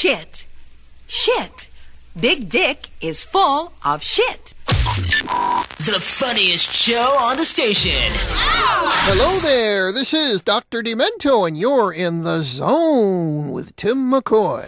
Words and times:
Shit. 0.00 0.46
Shit. 1.08 1.68
Big 2.14 2.48
Dick 2.48 2.86
is 3.00 3.24
full 3.24 3.72
of 3.84 4.00
shit. 4.00 4.54
The 5.78 5.98
funniest 6.00 6.72
show 6.72 7.16
on 7.18 7.36
the 7.36 7.44
station. 7.44 8.12
Hello 9.08 9.40
there, 9.40 9.90
this 9.90 10.14
is 10.14 10.40
Dr. 10.40 10.84
Demento, 10.84 11.48
and 11.48 11.56
you're 11.56 11.92
in 11.92 12.22
the 12.22 12.44
zone 12.44 13.50
with 13.50 13.74
Timm 13.74 14.08
McCoy. 14.08 14.66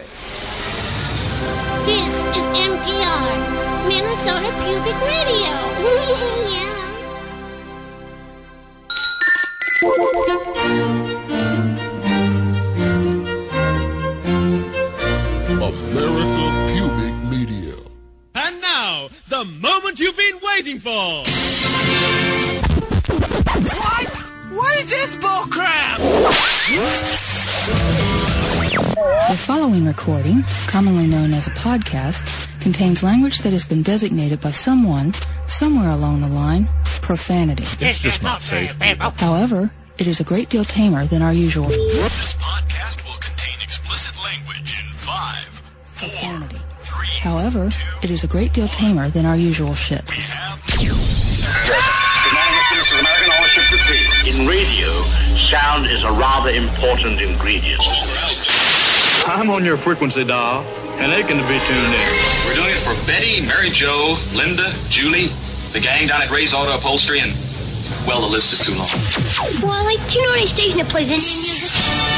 This 1.85 2.13
is 2.35 2.45
NPR, 2.51 3.87
Minnesota 3.87 4.51
Pubic 4.59 4.99
Radio. 4.99 5.55
yeah. 10.91 11.00
The 19.43 19.51
moment 19.59 19.99
you've 19.99 20.17
been 20.17 20.39
waiting 20.43 20.77
for. 20.77 21.23
What? 23.79 24.07
What 24.53 24.77
is 24.77 24.89
this 24.91 25.15
bullcrap? 25.15 25.97
The 29.29 29.37
following 29.37 29.85
recording, 29.85 30.43
commonly 30.67 31.07
known 31.07 31.33
as 31.33 31.47
a 31.47 31.51
podcast, 31.51 32.23
contains 32.61 33.01
language 33.01 33.39
that 33.39 33.51
has 33.51 33.65
been 33.65 33.81
designated 33.81 34.41
by 34.41 34.51
someone, 34.51 35.11
somewhere 35.47 35.89
along 35.89 36.21
the 36.21 36.27
line, 36.27 36.67
profanity. 37.01 37.63
It's 37.83 37.97
just 37.97 38.21
not 38.21 38.43
safe. 38.43 38.75
However, 38.79 39.71
it 39.97 40.05
is 40.05 40.19
a 40.19 40.23
great 40.23 40.49
deal 40.49 40.65
tamer 40.65 41.07
than 41.07 41.23
our 41.23 41.33
usual 41.33 41.67
This 41.67 42.35
podcast 42.35 43.03
will 43.05 43.17
contain 43.19 43.59
explicit 43.63 44.13
language 44.23 44.75
in 44.79 44.93
five, 44.93 45.63
four, 45.83 46.09
profanity. 46.09 46.59
Three. 47.01 47.19
However, 47.19 47.69
it 48.01 48.11
is 48.11 48.23
a 48.23 48.27
great 48.27 48.53
deal 48.53 48.67
tamer 48.67 49.09
than 49.09 49.25
our 49.25 49.35
usual 49.35 49.73
ship. 49.73 50.05
In 54.25 54.47
radio, 54.47 54.89
sound 55.37 55.87
is 55.87 56.03
a 56.03 56.11
rather 56.11 56.49
important 56.49 57.21
ingredient. 57.21 57.81
I'm 59.27 59.49
on 59.49 59.63
your 59.63 59.77
frequency 59.77 60.23
dial 60.23 60.63
and 60.99 61.11
aching 61.11 61.37
to 61.37 61.43
be 61.43 61.59
tuned 61.59 61.93
in. 61.93 62.13
We're 62.45 62.55
doing 62.55 62.69
it 62.69 62.81
for 62.81 62.95
Betty, 63.07 63.45
Mary 63.45 63.69
Jo, 63.69 64.17
Linda, 64.33 64.71
Julie, 64.89 65.27
the 65.73 65.79
gang 65.79 66.07
down 66.07 66.21
at 66.21 66.29
Ray's 66.29 66.53
Auto 66.53 66.75
Upholstery, 66.75 67.19
and, 67.19 67.31
well, 68.07 68.21
the 68.21 68.31
list 68.31 68.53
is 68.53 68.59
too 68.65 68.73
long. 68.75 68.89
Wally, 69.61 69.97
do 70.09 70.19
you 70.19 70.25
know 70.25 70.33
any 70.33 70.47
station 70.47 70.77
that 70.81 70.89
plays 70.89 71.09
Indian 71.11 71.21
music? 71.21 71.71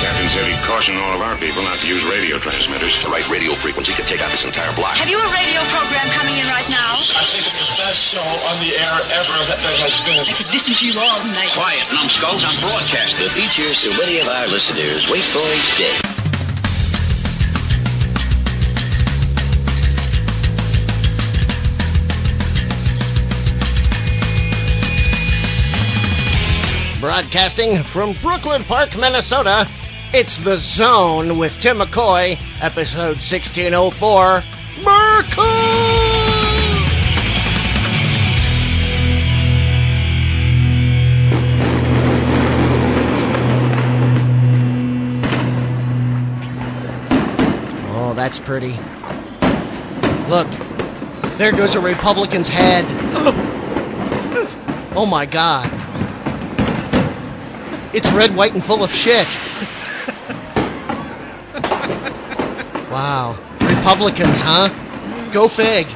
Captain 0.03 0.28
said 0.36 0.44
he'd 0.48 0.59
caution 0.67 1.00
all 1.00 1.16
of 1.16 1.22
our 1.23 1.36
people 1.39 1.64
not 1.64 1.80
to 1.80 1.88
use 1.88 2.03
radio 2.12 2.36
transmitters. 2.39 3.00
The 3.03 3.12
right 3.12 3.23
radio 3.31 3.56
frequency 3.56 3.95
could 3.95 4.08
take 4.08 4.20
out 4.20 4.31
this 4.31 4.44
entire 4.44 4.72
block. 4.76 5.00
Have 5.00 5.08
you 5.08 5.16
a 5.20 5.30
radio 5.31 5.61
program 5.72 6.04
coming 6.16 6.36
in 6.36 6.48
right 6.52 6.67
now? 6.67 7.00
I 7.16 7.23
think 7.23 7.48
it's 7.48 7.59
the 7.59 7.72
best 7.80 8.00
show 8.11 8.28
on 8.52 8.56
the 8.59 8.76
air 8.76 8.95
ever 9.16 9.38
that 9.48 9.59
there 9.64 9.78
has 9.80 9.95
been. 10.04 10.20
I 10.23 10.34
could 10.36 10.52
listen 10.52 10.76
to 10.76 10.84
you 10.84 10.95
all 11.00 11.20
night. 11.31 11.56
Quiet, 11.56 11.88
numbskulls, 11.95 12.44
I'm 12.44 12.58
broadcasting. 12.59 13.23
The 13.23 13.31
features 13.31 13.80
so 13.80 13.92
many 13.95 14.20
of 14.20 14.28
our 14.28 14.48
listeners 14.52 15.08
wait 15.08 15.23
for 15.23 15.44
each 15.56 15.72
day. 15.80 16.12
Broadcasting 27.04 27.84
from 27.84 28.14
Brooklyn 28.22 28.64
Park, 28.64 28.96
Minnesota, 28.96 29.68
it's 30.14 30.38
The 30.38 30.56
Zone 30.56 31.38
with 31.38 31.60
Timm 31.60 31.80
McCoy, 31.80 32.40
episode 32.62 33.18
1604. 33.18 34.42
Murka! 34.80 35.36
Oh, 47.92 48.14
that's 48.16 48.39
pretty. 48.39 48.80
Look, 50.30 50.48
there 51.38 51.52
goes 51.52 51.76
a 51.76 51.82
Republican's 51.82 52.48
head. 52.48 52.86
Oh 54.95 55.06
my 55.06 55.26
god. 55.26 55.83
It's 57.93 58.11
red, 58.11 58.36
white, 58.36 58.54
and 58.54 58.64
full 58.64 58.83
of 58.83 58.92
shit. 58.92 59.27
Wow. 62.93 63.37
Republicans, 63.59 64.42
huh? 64.42 64.70
Go 65.31 65.48
fig. 65.48 65.87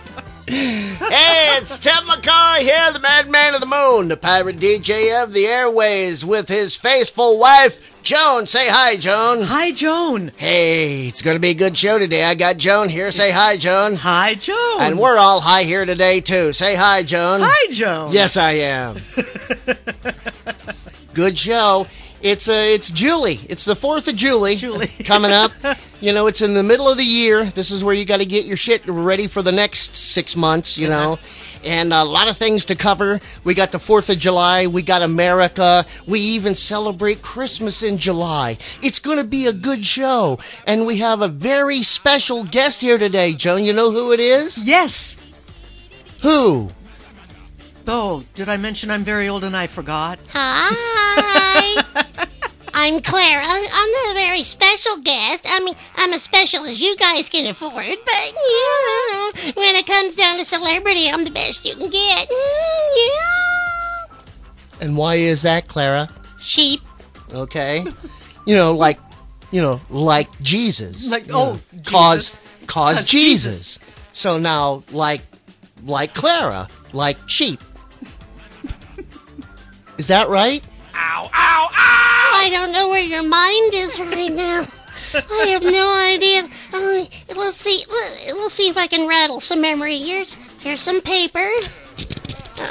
hey, 0.48 1.56
it's 1.58 1.78
Timm 1.78 2.04
McCoy 2.04 2.60
here, 2.60 2.92
the 2.92 3.00
madman 3.00 3.54
of 3.54 3.60
the 3.60 3.66
moon, 3.66 4.08
the 4.08 4.16
pirate 4.16 4.58
DJ 4.58 5.22
of 5.22 5.32
the 5.32 5.46
airways, 5.46 6.24
with 6.24 6.48
his 6.48 6.74
faithful 6.74 7.38
wife, 7.38 8.02
Joan. 8.02 8.46
Say 8.46 8.68
hi, 8.68 8.96
Joan. 8.96 9.42
Hi, 9.42 9.72
Joan. 9.72 10.32
Hey, 10.36 11.08
it's 11.08 11.22
going 11.22 11.36
to 11.36 11.40
be 11.40 11.50
a 11.50 11.54
good 11.54 11.76
show 11.76 11.98
today. 11.98 12.24
I 12.24 12.34
got 12.34 12.56
Joan 12.56 12.88
here. 12.88 13.12
Say 13.12 13.30
hi, 13.30 13.56
Joan. 13.56 13.96
Hi, 13.96 14.34
Joan. 14.34 14.80
And 14.80 14.98
we're 14.98 15.18
all 15.18 15.40
high 15.40 15.64
here 15.64 15.84
today, 15.84 16.20
too. 16.20 16.52
Say 16.52 16.74
hi, 16.74 17.02
Joan. 17.02 17.40
Hi, 17.42 17.72
Joan. 17.72 18.12
Yes, 18.12 18.36
I 18.36 18.52
am. 18.52 18.96
Good 21.14 21.38
show. 21.38 21.86
It's 22.20 22.48
uh, 22.48 22.52
it's 22.52 22.90
Julie. 22.90 23.40
It's 23.48 23.64
the 23.64 23.76
fourth 23.76 24.08
of 24.08 24.16
Julie. 24.16 24.56
Julie. 24.56 24.86
coming 25.04 25.32
up. 25.32 25.52
You 26.00 26.12
know, 26.12 26.28
it's 26.28 26.42
in 26.42 26.54
the 26.54 26.62
middle 26.62 26.88
of 26.88 26.96
the 26.96 27.04
year. 27.04 27.46
This 27.46 27.72
is 27.72 27.82
where 27.82 27.92
you 27.92 28.04
got 28.04 28.18
to 28.18 28.24
get 28.24 28.44
your 28.44 28.56
shit 28.56 28.82
ready 28.86 29.26
for 29.26 29.42
the 29.42 29.50
next 29.50 29.96
six 29.96 30.36
months. 30.36 30.78
You 30.78 30.88
know, 30.88 31.18
and 31.64 31.92
a 31.92 32.04
lot 32.04 32.28
of 32.28 32.36
things 32.36 32.66
to 32.66 32.76
cover. 32.76 33.18
We 33.42 33.54
got 33.54 33.72
the 33.72 33.80
Fourth 33.80 34.08
of 34.08 34.16
July. 34.16 34.68
We 34.68 34.82
got 34.82 35.02
America. 35.02 35.84
We 36.06 36.20
even 36.20 36.54
celebrate 36.54 37.20
Christmas 37.20 37.82
in 37.82 37.98
July. 37.98 38.58
It's 38.80 39.00
going 39.00 39.18
to 39.18 39.24
be 39.24 39.48
a 39.48 39.52
good 39.52 39.84
show, 39.84 40.38
and 40.68 40.86
we 40.86 40.98
have 40.98 41.20
a 41.20 41.26
very 41.26 41.82
special 41.82 42.44
guest 42.44 42.80
here 42.80 42.98
today, 42.98 43.32
Joan. 43.32 43.64
You 43.64 43.72
know 43.72 43.90
who 43.90 44.12
it 44.12 44.20
is? 44.20 44.64
Yes. 44.64 45.16
Who? 46.22 46.70
Oh, 47.90 48.22
did 48.34 48.48
I 48.48 48.56
mention 48.58 48.90
I'm 48.90 49.02
very 49.02 49.28
old 49.28 49.44
and 49.44 49.56
I 49.56 49.66
forgot? 49.66 50.18
Hi. 50.30 51.82
I'm 52.74 53.00
Clara. 53.00 53.44
I'm 53.46 53.88
the 54.08 54.12
very 54.14 54.42
special 54.42 54.98
guest. 54.98 55.40
I 55.46 55.58
mean, 55.60 55.74
I'm 55.96 56.12
as 56.12 56.22
special 56.22 56.64
as 56.64 56.80
you 56.80 56.96
guys 56.96 57.28
can 57.28 57.46
afford, 57.46 57.74
but 58.04 58.32
yeah, 58.34 59.52
when 59.56 59.74
it 59.74 59.86
comes 59.86 60.14
down 60.14 60.38
to 60.38 60.44
celebrity, 60.44 61.08
I'm 61.08 61.24
the 61.24 61.30
best 61.30 61.64
you 61.64 61.74
can 61.74 61.88
get. 61.90 62.28
Mm, 62.28 62.88
yeah. 62.96 64.16
And 64.82 64.96
why 64.96 65.14
is 65.16 65.42
that, 65.42 65.66
Clara? 65.66 66.08
Sheep. 66.38 66.80
okay 67.34 67.84
you 68.46 68.54
know 68.54 68.72
like 68.74 68.98
you 69.50 69.60
know 69.60 69.78
like 69.90 70.28
jesus 70.40 71.10
Like, 71.10 71.26
you 71.26 71.32
know, 71.32 71.38
oh, 71.38 71.60
Jesus. 71.72 71.90
cause 71.92 72.38
cause 72.66 72.96
Cause 72.98 73.08
jesus. 73.08 73.78
so 74.12 74.38
now 74.38 74.82
like 74.92 75.20
like 75.84 76.14
clara 76.14 76.68
like 76.94 77.18
sheep 77.26 77.62
is 79.98 80.06
that 80.06 80.28
right 80.28 80.64
Ow, 80.94 81.30
ow, 81.32 81.68
ow! 81.70 82.30
I 82.34 82.48
don't 82.50 82.72
know 82.72 82.88
where 82.88 83.02
your 83.02 83.22
mind 83.22 83.74
is 83.74 84.00
right 84.00 84.32
now. 84.32 84.64
I 85.14 85.46
have 85.48 85.62
no 85.62 85.96
idea. 85.96 86.42
Uh, 86.72 87.04
let's 87.36 87.58
see. 87.58 87.84
Let's 87.88 88.54
see 88.54 88.68
if 88.68 88.76
I 88.76 88.86
can 88.88 89.06
rattle 89.08 89.40
some 89.40 89.60
memory. 89.60 89.98
Here's 89.98 90.34
here's 90.58 90.80
some 90.80 91.00
paper. 91.00 91.48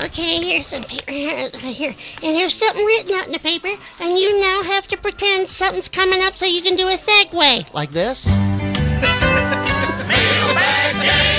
Okay, 0.04 0.44
here's 0.44 0.68
some 0.68 0.84
paper 0.84 1.12
here, 1.12 1.50
here, 1.50 1.96
and 2.22 2.36
here's 2.36 2.54
something 2.54 2.86
written 2.86 3.16
out 3.16 3.28
in 3.28 3.32
the 3.32 3.40
paper. 3.40 3.72
And 4.02 4.18
you 4.18 4.42
now 4.42 4.64
have 4.64 4.88
to 4.88 4.98
pretend 4.98 5.50
something's 5.50 5.88
coming 5.88 6.22
up 6.22 6.36
so 6.36 6.46
you 6.46 6.62
can 6.62 6.76
do 6.76 6.90
a 6.90 6.98
segue. 6.98 7.74
like 7.74 7.92
this 7.92 8.28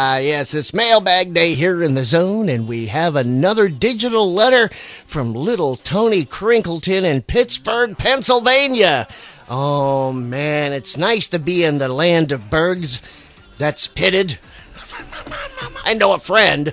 Ah, 0.00 0.18
yes, 0.18 0.54
it's 0.54 0.72
mailbag 0.72 1.34
day 1.34 1.54
here 1.54 1.82
in 1.82 1.94
the 1.94 2.04
zone, 2.04 2.48
and 2.48 2.68
we 2.68 2.86
have 2.86 3.16
another 3.16 3.68
digital 3.68 4.32
letter 4.32 4.68
from 5.04 5.34
little 5.34 5.74
Tony 5.74 6.24
Crinkleton 6.24 7.02
in 7.02 7.22
Pittsburgh, 7.22 7.98
Pennsylvania. 7.98 9.08
Oh 9.50 10.12
man, 10.12 10.72
it's 10.72 10.96
nice 10.96 11.26
to 11.26 11.40
be 11.40 11.64
in 11.64 11.78
the 11.78 11.88
land 11.88 12.30
of 12.30 12.48
bergs 12.48 13.02
that's 13.58 13.88
pitted. 13.88 14.38
I 15.88 15.94
know 15.94 16.14
a 16.14 16.18
friend 16.18 16.68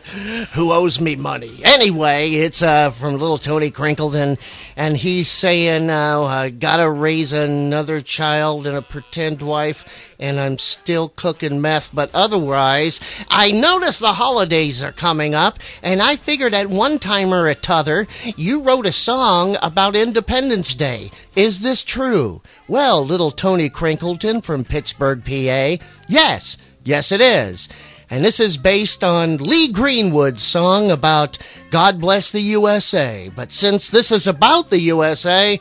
who 0.56 0.74
owes 0.74 1.00
me 1.00 1.16
money. 1.16 1.62
Anyway, 1.64 2.32
it's 2.32 2.62
uh, 2.62 2.92
from 2.92 3.18
little 3.18 3.38
Tony 3.38 3.72
Crinkleton, 3.72 4.38
and 4.76 4.98
he's 4.98 5.30
saying, 5.30 5.90
uh, 5.90 6.24
I 6.24 6.50
gotta 6.50 6.90
raise 6.90 7.32
another 7.32 8.02
child 8.02 8.68
and 8.68 8.76
a 8.76 8.82
pretend 8.82 9.42
wife, 9.42 10.14
and 10.20 10.38
I'm 10.38 10.58
still 10.58 11.08
cooking 11.08 11.62
meth, 11.62 11.96
but 11.96 12.10
otherwise, 12.14 13.00
I 13.30 13.52
notice 13.52 14.00
the 14.00 14.14
holidays 14.14 14.84
are 14.84 14.92
coming 14.92 15.34
up, 15.34 15.60
and 15.82 16.02
I 16.02 16.18
figured 16.18 16.54
at 16.54 16.68
one 16.68 17.00
time 17.00 17.34
or 17.34 17.48
a 17.48 17.56
t'other, 17.56 18.08
you 18.36 18.64
wrote 18.64 18.86
a 18.86 18.92
song 18.92 19.56
about 19.62 19.96
Independence 19.96 20.76
Day. 20.76 21.10
Is 21.38 21.62
this 21.62 21.84
true? 21.84 22.42
Well, 22.68 23.06
little 23.06 23.32
Tony 23.32 23.70
Crinkleton 23.70 24.44
from 24.44 24.66
Pittsburgh, 24.66 25.24
PA, 25.24 25.82
yes, 26.10 26.58
yes 26.84 27.14
it 27.14 27.22
is. 27.22 27.70
And 28.10 28.24
this 28.24 28.40
is 28.40 28.58
based 28.58 29.04
on 29.04 29.38
Lee 29.38 29.72
Greenwood's 29.72 30.44
song 30.44 30.92
about 30.92 31.38
God 31.72 32.00
bless 32.00 32.32
the 32.32 32.42
USA. 32.42 33.32
But 33.36 33.52
since 33.52 33.90
this 33.90 34.12
is 34.12 34.28
about 34.28 34.70
the 34.70 34.80
USA, 34.80 35.60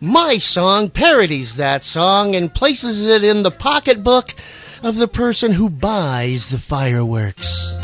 my 0.00 0.38
song 0.38 0.88
parodies 0.88 1.56
that 1.56 1.84
song 1.84 2.34
and 2.34 2.54
places 2.54 3.04
it 3.04 3.24
in 3.24 3.42
the 3.42 3.50
pocketbook 3.50 4.34
of 4.82 4.96
the 4.96 5.08
person 5.08 5.52
who 5.52 5.68
buys 5.68 6.50
the 6.50 6.58
fireworks. 6.58 7.74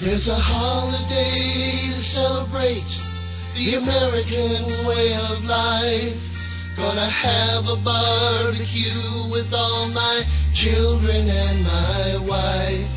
There's 0.00 0.28
a 0.28 0.34
holiday 0.34 1.92
to 1.92 2.00
celebrate 2.00 2.88
the 3.54 3.74
American 3.74 4.64
way 4.88 5.12
of 5.28 5.44
life. 5.44 6.16
Gonna 6.74 7.04
have 7.04 7.68
a 7.68 7.76
barbecue 7.76 9.28
with 9.30 9.52
all 9.52 9.88
my 9.88 10.24
children 10.54 11.28
and 11.28 11.64
my 11.64 12.16
wife. 12.26 12.88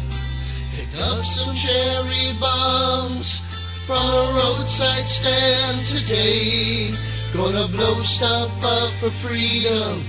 Picked 0.78 0.98
up 1.02 1.26
some 1.26 1.54
cherry 1.54 2.40
bombs 2.40 3.42
from 3.86 4.00
a 4.00 4.32
roadside 4.40 5.06
stand 5.06 5.86
today. 5.86 6.96
Gonna 7.34 7.68
blow 7.68 8.02
stuff 8.04 8.64
up 8.64 8.92
for 9.02 9.10
freedom, 9.10 10.06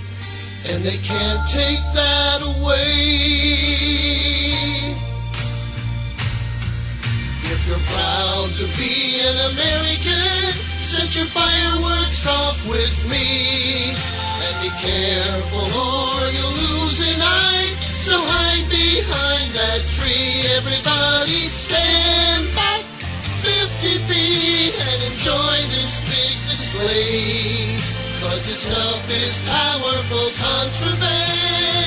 and 0.64 0.84
they 0.84 0.98
can't 0.98 1.44
take 1.50 1.82
that 1.92 2.40
away. 2.40 3.94
If 7.46 7.68
you're 7.68 7.76
proud 7.76 8.48
to 8.56 8.64
be 8.80 9.20
an 9.20 9.36
American, 9.52 10.52
set 10.80 11.14
your 11.14 11.28
fireworks 11.28 12.26
off 12.26 12.56
with 12.66 12.96
me. 13.10 13.92
And 14.40 14.56
be 14.64 14.70
careful 14.80 15.60
or 15.60 16.24
you'll 16.32 16.56
lose 16.56 17.00
an 17.04 17.20
eye. 17.20 17.68
So 18.00 18.16
hide 18.16 18.64
behind 18.72 19.52
that 19.60 19.84
tree. 19.92 20.48
Everybody 20.56 21.52
stand 21.52 22.48
back 22.56 22.80
50 23.44 24.08
feet 24.08 24.74
and 24.80 25.12
enjoy 25.12 25.56
this 25.68 26.00
big 26.08 26.36
display. 26.48 27.76
Cause 28.24 28.40
this 28.48 28.64
stuff 28.72 29.04
is 29.12 29.36
powerful 29.44 30.32
contraband. 30.40 31.84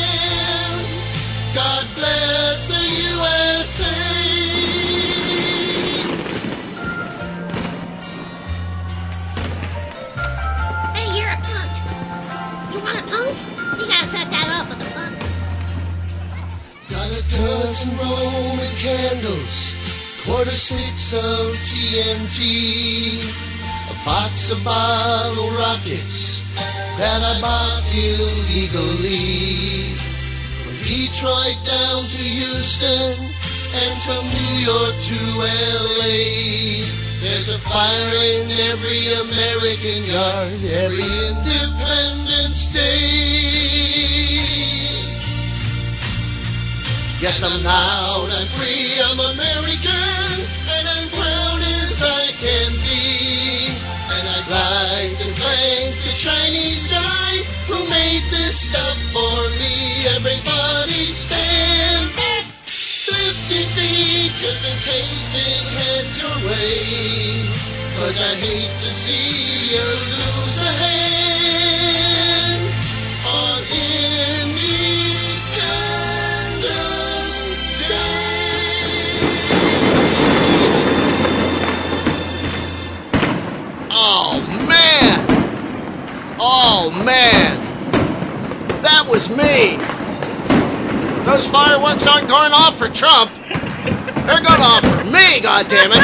God 1.57 1.86
bless 1.95 2.67
Got 17.07 17.19
a 17.19 17.30
dozen 17.38 17.98
Roman 17.98 18.75
candles, 18.75 19.75
quarter 20.25 20.51
six 20.51 21.13
of 21.13 21.56
TNT, 21.71 23.24
a 23.24 24.06
box 24.06 24.51
of 24.51 24.62
bottle 24.62 25.51
rockets 25.51 26.42
that 26.98 27.21
I 27.24 27.39
bought 27.39 27.88
illegally. 27.95 29.15
From 30.59 30.75
Detroit 30.83 31.56
down 31.63 32.04
to 32.04 32.24
Houston 32.39 33.15
and 33.24 33.95
from 34.04 34.24
New 34.27 34.56
York 34.68 34.95
to 35.07 35.19
LA. 35.48 36.83
There's 37.21 37.48
a 37.48 37.59
fire 37.59 38.15
in 38.36 38.51
every 38.68 39.13
American 39.13 40.04
yard, 40.12 40.59
every 40.65 41.07
Independence 41.30 42.65
Day. 42.74 43.77
Yes, 47.19 47.42
I'm 47.42 47.64
loud, 47.64 48.30
I'm 48.30 48.46
free, 48.46 48.94
I'm 49.02 49.18
American, 49.18 50.38
and 50.69 50.86
I'm 50.86 51.10
proud 51.10 51.60
as 51.66 51.98
I 51.98 52.30
can 52.38 52.69
be. 52.86 53.74
And 54.14 54.22
I'd 54.22 54.46
like 54.46 55.18
to 55.18 55.25
thank 55.25 55.98
the 56.06 56.14
Chinese 56.14 56.86
guy 56.94 57.42
who 57.66 57.90
made 57.90 58.22
this 58.30 58.69
stuff 58.69 58.98
for 59.10 59.50
me. 59.58 60.06
Everybody 60.14 61.10
stand 61.10 62.14
back 62.14 62.46
50 62.69 63.66
feet 63.74 64.31
just 64.38 64.62
in 64.62 64.78
case 64.86 65.34
his 65.34 65.66
head's 65.74 66.22
your 66.22 66.38
way. 66.46 67.50
Cause 67.98 68.22
I 68.22 68.36
hate 68.46 68.69
to 68.86 68.90
see 68.94 69.74
you 69.74 70.06
Oh 86.89 87.04
man! 87.04 87.60
That 88.81 89.06
was 89.10 89.28
me! 89.28 89.75
Those 91.25 91.45
fireworks 91.45 92.07
aren't 92.07 92.30
going 92.30 92.54
off 92.54 92.78
for 92.78 92.88
Trump. 92.88 93.30
They're 94.25 94.42
going 94.42 94.62
off 94.62 94.84
for 94.84 95.04
me, 95.04 95.42
goddammit! 95.42 96.00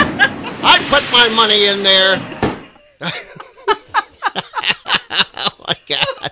I 0.61 0.79
put 0.89 1.09
my 1.09 1.29
money 1.37 1.67
in 1.67 1.83
there. 1.83 2.19
oh 5.45 5.51
my 5.65 5.75
god. 5.87 6.31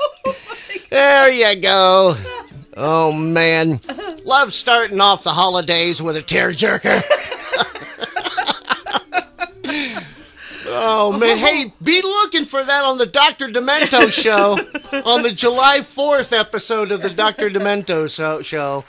There 0.89 1.31
you 1.31 1.55
go. 1.61 2.17
Oh 2.75 3.13
man. 3.13 3.79
Love 4.25 4.53
starting 4.53 4.99
off 4.99 5.23
the 5.23 5.31
holidays 5.31 6.01
with 6.01 6.17
a 6.17 6.21
tearjerker. 6.21 7.01
Oh 10.73 11.11
man, 11.11 11.37
hey, 11.37 11.73
be 11.83 12.01
looking 12.01 12.45
for 12.45 12.63
that 12.63 12.85
on 12.85 12.97
the 12.97 13.05
Dr. 13.05 13.49
Demento 13.49 14.11
show 14.11 14.57
on 15.05 15.21
the 15.21 15.31
July 15.31 15.79
4th 15.79 16.37
episode 16.37 16.91
of 16.91 17.01
the 17.01 17.09
Dr. 17.09 17.49
Demento 17.49 18.09
show. 18.43 18.83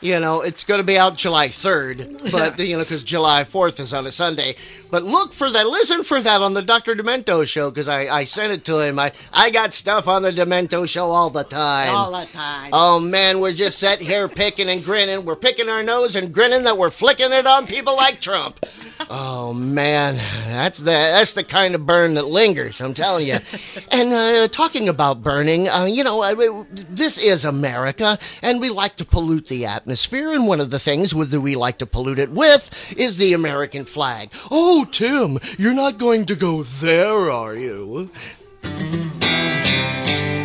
You 0.00 0.20
know, 0.20 0.42
it's 0.42 0.62
going 0.62 0.78
to 0.78 0.84
be 0.84 0.96
out 0.96 1.16
July 1.16 1.48
3rd, 1.48 2.30
but 2.30 2.56
you 2.60 2.76
know, 2.76 2.84
because 2.84 3.02
July 3.02 3.42
4th 3.42 3.80
is 3.80 3.92
on 3.92 4.06
a 4.06 4.12
Sunday. 4.12 4.54
But 4.92 5.02
look 5.02 5.32
for 5.32 5.50
that, 5.50 5.66
listen 5.66 6.04
for 6.04 6.20
that 6.20 6.40
on 6.40 6.54
the 6.54 6.62
Dr. 6.62 6.94
Demento 6.94 7.44
show 7.44 7.68
because 7.68 7.88
I, 7.88 8.02
I 8.02 8.22
sent 8.22 8.52
it 8.52 8.64
to 8.66 8.78
him. 8.78 9.00
I, 9.00 9.10
I 9.32 9.50
got 9.50 9.74
stuff 9.74 10.06
on 10.06 10.22
the 10.22 10.30
Demento 10.30 10.88
show 10.88 11.10
all 11.10 11.30
the 11.30 11.42
time. 11.42 11.92
All 11.92 12.12
the 12.12 12.26
time. 12.26 12.70
Oh 12.72 13.00
man, 13.00 13.40
we're 13.40 13.52
just 13.52 13.80
sitting 13.80 14.06
here 14.06 14.28
picking 14.28 14.68
and 14.68 14.84
grinning. 14.84 15.24
We're 15.24 15.34
picking 15.34 15.68
our 15.68 15.82
nose 15.82 16.14
and 16.14 16.32
grinning 16.32 16.62
that 16.62 16.78
we're 16.78 16.90
flicking 16.90 17.32
it 17.32 17.46
on 17.46 17.66
people 17.66 17.96
like 17.96 18.20
Trump. 18.20 18.64
Oh 19.10 19.52
man, 19.52 20.16
that's 20.16 20.78
the 20.78 20.84
that's 20.90 21.32
the 21.32 21.42
kind 21.44 21.74
of 21.74 21.86
burn 21.86 22.14
that 22.14 22.26
lingers. 22.26 22.80
I'm 22.80 22.94
telling 22.94 23.26
you. 23.26 23.38
and 23.90 24.12
uh, 24.12 24.48
talking 24.48 24.88
about 24.88 25.22
burning, 25.22 25.68
uh, 25.68 25.84
you 25.84 26.04
know, 26.04 26.22
uh, 26.22 26.64
this 26.70 27.18
is 27.18 27.44
America, 27.44 28.18
and 28.42 28.60
we 28.60 28.70
like 28.70 28.96
to 28.96 29.04
pollute 29.04 29.46
the 29.48 29.66
atmosphere. 29.66 29.87
And 29.90 30.46
one 30.46 30.60
of 30.60 30.68
the 30.68 30.78
things 30.78 31.14
with 31.14 31.30
that 31.30 31.40
we 31.40 31.56
like 31.56 31.78
to 31.78 31.86
pollute 31.86 32.18
it 32.18 32.30
with 32.30 32.94
is 32.96 33.16
the 33.16 33.32
American 33.32 33.86
flag. 33.86 34.30
Oh, 34.50 34.86
Timm, 34.90 35.38
you're 35.58 35.74
not 35.74 35.96
going 35.96 36.26
to 36.26 36.34
go 36.34 36.62
there, 36.62 37.30
are 37.30 37.54
you? 37.54 38.10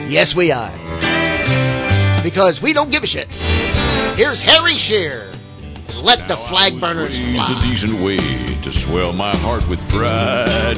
Yes, 0.07 0.33
we 0.33 0.51
are. 0.51 0.71
Because 2.23 2.61
we 2.61 2.71
don't 2.71 2.89
give 2.89 3.03
a 3.03 3.07
shit. 3.07 3.27
Here's 4.15 4.41
Harry 4.41 4.73
Shearer. 4.75 5.29
Let 6.01 6.27
the 6.29 6.37
flag 6.37 6.79
burners 6.79 7.19
fly. 7.33 7.57
a 7.57 7.61
decent 7.61 7.99
way 8.01 8.17
to 8.17 8.71
swell 8.71 9.11
my 9.11 9.35
heart 9.37 9.67
with 9.67 9.81
pride. 9.89 10.77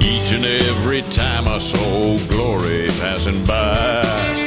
Each 0.00 0.32
and 0.32 0.44
every 0.44 1.02
time 1.12 1.46
I 1.46 1.58
saw 1.58 2.18
glory 2.28 2.88
passing 3.00 3.44
by. 3.44 4.37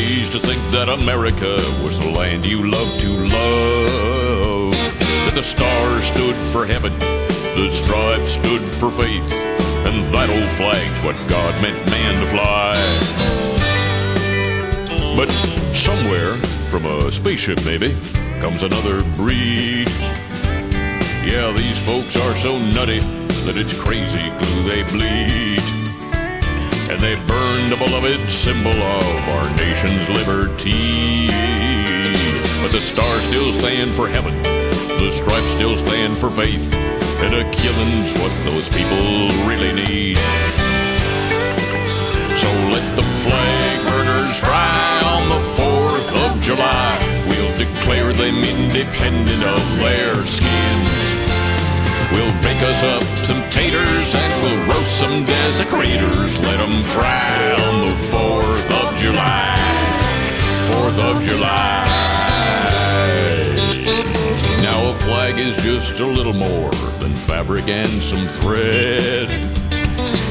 Raised 0.00 0.32
to 0.32 0.38
think 0.38 0.60
that 0.72 0.88
America 0.88 1.56
was 1.84 1.98
the 1.98 2.10
land 2.10 2.46
you 2.46 2.70
love 2.70 2.98
to 3.00 3.10
love. 3.10 4.72
That 5.26 5.34
the 5.34 5.42
stars 5.42 6.04
stood 6.04 6.34
for 6.52 6.64
heaven, 6.64 6.98
the 7.54 7.68
stripes 7.70 8.32
stood 8.32 8.62
for 8.80 8.90
faith, 8.90 9.30
and 9.84 10.02
that 10.14 10.30
old 10.30 10.48
flag's 10.56 11.04
what 11.04 11.16
God 11.28 11.52
meant 11.60 11.78
man 11.90 12.14
to 12.16 12.26
fly. 12.32 12.72
But 15.16 15.28
somewhere, 15.76 16.32
from 16.70 16.86
a 16.86 17.12
spaceship 17.12 17.62
maybe, 17.66 17.94
comes 18.40 18.62
another 18.62 19.02
breed. 19.16 19.86
Yeah, 21.28 21.52
these 21.54 21.78
folks 21.84 22.16
are 22.16 22.34
so 22.36 22.56
nutty 22.72 23.00
that 23.44 23.56
it's 23.58 23.78
crazy 23.78 24.30
glue 24.40 24.62
they 24.70 24.82
bleed. 24.94 25.89
And 26.90 27.00
they 27.00 27.14
burned 27.14 27.70
the 27.70 27.76
beloved 27.78 28.32
symbol 28.32 28.74
of 28.74 29.28
our 29.34 29.48
nation's 29.56 30.08
liberty. 30.10 31.28
But 32.62 32.72
the 32.72 32.80
stars 32.80 33.22
still 33.22 33.52
stand 33.52 33.90
for 33.90 34.08
heaven, 34.08 34.34
the 34.98 35.12
stripes 35.12 35.52
still 35.52 35.76
stand 35.76 36.18
for 36.18 36.30
faith, 36.30 36.66
and 37.22 37.32
a 37.32 37.48
killing's 37.52 38.12
what 38.18 38.32
those 38.42 38.68
people 38.68 39.30
really 39.46 39.72
need. 39.72 40.16
So 42.36 42.50
let 42.74 42.84
the 42.98 43.06
flag 43.22 43.76
burners 43.86 44.38
fry 44.40 45.02
on 45.14 45.28
the 45.28 45.40
4th 45.56 46.10
of 46.26 46.42
July. 46.42 46.98
We'll 47.28 47.56
declare 47.56 48.12
them 48.12 48.42
independent 48.42 49.44
of 49.44 49.78
their 49.78 50.16
skins. 50.16 50.99
We'll 52.12 52.32
bake 52.42 52.60
us 52.62 52.82
up 52.82 53.02
some 53.24 53.42
taters 53.50 54.14
and 54.14 54.42
we'll 54.42 54.66
roast 54.66 54.98
some 54.98 55.24
desecrators. 55.24 56.38
Let 56.40 56.58
them 56.58 56.82
fry 56.84 57.52
on 57.52 57.86
the 57.86 57.94
4th 58.10 58.70
of 58.82 58.98
July. 58.98 59.56
4th 60.70 60.98
of 61.10 61.22
July. 61.22 61.86
Now 64.60 64.90
a 64.90 64.94
flag 64.94 65.38
is 65.38 65.56
just 65.62 66.00
a 66.00 66.06
little 66.06 66.32
more 66.32 66.72
than 66.98 67.12
fabric 67.14 67.68
and 67.68 68.02
some 68.02 68.26
thread. 68.26 69.28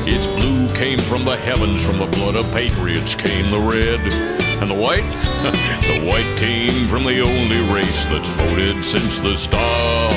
Its 0.05 0.27
blue 0.27 0.67
came 0.75 0.99
from 0.99 1.23
the 1.23 1.37
heavens, 1.37 1.85
from 1.85 1.97
the 1.97 2.07
blood 2.07 2.35
of 2.35 2.51
patriots 2.51 3.15
came 3.15 3.51
the 3.51 3.59
red. 3.59 3.99
And 4.61 4.69
the 4.69 4.75
white? 4.75 5.03
the 5.87 6.05
white 6.05 6.37
came 6.37 6.89
from 6.89 7.05
the 7.05 7.21
only 7.21 7.61
race 7.73 8.05
that's 8.07 8.27
voted 8.29 8.83
since 8.83 9.19
the 9.19 9.37
start. 9.37 10.08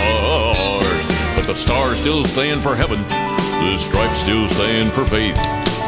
But 1.36 1.46
the 1.46 1.54
stars 1.54 1.98
still 1.98 2.24
stand 2.24 2.62
for 2.62 2.74
heaven, 2.74 3.02
the 3.02 3.76
stripes 3.76 4.20
still 4.20 4.46
stand 4.48 4.92
for 4.92 5.04
faith. 5.04 5.38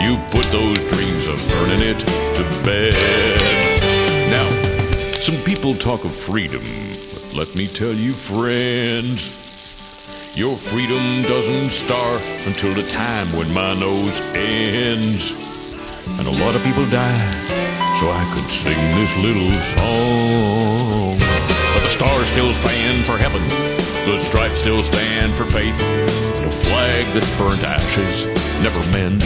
You 0.00 0.16
put 0.30 0.44
those 0.46 0.78
dreams 0.92 1.26
of 1.26 1.36
burning 1.50 1.80
it 1.82 2.00
to 2.00 2.42
bed. 2.64 2.94
Now, 4.30 4.48
some 5.20 5.36
people 5.44 5.74
talk 5.74 6.04
of 6.04 6.14
freedom, 6.14 6.62
but 7.12 7.34
let 7.34 7.54
me 7.54 7.66
tell 7.68 7.92
you, 7.92 8.12
friends, 8.12 9.30
your 10.36 10.56
freedom 10.56 11.22
doesn't 11.22 11.70
start 11.70 12.20
until 12.46 12.74
the 12.74 12.82
time 12.88 13.32
when 13.36 13.52
my 13.54 13.74
nose 13.74 14.20
ends. 14.34 15.32
And 16.18 16.26
a 16.26 16.44
lot 16.44 16.56
of 16.56 16.62
people 16.64 16.84
die, 16.90 17.20
so 18.00 18.10
I 18.10 18.24
could 18.34 18.50
sing 18.50 18.78
this 18.98 19.16
little 19.22 19.52
song. 19.78 21.18
But 21.72 21.82
the 21.84 21.90
stars 21.90 22.26
still 22.26 22.52
stand 22.52 23.04
for 23.04 23.16
heaven, 23.16 23.42
the 24.06 24.20
stripes 24.20 24.60
still 24.60 24.82
stand 24.82 25.32
for 25.32 25.44
faith. 25.44 25.78
The 26.44 26.50
flag 26.50 27.04
that's 27.14 27.32
burnt 27.38 27.60
to 27.60 27.68
ashes 27.68 28.26
never 28.60 28.78
mends. 28.92 29.24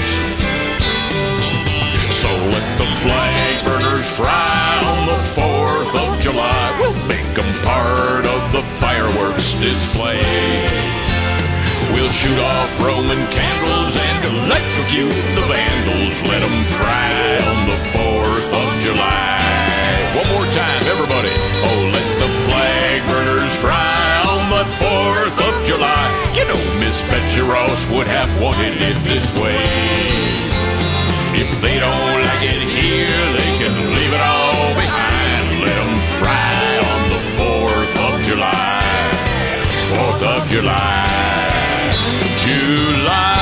So 2.15 2.31
let 2.55 2.67
the 2.79 2.87
flag 3.03 3.65
burners 3.67 4.09
fry 4.15 4.79
on 4.87 5.07
the 5.07 5.21
4th 5.35 5.95
of 5.99 6.21
July. 6.21 6.77
We'll 6.79 6.95
make 7.07 7.27
them 7.35 7.51
part 7.67 8.25
of 8.27 8.41
the 8.55 8.63
fireworks 8.79 9.55
display. 9.59 10.23
We'll 11.93 12.15
shoot 12.15 12.39
off 12.39 12.71
Roman 12.79 13.23
candles 13.35 13.95
and 13.99 14.19
electrocute 14.31 15.19
the 15.35 15.45
vandals. 15.51 16.17
Let 16.31 16.41
them 16.47 16.59
fry 16.79 17.11
on 17.51 17.67
the 17.67 17.79
4th 17.99 18.51
of 18.55 18.69
July. 18.79 19.43
One 20.15 20.29
more 20.39 20.49
time, 20.55 20.83
everybody. 20.87 21.35
Oh, 21.67 21.91
let 21.91 22.09
the 22.23 22.31
flag 22.47 22.99
burners 23.11 23.57
fry 23.57 23.88
on 24.59 24.65
4th 24.65 25.39
of 25.49 25.55
July. 25.67 26.05
You 26.35 26.45
know, 26.49 26.61
Miss 26.81 27.03
Betsy 27.03 27.41
Ross 27.41 27.89
would 27.91 28.07
have 28.07 28.31
wanted 28.43 28.75
it 28.83 28.97
this 29.05 29.27
way. 29.39 29.63
If 31.39 31.51
they 31.63 31.79
don't 31.79 32.21
like 32.27 32.43
it 32.43 32.67
here, 32.67 33.23
they 33.39 33.51
can 33.61 33.75
leave 33.95 34.13
it 34.13 34.21
all 34.21 34.75
behind. 34.75 35.63
Let 35.63 35.77
them 35.79 35.95
fry 36.19 36.63
on 36.91 37.03
the 37.15 37.23
4th 37.39 37.95
of 38.07 38.15
July. 38.27 38.83
4th 39.95 40.23
of 40.35 40.49
July. 40.49 41.07
July. 42.43 43.38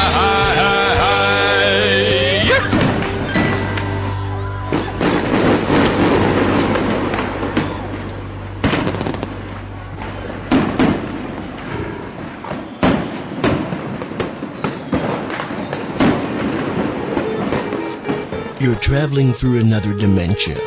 You're 18.66 18.74
traveling 18.74 19.32
through 19.32 19.60
another 19.60 19.94
dementia. 19.94 20.58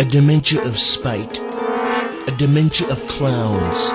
A 0.00 0.04
dementia 0.04 0.60
of 0.62 0.80
spite. 0.80 1.38
A 1.38 2.34
dementia 2.36 2.88
of 2.88 3.06
clowns. 3.06 3.88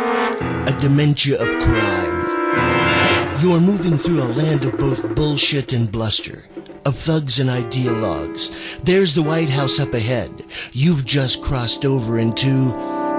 A 0.70 0.80
dementia 0.80 1.36
of 1.36 1.62
crime. 1.62 3.42
You're 3.42 3.60
moving 3.60 3.98
through 3.98 4.22
a 4.22 4.32
land 4.40 4.64
of 4.64 4.78
both 4.78 5.16
bullshit 5.16 5.74
and 5.74 5.92
bluster. 5.92 6.46
Of 6.86 6.96
thugs 6.96 7.40
and 7.40 7.50
ideologues. 7.50 8.56
There's 8.86 9.16
the 9.16 9.22
White 9.24 9.50
House 9.50 9.82
up 9.82 9.94
ahead. 9.94 10.32
You've 10.72 11.06
just 11.06 11.42
crossed 11.42 11.84
over 11.84 12.20
into 12.20 12.68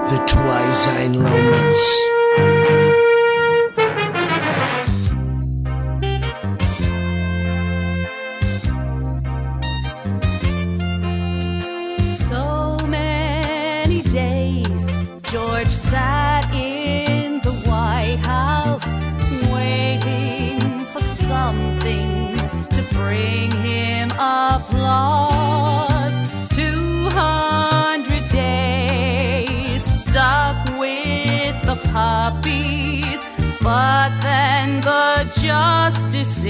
the 0.09 0.25
Twizine 0.27 1.13
Lomits. 1.13 2.62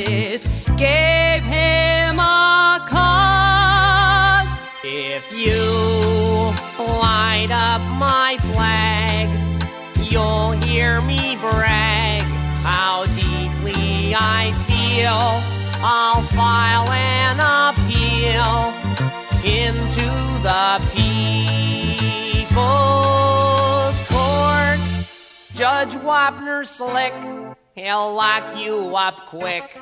Justices 0.04 0.70
gave 0.78 1.44
him 1.44 2.20
a 2.20 2.86
cause. 2.88 4.62
If 4.84 5.32
you 5.34 6.54
light 6.78 7.52
up 7.52 7.82
my 7.98 8.38
flag, 8.54 9.30
you'll 10.10 10.52
hear 10.52 11.02
me 11.02 11.38
brag 11.38 12.22
how 12.64 13.06
deeply 13.06 14.16
I 14.16 14.54
feel. 14.68 15.42
I'll 15.86 16.22
file 16.24 16.90
an 16.92 17.40
appeal 17.70 18.74
into 19.44 20.10
the 20.44 20.80
People's 20.94 22.58
Court. 24.08 24.80
Judge 25.54 25.96
Wapner 26.02 26.66
slick, 26.66 27.14
he'll 27.76 28.14
lock 28.14 28.58
you 28.58 28.96
up 28.96 29.28
quick 29.28 29.78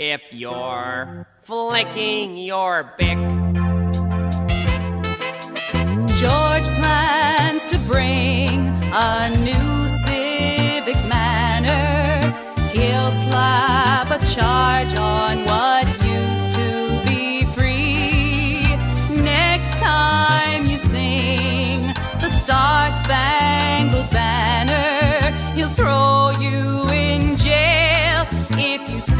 if 0.00 0.22
you're 0.32 1.26
flicking 1.42 2.38
your 2.38 2.94
bick. 2.96 3.18
George 6.16 6.68
plans 6.80 7.66
to 7.66 7.78
bring 7.86 8.66
a 8.94 9.30
new 9.44 9.88
civic 10.06 10.96
manner. 11.06 12.34
He'll 12.72 13.10
slap 13.10 14.10
a 14.10 14.24
charge 14.24 14.94
on 14.94 15.44
what 15.44 15.99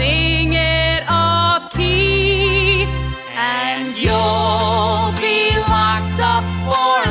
sing 0.00 0.54
it 0.54 1.04
off 1.10 1.70
key. 1.76 2.86
And 3.36 3.86
you'll 4.04 5.12
be 5.20 5.38
locked 5.68 6.20
up 6.34 6.46
for 6.64 7.09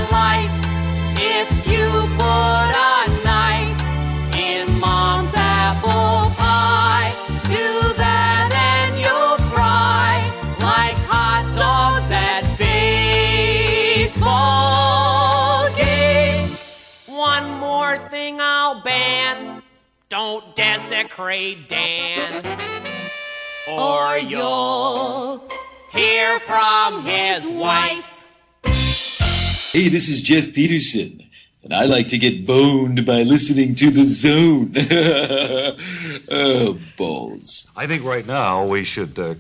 desecrate 20.10 21.70
Dan. 21.70 22.44
Or 23.72 24.18
you'll 24.18 25.48
hear 25.92 26.40
from 26.40 27.04
his 27.04 27.46
wife. 27.46 28.26
Hey, 29.72 29.88
this 29.88 30.10
is 30.10 30.22
Jeff 30.22 30.52
Peterson, 30.54 31.24
and 31.64 31.76
I 31.76 31.86
like 31.86 32.08
to 32.08 32.18
get 32.18 32.48
boned 32.48 33.06
by 33.06 33.22
listening 33.22 33.76
to 33.76 33.92
The 33.92 34.06
Zone. 34.06 34.74
oh, 36.32 36.80
balls. 36.98 37.72
I 37.76 37.86
think 37.86 38.04
right 38.04 38.26
now 38.26 38.66
we 38.66 38.84
should 38.84 39.20
uh, 39.20 39.36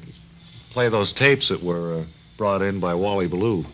play 0.70 0.88
those 0.90 1.12
tapes 1.14 1.50
that 1.50 1.64
were 1.64 2.02
uh, 2.02 2.04
brought 2.38 2.62
in 2.62 2.80
by 2.80 2.94
Wally 2.94 3.26
Ballou. 3.26 3.66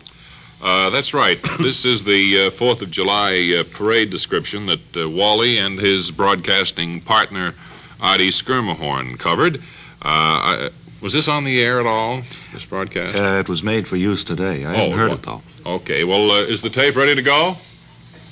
Uh, 0.62 0.90
that's 0.90 1.12
right. 1.14 1.38
this 1.60 1.84
is 1.84 2.02
the 2.04 2.46
uh, 2.46 2.50
Fourth 2.50 2.82
of 2.82 2.90
July 2.90 3.54
uh, 3.58 3.64
parade 3.76 4.10
description 4.10 4.66
that 4.66 4.96
uh, 4.96 5.08
Wally 5.08 5.58
and 5.58 5.78
his 5.78 6.10
broadcasting 6.10 7.00
partner 7.00 7.54
Artie 8.00 8.30
Skirmahorn 8.30 9.18
covered. 9.18 9.56
Uh, 10.02 10.08
I, 10.08 10.70
was 11.00 11.12
this 11.12 11.28
on 11.28 11.44
the 11.44 11.60
air 11.62 11.78
at 11.80 11.86
all? 11.86 12.22
This 12.52 12.64
broadcast? 12.64 13.16
Uh, 13.18 13.38
it 13.38 13.48
was 13.48 13.62
made 13.62 13.86
for 13.86 13.96
use 13.96 14.24
today. 14.24 14.64
I 14.64 14.74
haven't 14.74 14.92
Oh, 14.92 14.96
heard 14.96 15.08
well- 15.08 15.14
it, 15.18 15.22
though. 15.22 15.42
Okay. 15.66 16.04
Well, 16.04 16.30
uh, 16.30 16.42
is 16.42 16.62
the 16.62 16.70
tape 16.70 16.94
ready 16.96 17.14
to 17.14 17.22
go? 17.22 17.56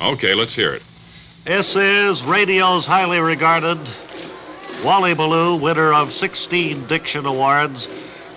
Okay, 0.00 0.34
let's 0.34 0.54
hear 0.54 0.72
it. 0.72 0.82
This 1.44 1.76
is 1.76 2.22
radio's 2.22 2.86
highly 2.86 3.18
regarded 3.20 3.78
Wally 4.82 5.14
Ballou, 5.14 5.56
winner 5.56 5.92
of 5.92 6.12
16 6.12 6.86
Diction 6.86 7.26
Awards, 7.26 7.88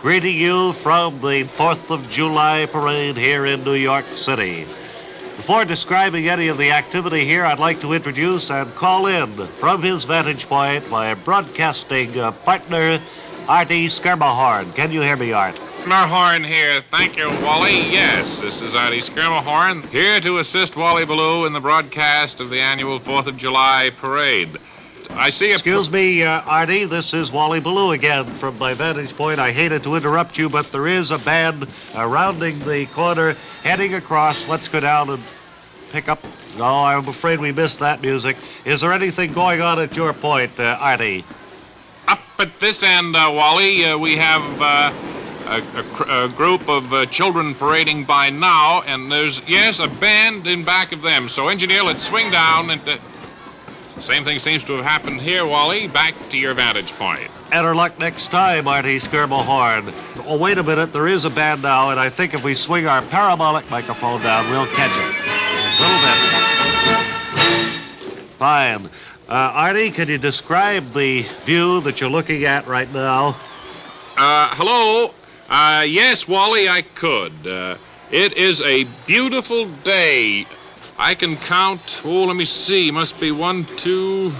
greeting 0.07 0.37
you 0.37 0.71
from 0.71 1.19
the 1.19 1.43
4th 1.43 1.89
of 1.89 2.09
July 2.09 2.65
parade 2.65 3.17
here 3.17 3.45
in 3.45 3.61
New 3.65 3.73
York 3.73 4.05
City. 4.15 4.65
Before 5.35 5.65
describing 5.65 6.29
any 6.29 6.47
of 6.47 6.57
the 6.57 6.71
activity 6.71 7.25
here, 7.25 7.43
I'd 7.43 7.59
like 7.59 7.81
to 7.81 7.91
introduce 7.91 8.49
and 8.49 8.73
call 8.73 9.07
in 9.07 9.47
from 9.57 9.81
his 9.81 10.05
vantage 10.05 10.47
point 10.47 10.89
my 10.89 11.13
broadcasting 11.13 12.17
uh, 12.17 12.31
partner, 12.31 13.01
Artie 13.49 13.87
Skirmahorn. 13.87 14.73
Can 14.75 14.93
you 14.93 15.01
hear 15.01 15.17
me, 15.17 15.33
Art? 15.33 15.57
Skirmahorn 15.83 16.45
here. 16.45 16.81
Thank 16.89 17.17
you, 17.17 17.27
Wally. 17.41 17.91
Yes, 17.91 18.39
this 18.39 18.61
is 18.61 18.75
Artie 18.75 19.01
Skirmahorn, 19.01 19.85
here 19.89 20.21
to 20.21 20.37
assist 20.37 20.77
Wally 20.77 21.03
Ballou 21.03 21.45
in 21.45 21.51
the 21.51 21.59
broadcast 21.59 22.39
of 22.39 22.49
the 22.49 22.61
annual 22.61 23.01
4th 23.01 23.27
of 23.27 23.35
July 23.35 23.91
parade. 23.97 24.57
I 25.11 25.29
see 25.29 25.51
a. 25.51 25.55
Excuse 25.55 25.89
me, 25.89 26.23
uh, 26.23 26.41
Artie. 26.41 26.85
This 26.85 27.13
is 27.13 27.31
Wally 27.31 27.59
Ballou 27.59 27.91
again. 27.91 28.25
From 28.25 28.57
my 28.57 28.73
vantage 28.73 29.15
point, 29.15 29.39
I 29.39 29.51
hated 29.51 29.83
to 29.83 29.95
interrupt 29.95 30.37
you, 30.37 30.49
but 30.49 30.71
there 30.71 30.87
is 30.87 31.11
a 31.11 31.17
band 31.17 31.67
uh, 31.95 32.05
rounding 32.05 32.59
the 32.59 32.85
corner, 32.87 33.35
heading 33.63 33.93
across. 33.95 34.47
Let's 34.47 34.67
go 34.67 34.79
down 34.79 35.09
and 35.09 35.23
pick 35.91 36.09
up. 36.09 36.23
No, 36.57 36.65
I'm 36.65 37.07
afraid 37.07 37.39
we 37.39 37.51
missed 37.51 37.79
that 37.79 38.01
music. 38.01 38.37
Is 38.65 38.81
there 38.81 38.93
anything 38.93 39.33
going 39.33 39.61
on 39.61 39.79
at 39.79 39.95
your 39.95 40.13
point, 40.13 40.59
uh, 40.59 40.77
Artie? 40.79 41.23
Up 42.07 42.19
at 42.39 42.59
this 42.59 42.83
end, 42.83 43.15
uh, 43.15 43.31
Wally, 43.33 43.85
uh, 43.85 43.97
we 43.97 44.15
have 44.15 44.61
uh, 44.61 44.93
a, 45.45 45.63
a, 46.03 46.25
a 46.25 46.29
group 46.29 46.67
of 46.67 46.91
uh, 46.93 47.05
children 47.07 47.53
parading 47.53 48.05
by 48.05 48.29
now, 48.29 48.81
and 48.83 49.11
there's, 49.11 49.41
yes, 49.47 49.79
a 49.79 49.87
band 49.87 50.47
in 50.47 50.63
back 50.63 50.91
of 50.91 51.01
them. 51.01 51.27
So, 51.27 51.47
engineer, 51.47 51.83
let's 51.83 52.03
swing 52.03 52.31
down 52.31 52.69
and. 52.69 52.87
Uh, 52.87 52.97
same 53.99 54.23
thing 54.23 54.39
seems 54.39 54.63
to 54.65 54.73
have 54.73 54.85
happened 54.85 55.21
here, 55.21 55.45
Wally. 55.45 55.87
Back 55.87 56.13
to 56.29 56.37
your 56.37 56.53
vantage 56.53 56.91
point. 56.93 57.29
Better 57.49 57.73
luck 57.73 57.97
next 57.99 58.27
time, 58.27 58.67
Artie 58.67 58.99
Skirmahorn. 58.99 59.93
Oh, 60.25 60.37
wait 60.37 60.57
a 60.57 60.63
minute. 60.63 60.93
There 60.93 61.07
is 61.07 61.25
a 61.25 61.29
band 61.29 61.63
now, 61.63 61.89
and 61.89 61.99
I 61.99 62.09
think 62.09 62.33
if 62.33 62.43
we 62.43 62.53
swing 62.53 62.85
our 62.87 63.01
parabolic 63.01 63.69
microphone 63.69 64.21
down, 64.21 64.49
we'll 64.51 64.67
catch 64.67 64.91
it. 64.91 65.15
A 65.79 65.81
little 65.81 65.99
bit. 66.01 66.17
Fine. 68.37 68.89
Uh, 69.27 69.33
Artie, 69.53 69.91
can 69.91 70.07
you 70.07 70.17
describe 70.17 70.91
the 70.93 71.25
view 71.45 71.81
that 71.81 71.99
you're 71.99 72.09
looking 72.09 72.45
at 72.45 72.67
right 72.67 72.91
now? 72.93 73.35
Uh, 74.15 74.49
hello? 74.55 75.13
Uh, 75.49 75.83
yes, 75.87 76.27
Wally, 76.27 76.69
I 76.69 76.81
could. 76.81 77.47
Uh, 77.47 77.77
it 78.11 78.33
is 78.37 78.61
a 78.61 78.85
beautiful 79.05 79.65
day. 79.83 80.45
I 80.99 81.13
can 81.13 81.37
count, 81.37 82.01
oh, 82.03 82.23
let 82.25 82.35
me 82.35 82.45
see, 82.45 82.89
must 82.89 83.19
be 83.19 83.31
one, 83.31 83.65
two, 83.75 84.33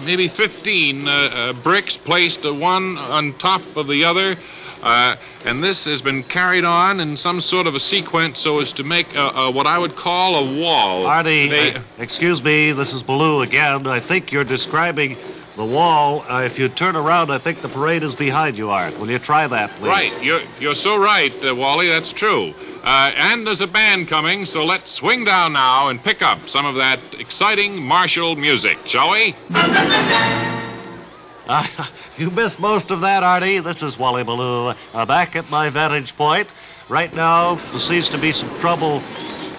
maybe 0.00 0.26
15 0.26 1.06
uh, 1.06 1.10
uh, 1.10 1.52
bricks 1.52 1.96
placed 1.96 2.44
uh, 2.44 2.52
one 2.52 2.98
on 2.98 3.34
top 3.34 3.62
of 3.76 3.86
the 3.86 4.04
other. 4.04 4.36
Uh, 4.82 5.16
and 5.44 5.62
this 5.62 5.84
has 5.84 6.02
been 6.02 6.22
carried 6.24 6.64
on 6.64 7.00
in 7.00 7.16
some 7.16 7.40
sort 7.40 7.66
of 7.68 7.74
a 7.76 7.80
sequence 7.80 8.40
so 8.40 8.60
as 8.60 8.72
to 8.72 8.82
make 8.84 9.14
uh, 9.16 9.28
uh, 9.28 9.50
what 9.52 9.66
I 9.66 9.78
would 9.78 9.94
call 9.96 10.36
a 10.36 10.60
wall. 10.60 11.06
Artie, 11.06 11.48
They- 11.48 11.76
excuse 11.98 12.42
me, 12.42 12.72
this 12.72 12.92
is 12.92 13.02
Ballou 13.02 13.42
again. 13.42 13.86
I 13.86 14.00
think 14.00 14.32
you're 14.32 14.44
describing 14.44 15.16
the 15.56 15.64
wall. 15.64 16.24
Uh, 16.28 16.42
if 16.42 16.58
you 16.58 16.68
turn 16.68 16.94
around, 16.96 17.30
I 17.30 17.38
think 17.38 17.62
the 17.62 17.68
parade 17.68 18.02
is 18.02 18.14
behind 18.14 18.56
you, 18.56 18.70
Art. 18.70 18.98
Will 18.98 19.10
you 19.10 19.18
try 19.18 19.46
that, 19.46 19.70
please? 19.76 19.88
Right, 19.88 20.22
you're, 20.22 20.42
you're 20.60 20.74
so 20.74 20.96
right, 20.96 21.32
uh, 21.44 21.54
Wally, 21.54 21.88
that's 21.88 22.12
true. 22.12 22.54
Uh, 22.84 23.12
and 23.16 23.46
there's 23.46 23.62
a 23.62 23.66
band 23.66 24.08
coming, 24.08 24.44
so 24.44 24.64
let's 24.64 24.90
swing 24.90 25.24
down 25.24 25.54
now 25.54 25.88
and 25.88 26.02
pick 26.02 26.22
up 26.22 26.48
some 26.48 26.66
of 26.66 26.76
that 26.76 27.00
exciting 27.18 27.82
martial 27.82 28.36
music, 28.36 28.78
shall 28.84 29.10
we? 29.10 29.34
Uh, 31.48 31.66
you 32.18 32.30
missed 32.30 32.60
most 32.60 32.90
of 32.90 33.00
that, 33.00 33.22
Artie. 33.22 33.58
This 33.60 33.82
is 33.82 33.98
Wally 33.98 34.24
Ballou. 34.24 34.74
Uh, 34.92 35.06
back 35.06 35.36
at 35.36 35.48
my 35.50 35.70
vantage 35.70 36.14
point. 36.16 36.48
Right 36.88 37.12
now, 37.14 37.54
there 37.54 37.80
seems 37.80 38.08
to 38.10 38.18
be 38.18 38.30
some 38.30 38.50
trouble. 38.60 39.02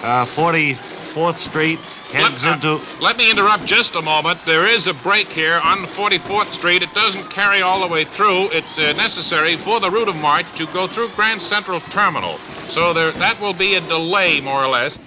Uh, 0.01 0.25
44th 0.27 1.39
Street 1.39 1.79
heads 1.79 1.96
Let- 2.13 2.45
uh. 2.45 2.79
Let 3.01 3.17
me 3.17 3.29
interrupt 3.29 3.65
just 3.65 3.95
a 3.95 4.01
moment. 4.01 4.39
There 4.45 4.65
is 4.65 4.87
a 4.87 4.93
break 4.93 5.27
here 5.31 5.55
on 5.63 5.85
44th 5.87 6.51
Street. 6.51 6.81
It 6.81 6.93
doesn't 6.93 7.29
carry 7.29 7.61
all 7.61 7.81
the 7.81 7.87
way 7.87 8.05
through. 8.05 8.49
It's 8.51 8.79
uh, 8.79 8.93
necessary 8.93 9.57
for 9.57 9.79
the 9.79 9.91
route 9.91 10.07
of 10.07 10.15
march 10.15 10.45
to 10.57 10.65
go 10.67 10.87
through 10.87 11.09
Grand 11.09 11.41
Central 11.41 11.81
Terminal. 11.81 12.39
So 12.69 12.93
there, 12.93 13.11
that 13.13 13.39
will 13.41 13.53
be 13.53 13.75
a 13.75 13.81
delay, 13.81 14.39
more 14.39 14.63
or 14.63 14.67
less. 14.69 14.99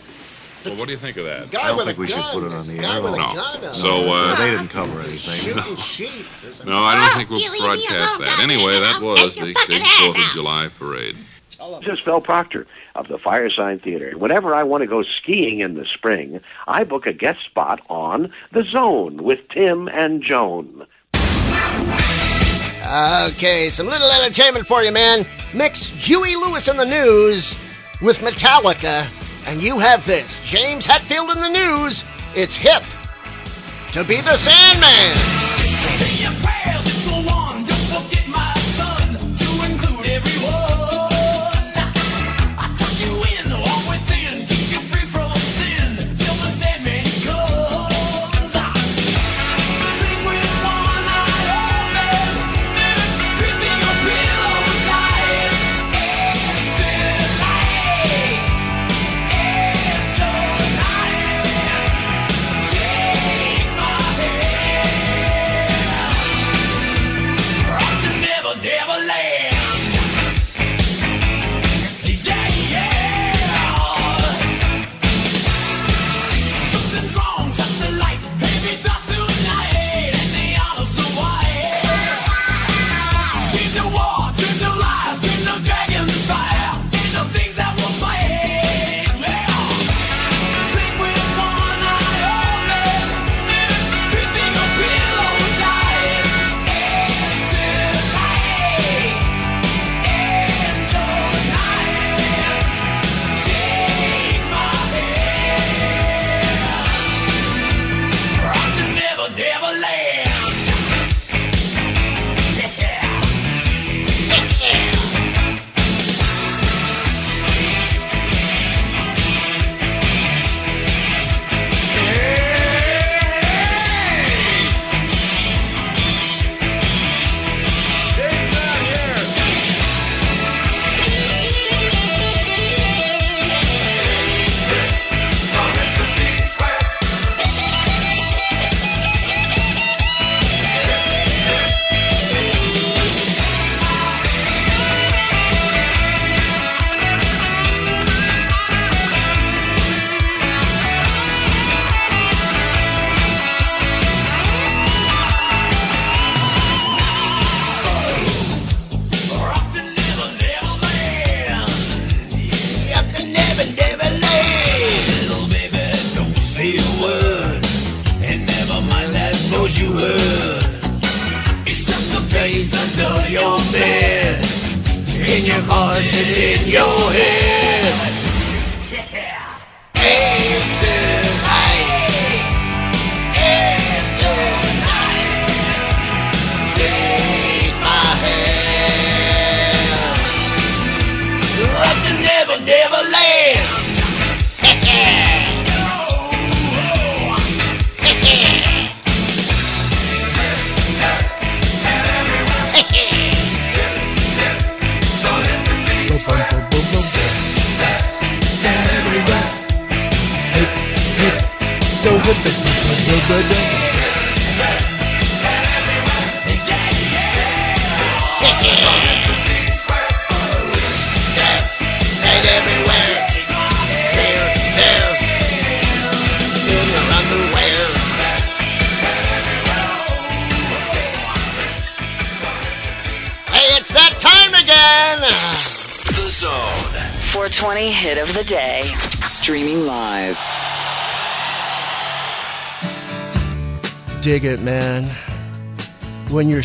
Well, 0.67 0.77
what 0.77 0.87
do 0.87 0.93
you 0.93 0.99
think 0.99 1.17
of 1.17 1.25
that? 1.25 1.51
Guy 1.51 1.63
I 1.63 1.69
don't 1.69 1.79
with 1.79 1.87
think 1.87 1.99
a 1.99 2.01
we 2.03 2.07
should 2.09 2.23
put 2.23 2.45
it 2.45 2.53
on 2.53 2.67
the 2.67 2.79
air. 2.81 3.03
with 3.03 3.15
a 3.15 3.17
No. 3.17 3.73
So, 3.73 4.03
there. 4.05 4.09
uh, 4.15 4.35
they 4.37 4.51
didn't 4.51 4.69
cover 4.69 5.01
anything. 5.01 5.55
Shooting 5.55 5.77
sheep. 5.77 6.27
There's 6.43 6.61
a- 6.61 6.67
No, 6.67 6.83
I 6.83 6.97
don't 6.97 7.17
think 7.17 7.31
we'll 7.31 7.41
you 7.41 7.51
leave 7.51 7.61
me 7.63 7.67
broadcast 7.67 8.19
that. 8.19 8.41
Anyway, 8.43 8.79
that 8.79 9.01
was 9.01 9.35
the 9.37 9.47
your 9.47 9.55
big 9.69 9.83
4th 9.83 10.11
of. 10.11 10.35
July 10.35 10.69
parade. 10.79 11.17
This 11.81 11.95
is 11.99 12.01
Phil 12.01 12.21
Proctor 12.21 12.67
of 13.01 13.09
the 13.09 13.17
Firesign 13.17 13.83
Theatre. 13.83 14.17
Whenever 14.19 14.55
I 14.55 14.63
want 14.63 14.83
to 14.83 14.87
go 14.87 15.03
skiing 15.03 15.61
in 15.61 15.75
the 15.75 15.87
spring, 15.87 16.41
I 16.69 16.85
book 16.85 17.07
a 17.07 17.15
guest 17.15 17.43
spot 17.47 17.81
on 17.89 18.31
The 18.53 18.63
Zone 18.63 19.25
with 19.25 19.49
Timm 19.49 19.89
and 19.89 20.23
Joan. 20.23 20.87
Okay, 23.33 23.71
some 23.71 23.87
little 23.87 24.11
entertainment 24.11 24.67
for 24.67 24.83
you, 24.83 24.93
man. 24.93 25.25
Mix 25.55 25.87
Huey 25.87 26.37
Lewis 26.37 26.69
and 26.69 26.79
the 26.79 26.85
News 26.85 27.57
with 28.03 28.19
Metallica, 28.19 29.07
and 29.49 29.63
you 29.63 29.79
have 29.79 30.05
this. 30.05 30.43
James 30.43 30.87
Hetfield 30.87 31.31
and 31.35 31.43
the 31.43 31.49
News. 31.49 32.05
It's 32.35 32.55
hip 32.55 32.83
to 33.93 34.05
be 34.05 34.17
the 34.17 34.37
Sandman. 34.37 35.60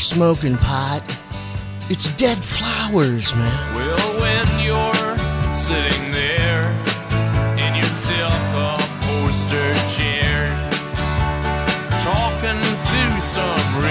smoking 0.06 0.56
pot. 0.58 1.02
It's 1.90 2.12
dead 2.16 2.38
flowers, 2.38 3.36
man. 3.36 3.76
Well, 3.76 4.22
when 4.22 4.48
you're 4.64 5.18
sitting 5.56 6.12
there 6.12 6.66
in 7.58 7.74
your 7.74 7.92
silk 8.06 8.46
upholstered 8.54 9.82
chair, 9.98 10.46
talking 12.06 12.62
to 12.62 13.22
some 13.34 13.82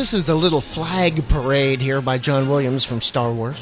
This 0.00 0.14
is 0.14 0.24
the 0.24 0.34
little 0.34 0.62
flag 0.62 1.28
parade 1.28 1.82
here 1.82 2.00
by 2.00 2.16
John 2.16 2.48
Williams 2.48 2.86
from 2.86 3.02
Star 3.02 3.30
Wars. 3.30 3.58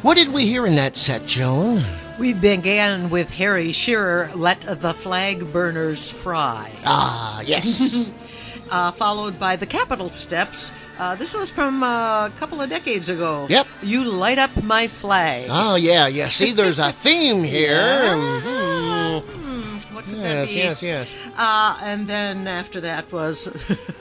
What 0.00 0.14
did 0.16 0.32
we 0.32 0.46
hear 0.46 0.64
in 0.64 0.76
that 0.76 0.96
set, 0.96 1.26
Joan? 1.26 1.82
We 2.20 2.34
began 2.34 3.10
with 3.10 3.30
Harry 3.30 3.72
Shearer, 3.72 4.30
Let 4.36 4.60
the 4.60 4.94
Flag 4.94 5.52
Burners 5.52 6.08
Fry. 6.08 6.70
Ah, 6.86 7.40
yes. 7.40 8.12
uh, 8.70 8.92
followed 8.92 9.40
by 9.40 9.56
the 9.56 9.66
Capitol 9.66 10.08
Steps. 10.10 10.72
Uh, 11.00 11.16
this 11.16 11.34
was 11.34 11.50
from 11.50 11.82
uh, 11.82 12.26
a 12.28 12.32
couple 12.38 12.60
of 12.60 12.70
decades 12.70 13.08
ago. 13.08 13.48
Yep. 13.50 13.66
You 13.82 14.04
light 14.04 14.38
up 14.38 14.62
my 14.62 14.86
flag. 14.86 15.48
Oh, 15.50 15.74
yeah, 15.74 16.06
yeah. 16.06 16.28
See, 16.28 16.52
there's 16.52 16.78
a 16.78 16.92
theme 17.04 17.42
here. 17.42 17.72
Yeah. 17.72 18.14
Mhm. 18.14 19.22
Hmm, 19.24 20.14
Yes, 20.14 20.54
yes, 20.54 20.80
yes. 20.80 21.12
Uh, 21.36 21.76
and 21.82 22.06
then 22.06 22.46
after 22.46 22.80
that 22.82 23.10
was 23.10 23.48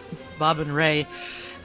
Bob 0.37 0.59
and 0.59 0.73
Ray, 0.73 1.05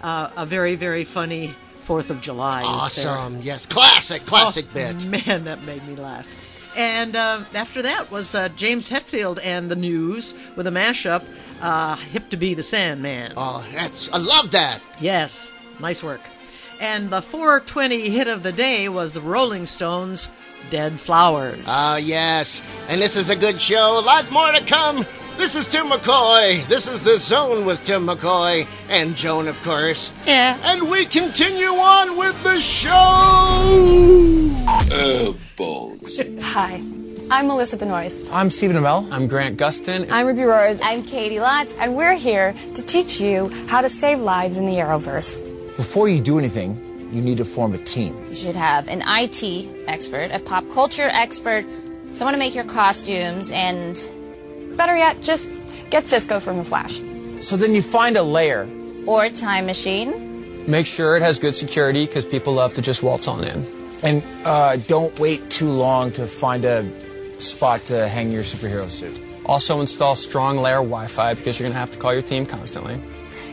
uh, 0.05 0.31
a 0.37 0.47
very, 0.47 0.77
very 0.77 1.03
funny 1.05 1.55
Fourth 1.85 2.09
of 2.11 2.21
July. 2.21 2.63
Awesome. 2.63 3.41
Yes, 3.43 3.67
classic, 3.67 4.25
classic 4.25 4.67
Oh, 4.71 4.75
bit. 4.75 5.05
Man, 5.07 5.45
that 5.45 5.63
made 5.65 5.87
me 5.87 5.97
laugh. 5.97 6.27
And 6.77 7.15
uh, 7.15 7.43
after 7.55 7.83
that 7.83 8.11
was 8.11 8.35
uh, 8.35 8.49
James 8.51 8.89
Hetfield 8.91 9.39
and 9.43 9.71
the 9.71 9.77
News 9.77 10.35
with 10.57 10.67
a 10.67 10.71
mashup, 10.71 11.23
uh, 11.61 11.97
"Hip 11.97 12.31
to 12.31 12.37
Be 12.37 12.55
the 12.55 12.63
Sandman." 12.63 13.33
Oh, 13.37 13.67
that's 13.73 14.13
I 14.13 14.19
love 14.19 14.51
that. 14.53 14.81
Yes, 15.01 15.53
nice 15.79 16.03
work. 16.03 16.21
And 16.81 17.11
the 17.11 17.23
420 17.23 18.11
hit 18.11 18.27
of 18.27 18.43
the 18.43 18.51
day 18.51 18.89
was 18.89 19.13
the 19.13 19.21
Rolling 19.21 19.67
Stones' 19.67 20.31
"Dead 20.71 20.99
Flowers." 20.99 21.61
Ah, 21.67 21.97
yes. 21.99 22.63
And 22.89 23.01
this 23.01 23.15
is 23.15 23.31
a 23.31 23.37
good 23.37 23.61
show. 23.61 23.99
A 23.99 24.05
lot 24.05 24.29
more 24.33 24.51
to 24.51 24.65
come. 24.65 25.07
This 25.37 25.57
is 25.57 25.67
Timm 25.67 25.87
McCoy. 25.87 26.67
This 26.69 26.89
is 26.89 27.03
The 27.05 27.19
Zone 27.19 27.67
with 27.67 27.85
Timm 27.85 28.07
McCoy 28.07 28.67
and 28.89 29.15
Joan, 29.17 29.47
of 29.49 29.63
course. 29.63 30.13
Yeah. 30.27 30.59
And 30.63 30.89
we 30.91 31.05
continue 31.05 31.67
on 31.67 32.17
with 32.17 32.41
the 32.43 32.61
show. 32.61 32.91
Oh, 34.93 35.37
balls. 35.57 36.21
Hi, 36.41 36.83
I'm 37.31 37.47
Melissa 37.47 37.77
Benoist. 37.77 38.33
I'm 38.33 38.49
Stephen 38.51 38.77
Amell. 38.77 39.11
I'm 39.13 39.27
Grant 39.27 39.59
Gustin. 39.59 40.11
I'm 40.11 40.27
Ruby 40.27 40.45
Rose. 40.45 40.81
I'm 40.83 41.03
Caity 41.03 41.39
Lotz, 41.39 41.77
and 41.79 41.97
we're 41.97 42.17
here 42.17 42.55
to 42.75 42.83
teach 42.83 43.21
you 43.21 43.49
how 43.69 43.81
to 43.81 43.89
save 43.89 44.21
lives 44.21 44.57
in 44.57 44.67
the 44.67 44.75
Arrowverse. 44.75 45.45
Before 45.77 46.09
you 46.09 46.21
do 46.21 46.39
anything, 46.39 46.79
you 47.13 47.21
need 47.21 47.39
to 47.39 47.45
form 47.45 47.75
a 47.75 47.79
team. 47.79 48.17
You 48.29 48.35
should 48.37 48.57
have 48.57 48.89
an 48.89 49.03
IT 49.07 49.69
expert, 49.89 50.31
a 50.31 50.39
pop 50.39 50.65
culture 50.73 51.09
expert, 51.13 51.67
someone 52.13 52.33
to 52.33 52.39
make 52.39 52.55
your 52.55 52.65
costumes, 52.65 53.51
and 53.51 53.97
Better 54.77 54.97
yet, 54.97 55.21
just 55.23 55.51
get 55.91 56.07
Cisco 56.07 56.41
from 56.41 56.59
The 56.59 56.65
Flash. 56.65 57.01
So 57.41 57.57
then 57.57 57.75
you 57.75 57.83
find 57.83 58.17
a 58.17 58.23
layer. 58.23 58.69
or 59.07 59.25
a 59.25 59.31
time 59.31 59.67
machine. 59.67 60.67
Make 60.67 60.87
sure 60.87 61.17
it 61.17 61.23
has 61.23 61.39
good 61.39 61.55
security 61.55 62.07
because 62.07 62.25
people 62.25 62.55
love 62.55 62.73
to 62.75 62.83
just 62.83 63.03
waltz 63.03 63.29
on 63.29 63.45
in. 63.45 63.67
And 64.03 64.25
uh, 64.47 64.77
don't 64.77 65.19
wait 65.21 65.51
too 65.51 65.69
long 65.69 66.11
to 66.13 66.27
find 66.27 66.65
a 66.65 66.89
spot 67.41 67.81
to 67.87 68.09
hang 68.09 68.31
your 68.33 68.43
superhero 68.45 68.89
suit. 68.89 69.21
Also 69.45 69.81
install 69.81 70.17
strong 70.17 70.57
layer 70.57 70.77
Wi-Fi 70.77 71.35
because 71.35 71.59
you're 71.61 71.67
going 71.67 71.75
to 71.75 71.79
have 71.79 71.91
to 71.91 71.99
call 71.99 72.15
your 72.15 72.23
team 72.23 72.47
constantly. 72.47 72.99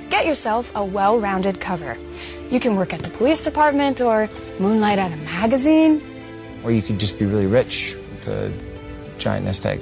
Get 0.10 0.26
yourself 0.26 0.72
a 0.74 0.84
well 0.86 1.20
rounded 1.20 1.60
cover. 1.60 1.98
You 2.50 2.60
can 2.62 2.76
work 2.78 2.94
at 2.94 3.02
the 3.02 3.10
police 3.10 3.42
department 3.44 4.00
or 4.00 4.30
moonlight 4.60 5.00
at 5.00 5.12
a 5.12 5.18
magazine. 5.18 6.02
Or 6.64 6.72
you 6.72 6.82
could 6.82 7.00
just 7.00 7.20
be 7.20 7.26
really 7.26 7.48
rich 7.48 7.96
with 7.96 8.28
a 8.30 8.54
giant 9.20 9.46
nest 9.46 9.66
egg. 9.66 9.82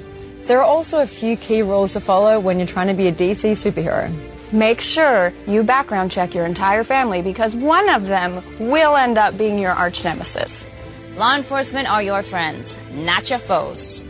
There 0.50 0.58
are 0.58 0.64
also 0.64 0.98
a 0.98 1.06
few 1.06 1.36
key 1.36 1.62
rules 1.62 1.92
to 1.92 2.00
follow 2.00 2.40
when 2.40 2.58
you're 2.58 2.66
trying 2.66 2.88
to 2.88 2.94
be 2.94 3.06
a 3.06 3.12
DC 3.12 3.52
superhero. 3.52 4.10
Make 4.50 4.80
sure 4.80 5.32
you 5.46 5.62
background 5.62 6.10
check 6.10 6.34
your 6.34 6.44
entire 6.44 6.82
family 6.82 7.22
because 7.22 7.54
one 7.54 7.88
of 7.88 8.08
them 8.08 8.42
will 8.58 8.96
end 8.96 9.16
up 9.16 9.38
being 9.38 9.60
your 9.60 9.70
arch 9.70 10.02
nemesis. 10.02 10.66
Law 11.16 11.36
enforcement 11.36 11.88
are 11.88 12.02
your 12.02 12.24
friends, 12.24 12.76
not 12.92 13.30
your 13.30 13.38
foes. 13.38 14.00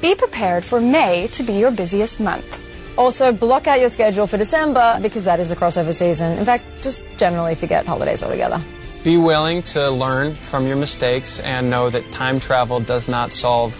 Be 0.00 0.14
prepared 0.14 0.64
for 0.64 0.80
May 0.80 1.26
to 1.32 1.42
be 1.42 1.52
your 1.52 1.70
busiest 1.70 2.18
month. 2.18 2.62
Also, 2.96 3.30
block 3.30 3.66
out 3.66 3.78
your 3.78 3.90
schedule 3.90 4.26
for 4.26 4.38
December 4.38 5.00
because 5.02 5.26
that 5.26 5.38
is 5.38 5.50
a 5.50 5.56
crossover 5.56 5.92
season. 5.92 6.38
In 6.38 6.46
fact, 6.46 6.64
just 6.80 7.04
generally 7.18 7.54
forget 7.54 7.84
holidays 7.84 8.22
altogether. 8.22 8.58
Be 9.04 9.16
willing 9.16 9.64
to 9.64 9.90
learn 9.90 10.32
from 10.32 10.64
your 10.68 10.76
mistakes 10.76 11.40
and 11.40 11.68
know 11.68 11.90
that 11.90 12.08
time 12.12 12.38
travel 12.38 12.78
does 12.78 13.08
not 13.08 13.32
solve 13.32 13.74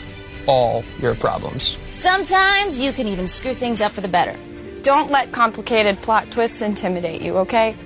all 0.49 0.83
your 0.99 1.15
problems. 1.15 1.79
Sometimes 1.93 2.81
you 2.81 2.93
can 2.93 3.07
even 3.07 3.29
screw 3.29 3.55
things 3.55 3.81
up 3.81 3.93
for 3.93 4.01
the 4.01 4.09
better. 4.09 4.37
Don't 4.83 5.13
let 5.13 5.31
complicated 5.31 6.03
plot 6.03 6.29
twists 6.33 6.61
intimidate 6.61 7.23
you, 7.23 7.37
okay? 7.39 7.77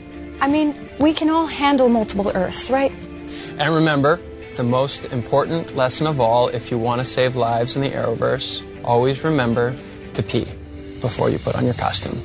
I 0.41 0.49
mean, 0.49 0.75
we 0.99 1.13
can 1.13 1.29
all 1.29 1.47
handle 1.47 1.91
multiple 1.91 2.33
Earths, 2.35 2.71
right? 2.71 2.93
And 3.59 3.75
remember, 3.75 4.19
the 4.57 4.65
most 4.65 5.13
important 5.13 5.77
lesson 5.77 6.07
of 6.07 6.21
all, 6.21 6.49
if 6.49 6.71
you 6.71 6.79
want 6.79 7.03
to 7.03 7.05
save 7.05 7.37
lives 7.37 7.77
in 7.77 7.83
the 7.83 7.91
Arrowverse, 7.91 8.65
always 8.83 9.25
remember 9.25 9.77
to 10.15 10.23
pee 10.23 10.47
before 11.03 11.29
you 11.29 11.39
put 11.39 11.55
on 11.55 11.67
your 11.67 11.75
costume. 11.75 12.19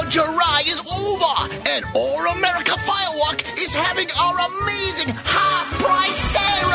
The 0.00 0.06
4th 0.06 0.06
of 0.06 0.12
July 0.12 0.62
is 0.66 0.80
over, 0.80 1.68
and 1.68 1.84
All 1.94 2.26
America 2.32 2.72
Firework 2.72 3.44
is 3.58 3.74
having 3.74 4.06
our 4.20 4.34
amazing 4.48 5.14
half-price 5.24 6.20
sale! 6.32 6.70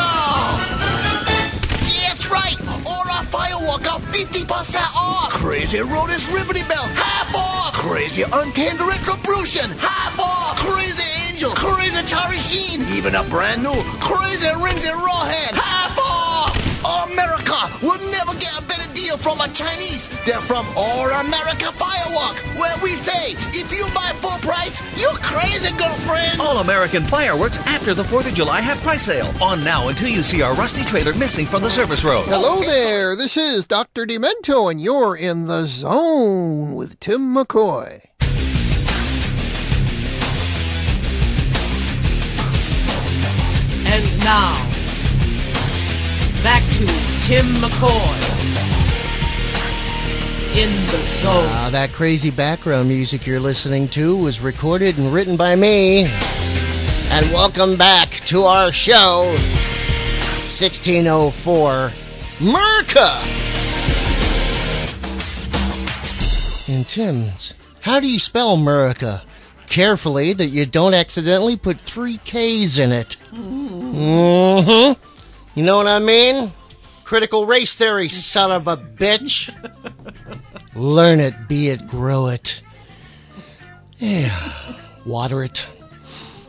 That's 2.06 2.30
right, 2.30 2.58
all 2.86 3.06
our 3.10 3.24
firework 3.26 3.82
are 3.92 4.02
50% 4.14 4.76
off! 4.96 5.32
Crazy 5.32 5.80
Rollers 5.82 6.30
Liberty 6.32 6.64
Bell, 6.68 6.86
half 6.94 7.34
off! 7.36 7.74
Crazy 7.74 8.24
Untamed 8.24 8.82
Retribution, 8.82 9.72
half 9.80 10.20
off! 10.20 10.58
Crazy 10.58 11.04
Angel, 11.30 11.52
Crazy 11.52 12.06
Charlie 12.06 12.38
Sheen, 12.40 12.82
even 12.96 13.16
a 13.16 13.24
brand 13.24 13.64
new 13.64 13.82
Crazy 14.00 14.50
Rings 14.62 14.86
Rawhead, 14.86 15.54
half 15.54 15.98
off! 16.00 16.54
America 17.10 17.58
will 17.82 18.00
never 18.12 18.34
get 18.40 18.64
a 19.06 19.18
better 19.18 19.18
deal 19.18 19.18
from 19.18 19.41
a 19.41 19.54
Chinese 19.54 20.10
They're 20.26 20.39
from 20.41 20.65
All 20.76 21.10
America 21.10 21.72
Firework, 21.72 22.38
where 22.60 22.76
we 22.82 22.89
say, 22.89 23.32
if 23.54 23.72
you 23.72 23.86
buy 23.94 24.12
full 24.22 24.39
price, 24.39 24.82
you're 25.00 25.13
crazy, 25.15 25.72
girlfriend! 25.78 26.39
All 26.41 26.60
American 26.60 27.04
fireworks 27.04 27.60
after 27.60 27.94
the 27.94 28.04
4th 28.04 28.28
of 28.28 28.34
July 28.34 28.62
have 28.62 28.78
price 28.80 29.04
sale. 29.04 29.34
On 29.41 29.63
now 29.63 29.88
until 29.89 30.10
you 30.10 30.24
see 30.24 30.41
our 30.41 30.54
rusty 30.54 30.84
trailer 30.84 31.13
missing 31.13 31.46
from 31.46 31.62
the 31.62 31.70
service 31.70 32.04
road. 32.04 32.26
Hello 32.28 32.62
there, 32.62 33.15
this 33.15 33.38
is 33.38 33.65
Dr. 33.65 34.06
Demento, 34.06 34.72
and 34.72 34.80
you're 34.82 35.15
in 35.15 35.46
the 35.46 35.65
zone 35.65 36.76
with 36.76 37.00
Timm 37.00 37.36
McCoy. 37.36 38.02
And 43.88 44.20
now, 44.20 44.56
back 46.44 46.63
to 46.74 46.86
Timm 47.26 47.46
McCoy 47.56 48.55
in 50.58 50.70
the 50.88 50.98
zone. 51.04 51.50
Ah, 51.50 51.70
that 51.74 51.91
crazy 51.91 52.32
background 52.32 52.88
music 52.88 53.28
you're 53.28 53.41
listening 53.41 53.89
to 53.89 54.15
was 54.15 54.39
recorded 54.39 54.98
and 54.98 55.13
written 55.13 55.36
by 55.36 55.54
me. 55.54 56.06
And 57.10 57.26
welcome 57.34 57.76
back 57.76 58.10
to 58.28 58.44
our 58.44 58.72
show, 58.72 59.26
1604 60.48 61.91
Murka. 62.39 63.12
And 66.74 66.88
Timm's, 66.88 67.54
how 67.82 68.00
do 68.00 68.08
you 68.08 68.20
spell 68.20 68.56
Murica? 68.56 69.24
Carefully 69.68 70.32
that 70.32 70.48
you 70.48 70.65
don't 70.65 70.94
accidentally 70.94 71.58
put 71.58 71.82
three 71.82 72.18
K's 72.20 72.80
in 72.80 72.94
it. 72.94 73.18
Mm-hmm. 73.34 74.94
You 75.60 75.65
know 75.65 75.76
what 75.76 75.88
I 75.88 76.00
mean? 76.00 76.54
Critical 77.06 77.46
race 77.46 77.76
theory, 77.76 78.10
son 78.10 78.52
of 78.52 78.68
a 78.68 78.76
bitch. 78.76 79.54
Learn 80.74 81.20
it, 81.20 81.48
be 81.48 81.70
it, 81.70 81.88
grow 81.88 82.28
it. 82.28 82.63
Yeah. 84.00 84.76
Water 85.06 85.44
it. 85.44 85.68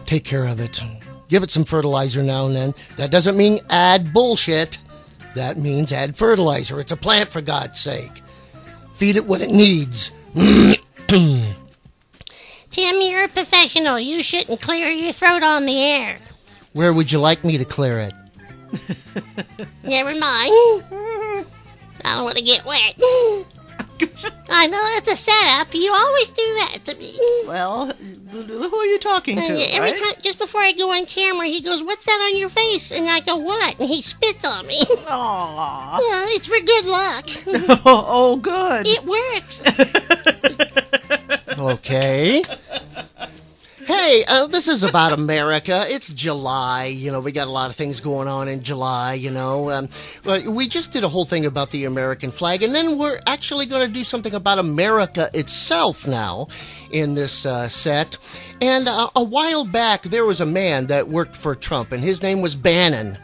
Take 0.06 0.24
care 0.24 0.46
of 0.46 0.58
it. 0.58 0.82
Give 1.28 1.42
it 1.42 1.50
some 1.50 1.66
fertilizer 1.66 2.22
now 2.22 2.46
and 2.46 2.56
then. 2.56 2.74
That 2.96 3.10
doesn't 3.10 3.36
mean 3.36 3.60
add 3.68 4.14
bullshit. 4.14 4.78
That 5.34 5.58
means 5.58 5.92
add 5.92 6.16
fertilizer. 6.16 6.80
It's 6.80 6.92
a 6.92 6.96
plant, 6.96 7.30
for 7.30 7.42
God's 7.42 7.78
sake. 7.78 8.22
Feed 8.94 9.16
it 9.16 9.26
what 9.26 9.42
it 9.42 9.50
needs. 9.50 10.10
Timm, 10.34 11.54
you're 12.72 13.24
a 13.24 13.28
professional. 13.28 14.00
You 14.00 14.22
shouldn't 14.22 14.62
clear 14.62 14.88
your 14.88 15.12
throat 15.12 15.42
on 15.42 15.66
the 15.66 15.78
air. 15.78 16.16
Where 16.72 16.94
would 16.94 17.12
you 17.12 17.18
like 17.18 17.44
me 17.44 17.58
to 17.58 17.66
clear 17.66 17.98
it? 17.98 18.14
Never 19.84 20.10
mind. 20.10 20.52
I 22.04 22.14
don't 22.14 22.24
want 22.24 22.36
to 22.36 22.42
get 22.42 22.64
wet. 22.64 22.94
I 24.48 24.66
know 24.66 24.82
that's 24.94 25.12
a 25.12 25.16
setup. 25.16 25.74
You 25.74 25.92
always 25.92 26.30
do 26.30 26.42
that 26.42 26.78
to 26.84 26.94
me. 26.96 27.18
Well, 27.46 27.92
who 27.92 28.76
are 28.76 28.86
you 28.86 28.98
talking 28.98 29.36
to? 29.36 29.42
Uh, 29.42 29.46
and 29.46 29.58
every 29.72 29.90
right? 29.92 30.02
time, 30.02 30.14
just 30.22 30.38
before 30.38 30.60
I 30.60 30.72
go 30.72 30.92
on 30.92 31.06
camera, 31.06 31.46
he 31.46 31.60
goes, 31.60 31.82
"What's 31.82 32.06
that 32.06 32.30
on 32.30 32.38
your 32.38 32.50
face?" 32.50 32.92
And 32.92 33.08
I 33.08 33.20
go, 33.20 33.36
"What?" 33.36 33.78
And 33.80 33.88
he 33.88 34.02
spits 34.02 34.44
on 34.44 34.66
me. 34.66 34.80
Aww. 34.84 35.98
Yeah, 35.98 36.26
it's 36.30 36.46
for 36.46 36.60
good 36.60 36.84
luck. 36.86 37.26
oh, 37.84 38.04
oh, 38.08 38.36
good. 38.36 38.86
It 38.86 39.04
works. 39.04 39.62
Okay. 41.58 42.42
Hey, 43.86 44.24
uh, 44.26 44.48
this 44.48 44.66
is 44.66 44.82
about 44.82 45.12
America. 45.12 45.84
It's 45.86 46.12
July. 46.12 46.86
You 46.86 47.12
know, 47.12 47.20
we 47.20 47.30
got 47.30 47.46
a 47.46 47.52
lot 47.52 47.70
of 47.70 47.76
things 47.76 48.00
going 48.00 48.26
on 48.26 48.48
in 48.48 48.64
July, 48.64 49.14
you 49.14 49.30
know. 49.30 49.70
Um, 49.70 49.88
we 50.24 50.66
just 50.66 50.90
did 50.90 51.04
a 51.04 51.08
whole 51.08 51.24
thing 51.24 51.46
about 51.46 51.70
the 51.70 51.84
American 51.84 52.32
flag, 52.32 52.64
and 52.64 52.74
then 52.74 52.98
we're 52.98 53.20
actually 53.28 53.64
going 53.64 53.86
to 53.86 53.94
do 53.94 54.02
something 54.02 54.34
about 54.34 54.58
America 54.58 55.30
itself 55.32 56.04
now 56.04 56.48
in 56.90 57.14
this 57.14 57.46
uh, 57.46 57.68
set. 57.68 58.18
And 58.60 58.88
uh, 58.88 59.08
a 59.14 59.22
while 59.22 59.64
back, 59.64 60.02
there 60.02 60.24
was 60.24 60.40
a 60.40 60.46
man 60.46 60.88
that 60.88 61.06
worked 61.06 61.36
for 61.36 61.54
Trump, 61.54 61.92
and 61.92 62.02
his 62.02 62.24
name 62.24 62.40
was 62.40 62.56
Bannon. 62.56 63.16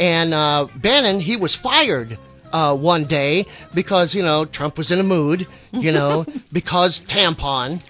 And 0.00 0.34
uh, 0.34 0.66
Bannon, 0.74 1.20
he 1.20 1.36
was 1.36 1.54
fired 1.54 2.18
uh, 2.52 2.76
one 2.76 3.04
day 3.04 3.46
because 3.74 4.14
you 4.14 4.22
know 4.22 4.44
Trump 4.44 4.78
was 4.78 4.90
in 4.90 4.98
a 4.98 5.02
mood, 5.02 5.46
you 5.72 5.92
know, 5.92 6.24
because 6.52 7.00
tampon, 7.00 7.80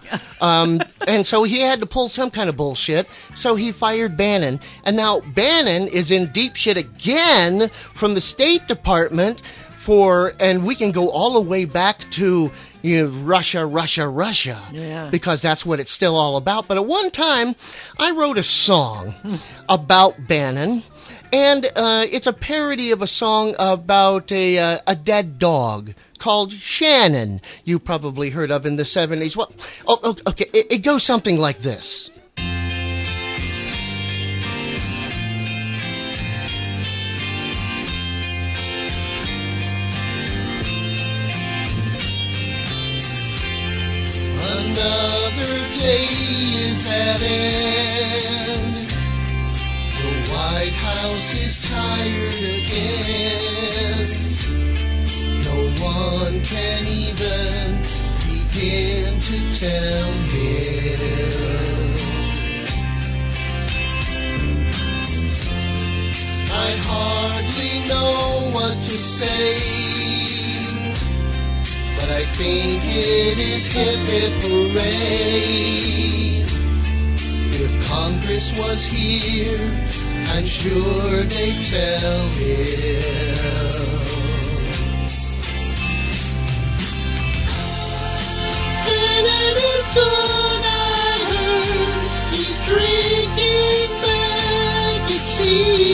um, 0.43 0.81
and 1.07 1.27
so 1.27 1.43
he 1.45 1.61
had 1.61 1.81
to 1.81 1.87
pull 1.87 2.09
some 2.09 2.31
kind 2.31 2.49
of 2.49 2.57
bullshit. 2.57 3.07
So 3.35 3.55
he 3.57 3.73
fired 3.73 4.17
Bannon, 4.17 4.61
and 4.85 4.97
now 4.97 5.21
Bannon 5.21 5.89
is 5.89 6.11
in 6.11 6.33
deep 6.33 6.57
shit 6.57 6.77
again 6.77 7.69
from 7.93 8.15
the 8.15 8.21
State 8.21 8.67
Department 8.69 9.41
for, 9.41 10.35
and 10.39 10.65
we 10.65 10.77
can 10.77 10.93
go 10.93 11.11
all 11.11 11.33
the 11.35 11.41
way 11.41 11.65
back 11.65 11.99
to 12.13 12.53
you 12.83 13.05
know, 13.05 13.11
Russia, 13.11 13.67
Russia, 13.67 14.07
Russia, 14.09 14.61
Yeah. 14.73 15.09
because 15.11 15.43
that's 15.43 15.67
what 15.67 15.81
it's 15.81 15.91
still 15.91 16.17
all 16.17 16.37
about. 16.37 16.69
But 16.69 16.77
at 16.77 16.87
one 16.87 17.11
time, 17.11 17.57
I 17.99 18.13
wrote 18.13 18.39
a 18.39 18.43
song 18.45 19.15
about 19.69 20.29
Bannon, 20.29 20.83
and 21.33 21.67
uh, 21.75 22.05
it's 22.11 22.27
a 22.27 22.33
parody 22.33 22.91
of 22.91 23.01
a 23.03 23.07
song 23.07 23.55
about 23.59 24.31
a 24.31 24.59
uh, 24.59 24.79
a 24.87 24.95
dead 24.95 25.39
dog 25.39 25.95
called 26.19 26.53
Shannon. 26.53 27.41
You 27.65 27.79
probably 27.79 28.31
heard 28.31 28.51
of 28.51 28.67
in 28.67 28.77
the 28.77 28.85
seventies. 28.85 29.37
Well, 29.37 29.53
oh, 29.89 29.99
oh, 30.03 30.17
okay, 30.29 30.47
it, 30.53 30.71
it 30.71 30.79
goes 30.79 31.03
something 31.03 31.39
like 31.39 31.61
this. 31.61 32.11
Another 44.45 45.81
day 45.81 46.05
is 46.05 46.87
at 46.87 47.23
end. 47.23 47.92
The 50.53 50.59
White 50.59 50.73
House 50.75 51.35
is 51.35 51.55
tired 51.71 52.37
again. 52.37 54.07
No 55.49 55.57
one 55.83 56.43
can 56.45 56.87
even 56.87 57.79
begin 58.29 59.19
to 59.19 59.39
tell 59.59 60.13
him. 60.33 60.99
I 66.53 66.71
hardly 66.91 67.75
know 67.89 68.51
what 68.53 68.75
to 68.75 68.97
say. 69.19 69.57
But 71.97 72.09
I 72.11 72.25
think 72.37 72.83
it 72.85 73.39
is 73.39 73.67
hip 73.67 74.07
hip 74.07 74.43
hooray. 74.43 75.73
If 77.65 77.73
Congress 77.89 78.47
was 78.59 78.85
here, 78.85 79.93
I'm 80.31 80.45
sure 80.45 81.23
they'd 81.25 81.63
tell 81.71 82.29
him. 82.29 83.03
And 88.89 89.27
it 89.27 89.57
is 89.57 89.87
good, 89.95 90.63
I 90.65 91.25
heard, 91.31 92.33
he's 92.33 92.59
drinking 92.67 93.91
back 94.03 95.11
at 95.11 95.25
sea. 95.35 95.93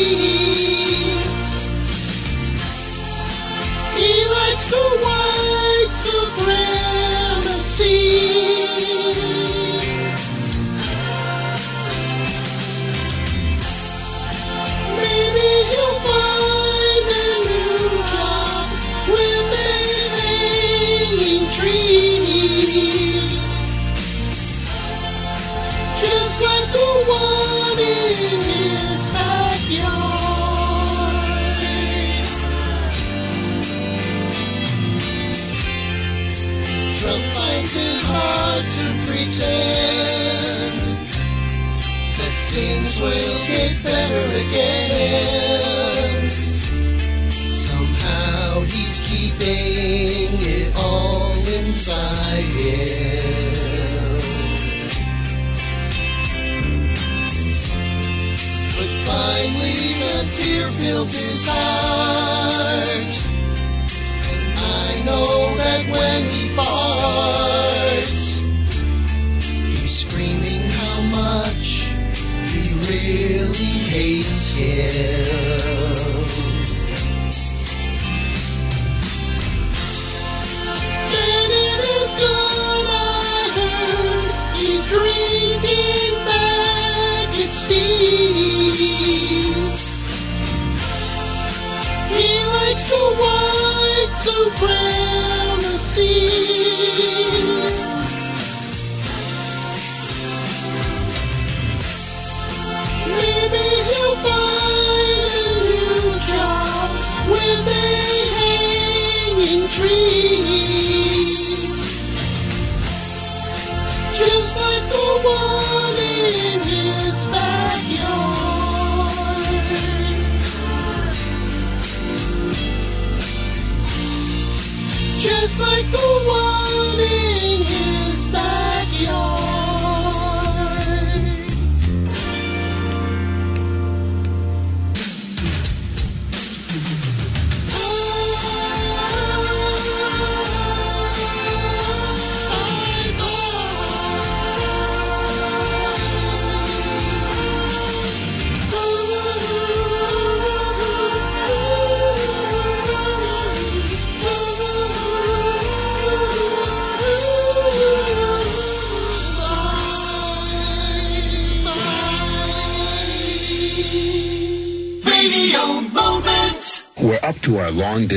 He 3.99 4.13
likes 4.31 4.67
the 4.71 4.83
white 5.03 5.18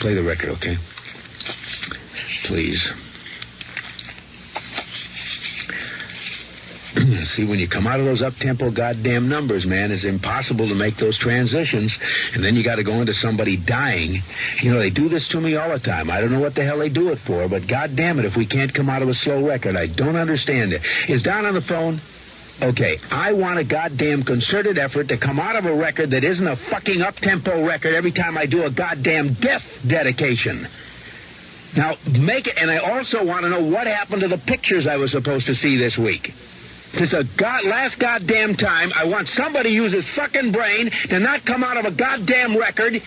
Play 0.00 0.14
the 0.14 0.22
record, 0.22 0.50
okay? 0.50 0.76
Please. 2.44 2.92
See, 7.34 7.44
when 7.44 7.58
you 7.58 7.68
come 7.68 7.86
out 7.86 8.00
of 8.00 8.06
those 8.06 8.22
up-tempo 8.22 8.70
goddamn 8.70 9.28
numbers, 9.28 9.66
man, 9.66 9.92
it's 9.92 10.04
impossible 10.04 10.68
to 10.68 10.74
make 10.74 10.96
those 10.96 11.18
transitions. 11.18 11.96
And 12.34 12.42
then 12.42 12.56
you 12.56 12.62
got 12.62 12.76
to 12.76 12.84
go 12.84 13.00
into 13.00 13.14
somebody 13.14 13.56
dying. 13.56 14.22
You 14.62 14.72
know, 14.72 14.78
they 14.78 14.90
do 14.90 15.08
this 15.08 15.28
to 15.28 15.40
me 15.40 15.56
all 15.56 15.70
the 15.70 15.78
time. 15.78 16.10
I 16.10 16.20
don't 16.20 16.32
know 16.32 16.40
what 16.40 16.54
the 16.54 16.64
hell 16.64 16.78
they 16.78 16.88
do 16.88 17.10
it 17.10 17.18
for, 17.20 17.48
but 17.48 17.66
goddamn 17.68 18.18
it, 18.18 18.24
if 18.24 18.36
we 18.36 18.46
can't 18.46 18.72
come 18.72 18.88
out 18.88 19.02
of 19.02 19.08
a 19.08 19.14
slow 19.14 19.46
record, 19.46 19.76
I 19.76 19.86
don't 19.86 20.16
understand 20.16 20.72
it. 20.72 20.82
Is 21.08 21.22
Don 21.22 21.46
on 21.46 21.54
the 21.54 21.60
phone? 21.60 22.00
Okay, 22.60 22.98
I 23.10 23.34
want 23.34 23.58
a 23.58 23.64
goddamn 23.64 24.22
concerted 24.22 24.78
effort 24.78 25.08
to 25.08 25.18
come 25.18 25.38
out 25.38 25.56
of 25.56 25.66
a 25.66 25.74
record 25.74 26.12
that 26.12 26.24
isn't 26.24 26.46
a 26.46 26.56
fucking 26.56 27.02
up-tempo 27.02 27.66
record 27.66 27.94
every 27.94 28.12
time 28.12 28.38
I 28.38 28.46
do 28.46 28.64
a 28.64 28.70
goddamn 28.70 29.34
death 29.34 29.62
dedication. 29.86 30.66
Now, 31.76 31.96
make 32.06 32.46
it, 32.46 32.56
and 32.56 32.70
I 32.70 32.78
also 32.78 33.22
want 33.22 33.42
to 33.42 33.50
know 33.50 33.62
what 33.62 33.86
happened 33.86 34.22
to 34.22 34.28
the 34.28 34.38
pictures 34.38 34.86
I 34.86 34.96
was 34.96 35.12
supposed 35.12 35.44
to 35.46 35.54
see 35.54 35.76
this 35.76 35.98
week. 35.98 36.32
This 36.94 37.12
is 37.12 37.14
a 37.14 37.24
god, 37.24 37.66
last 37.66 37.98
goddamn 37.98 38.54
time. 38.54 38.90
I 38.94 39.04
want 39.04 39.28
somebody 39.28 39.68
to 39.68 39.74
use 39.74 39.92
his 39.92 40.08
fucking 40.08 40.52
brain 40.52 40.90
to 41.10 41.18
not 41.18 41.44
come 41.44 41.62
out 41.62 41.76
of 41.76 41.84
a 41.84 41.90
goddamn 41.90 42.56
record 42.56 43.02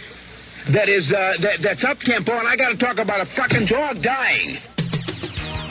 that 0.70 0.90
is 0.90 1.12
uh, 1.12 1.34
that, 1.42 1.62
that's 1.64 1.84
up 1.84 1.98
tempo, 2.00 2.34
and 2.34 2.48
I 2.48 2.56
got 2.56 2.70
to 2.70 2.78
talk 2.78 3.00
about 3.00 3.22
a 3.22 3.26
fucking 3.26 3.66
dog 3.66 4.04
dying. 4.04 4.60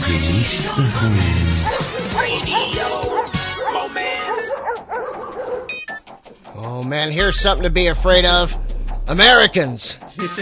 Release 0.02 0.70
the 0.70 0.82
horns. 0.82 3.37
Oh 6.60 6.82
man, 6.84 7.10
here's 7.10 7.38
something 7.38 7.64
to 7.64 7.70
be 7.70 7.86
afraid 7.88 8.24
of. 8.24 8.56
Americans. 9.06 9.96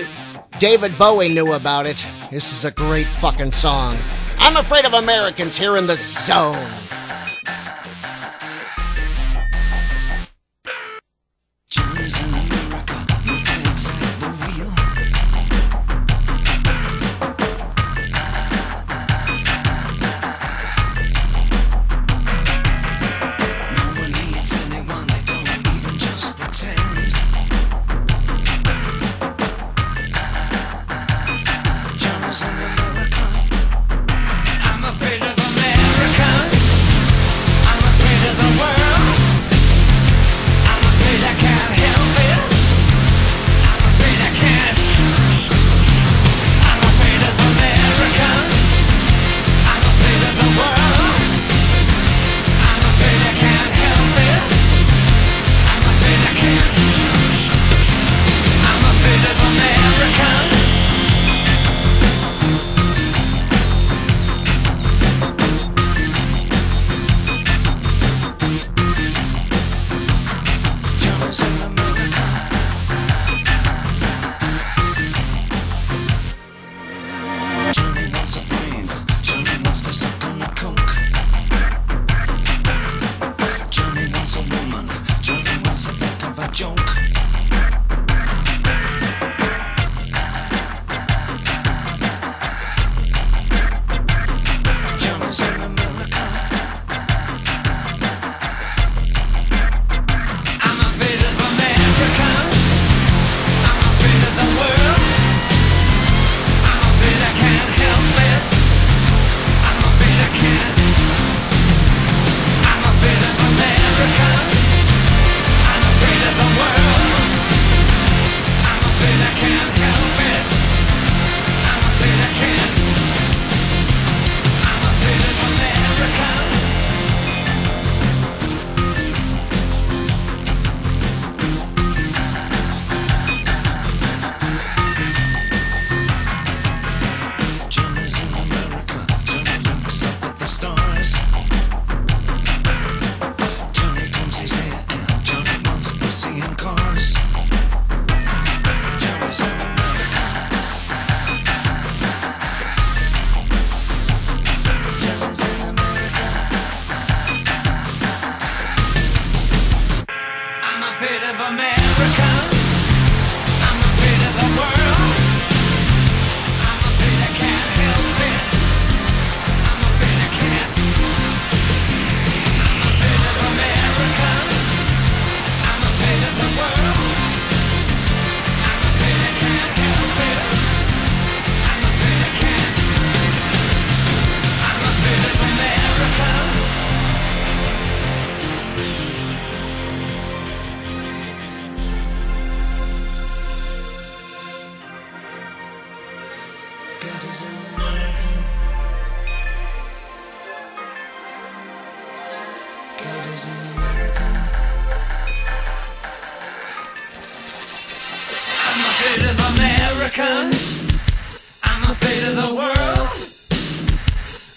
David 0.59 0.97
Bowie 0.99 1.29
knew 1.29 1.53
about 1.53 1.87
it. 1.87 2.05
This 2.31 2.53
is 2.53 2.65
a 2.65 2.71
great 2.71 3.07
fucking 3.07 3.53
song. 3.53 3.97
I'm 4.39 4.57
afraid 4.57 4.85
of 4.85 4.95
Americans 4.95 5.57
here 5.57 5.77
in 5.77 5.87
the 5.87 5.97
zone. 5.97 6.69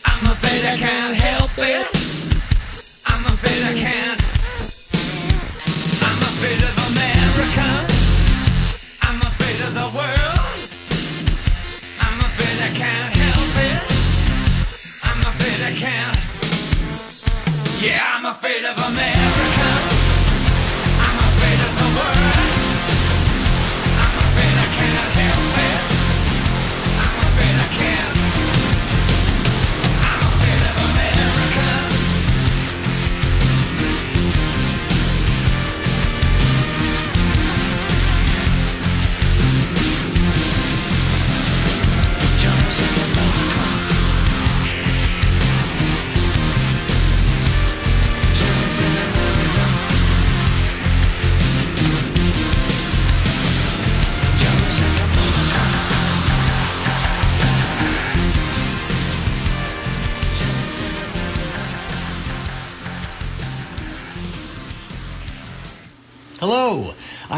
I'm 0.06 0.32
afraid. 0.32 0.66
I 0.66 0.78
can't 0.78 1.16
help 1.16 1.52
it. 1.58 1.88
I'm 3.06 3.26
afraid 3.26 3.64
I 3.64 3.74
can't. 3.78 4.19
Of 18.66 18.78
a 18.78 18.89
I'm 18.89 19.29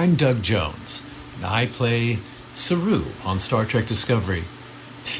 I'm 0.01 0.15
Doug 0.15 0.41
Jones. 0.41 1.03
and 1.35 1.45
I 1.45 1.67
play 1.67 2.17
Saru 2.55 3.03
on 3.23 3.37
Star 3.37 3.65
Trek 3.65 3.85
Discovery. 3.85 4.45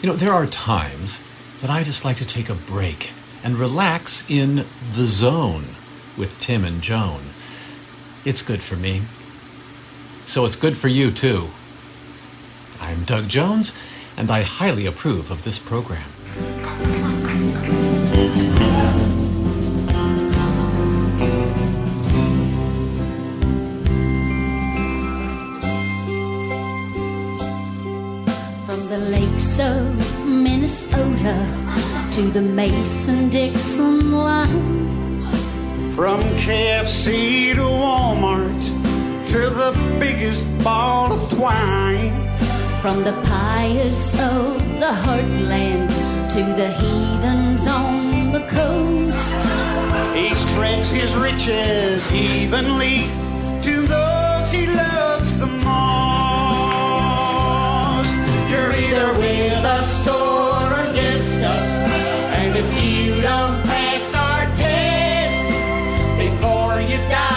You 0.01 0.09
know, 0.09 0.15
there 0.15 0.33
are 0.33 0.47
times 0.47 1.23
that 1.61 1.69
I 1.69 1.83
just 1.83 2.03
like 2.03 2.17
to 2.17 2.25
take 2.25 2.49
a 2.49 2.55
break 2.55 3.11
and 3.43 3.57
relax 3.57 4.27
in 4.27 4.65
the 4.95 5.05
zone 5.05 5.65
with 6.17 6.39
Timm 6.39 6.65
and 6.65 6.81
Joan. 6.81 7.21
It's 8.25 8.41
good 8.41 8.63
for 8.63 8.75
me. 8.75 9.03
So 10.23 10.45
it's 10.45 10.55
good 10.55 10.75
for 10.75 10.87
you, 10.87 11.11
too. 11.11 11.49
I'm 12.79 13.03
Doug 13.03 13.29
Jones, 13.29 13.77
and 14.17 14.31
I 14.31 14.41
highly 14.41 14.87
approve 14.87 15.29
of 15.29 15.43
this 15.43 15.59
program. 15.59 16.10
Of 29.41 30.27
Minnesota 30.27 31.35
to 32.11 32.21
the 32.29 32.41
Mason 32.41 33.27
Dixon 33.27 34.11
line. 34.11 35.31
From 35.95 36.21
KFC 36.37 37.53
to 37.55 37.61
Walmart 37.61 38.61
to 39.31 39.39
the 39.49 39.71
biggest 39.99 40.45
ball 40.63 41.11
of 41.11 41.27
twine. 41.31 42.11
From 42.81 43.03
the 43.03 43.13
pious 43.23 44.13
of 44.13 44.59
the 44.79 44.93
heartland 45.03 45.89
to 46.33 46.43
the 46.61 46.71
heathens 46.71 47.65
on 47.65 48.31
the 48.31 48.45
coast. 48.45 49.37
He 50.15 50.35
spreads 50.35 50.91
his 50.91 51.15
riches 51.15 52.13
evenly 52.13 53.07
to 53.63 53.73
those 53.87 54.51
he 54.51 54.67
loves 54.67 55.39
the 55.39 55.47
most. 55.47 55.90
Either 58.83 59.13
with 59.19 59.63
us 59.63 60.07
or 60.07 60.89
against 60.89 61.39
us, 61.43 61.67
and 62.39 62.55
if 62.57 62.67
you 62.83 63.21
don't 63.21 63.63
pass 63.63 64.15
our 64.15 64.45
test 64.55 65.45
before 66.17 66.81
you 66.81 66.97
die, 67.09 67.30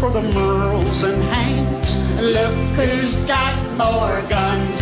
for 0.00 0.10
the 0.10 0.20
Merles 0.20 1.04
and 1.04 1.22
Hanks. 1.24 1.98
Look 2.22 2.54
who's 2.74 3.22
got 3.24 3.54
more 3.76 4.22
guns 4.30 4.80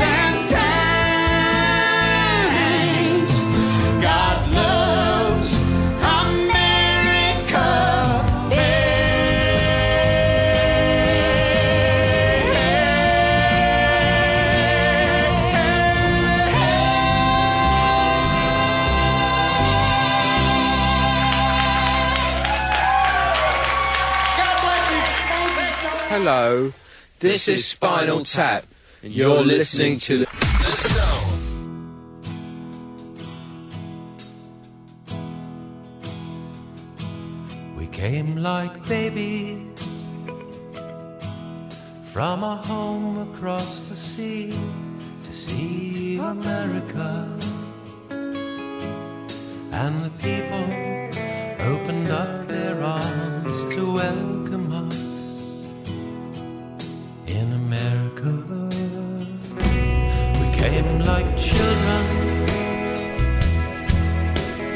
Hello, 26.31 26.75
this 27.21 27.49
is 27.49 27.65
Spinal 27.65 28.23
Tap, 28.23 28.67
and 29.03 29.15
you're 29.15 29.41
listening 29.41 29.97
to 30.01 30.19
the. 30.19 30.27
We 37.79 37.87
came 37.87 38.37
like 38.37 38.87
babies 38.87 39.83
from 42.13 42.45
a 42.45 42.57
home 42.57 43.33
across 43.33 43.81
the 43.81 43.97
sea 43.97 44.53
to 45.25 45.33
see 45.33 46.19
America. 46.19 47.27
And 49.73 49.99
the 50.01 50.13
people 50.21 50.65
opened 51.73 52.11
up 52.11 52.49
their 52.49 52.85
arms 52.85 53.65
to 53.75 53.95
welcome 53.95 54.73
us 54.75 55.08
in 57.39 57.53
America. 57.53 58.31
We 60.41 60.47
came 60.61 60.99
like 61.11 61.29
children 61.37 62.05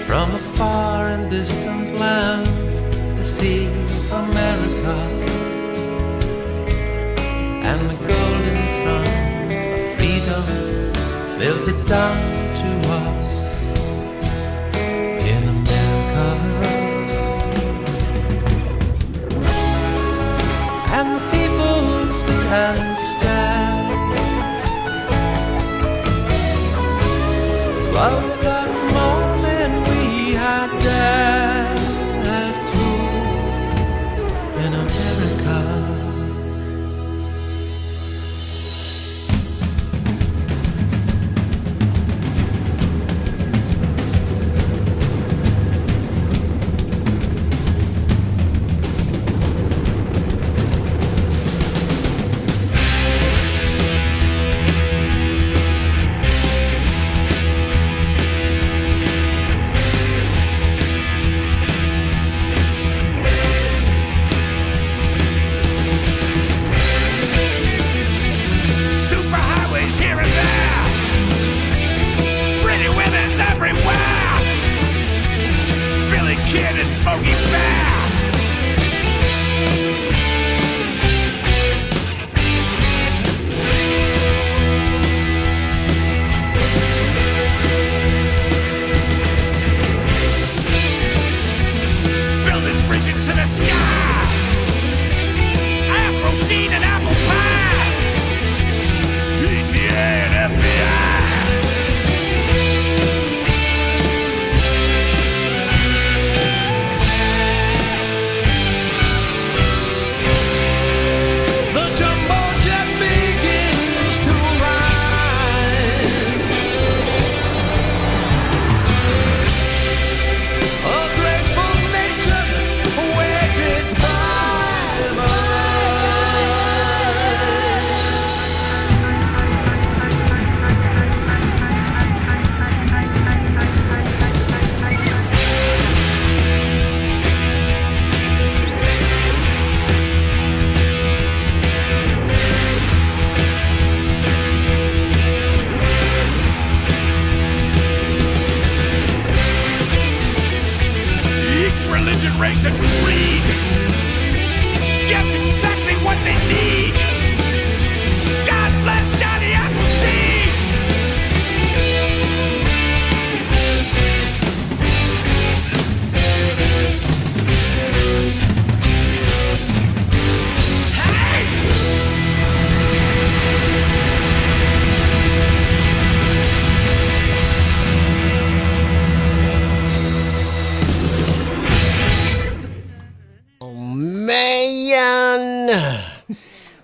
from 0.06 0.26
a 0.40 0.42
far 0.56 1.08
and 1.08 1.30
distant 1.30 1.98
land 1.98 2.46
to 3.18 3.24
see 3.24 3.66
America 4.24 4.96
and 7.68 7.80
the 7.90 7.98
golden 8.12 8.60
sun 8.80 9.04
of 9.74 9.80
freedom 9.96 10.44
filtered 11.38 11.82
down 11.88 12.31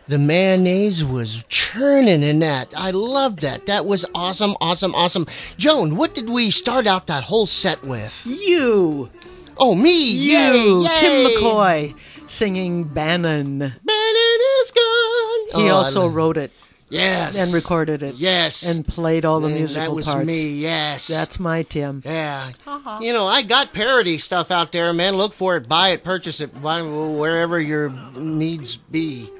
The 0.08 0.18
mayonnaise 0.18 1.04
was 1.04 1.44
churning 1.48 2.22
in 2.22 2.38
that. 2.38 2.72
I 2.76 2.90
love 2.92 3.40
that. 3.40 3.66
That 3.66 3.84
was 3.84 4.06
awesome, 4.14 4.56
awesome, 4.60 4.94
awesome. 4.94 5.26
Joan, 5.58 5.96
what 5.96 6.14
did 6.14 6.30
we 6.30 6.50
start 6.50 6.86
out 6.86 7.06
that 7.08 7.24
whole 7.24 7.46
set 7.46 7.82
with? 7.82 8.22
You. 8.26 9.10
Oh, 9.58 9.74
me. 9.74 10.10
You. 10.12 10.82
Yay, 10.82 10.88
Timm. 11.00 11.30
McCoy 11.30 11.94
singing 12.26 12.84
Bannon. 12.84 13.58
Bannon 13.58 14.40
is 14.62 14.70
gone. 14.70 15.62
He 15.62 15.70
Oh, 15.70 15.74
also 15.76 16.06
wrote 16.08 16.38
it. 16.38 16.52
Yes. 16.90 17.36
And 17.38 17.52
recorded 17.52 18.02
it. 18.02 18.14
Yes. 18.14 18.66
And 18.66 18.86
played 18.86 19.26
all 19.26 19.40
the 19.40 19.48
And 19.48 19.56
musical 19.56 19.90
that 19.90 19.94
was 19.94 20.06
parts. 20.06 20.26
me, 20.26 20.52
yes. 20.54 21.06
That's 21.06 21.38
my 21.38 21.60
Timm. 21.62 22.00
Yeah. 22.02 22.50
Uh-huh. 22.66 23.00
You 23.02 23.12
know, 23.12 23.26
I 23.26 23.42
got 23.42 23.74
parody 23.74 24.16
stuff 24.16 24.50
out 24.50 24.72
there, 24.72 24.90
man. 24.94 25.16
Look 25.16 25.34
for 25.34 25.56
it, 25.58 25.68
buy 25.68 25.90
it, 25.90 26.02
purchase 26.02 26.40
it, 26.40 26.62
buy 26.62 26.80
wherever 26.80 27.60
your 27.60 27.90
needs 28.16 28.78
be. 28.78 29.30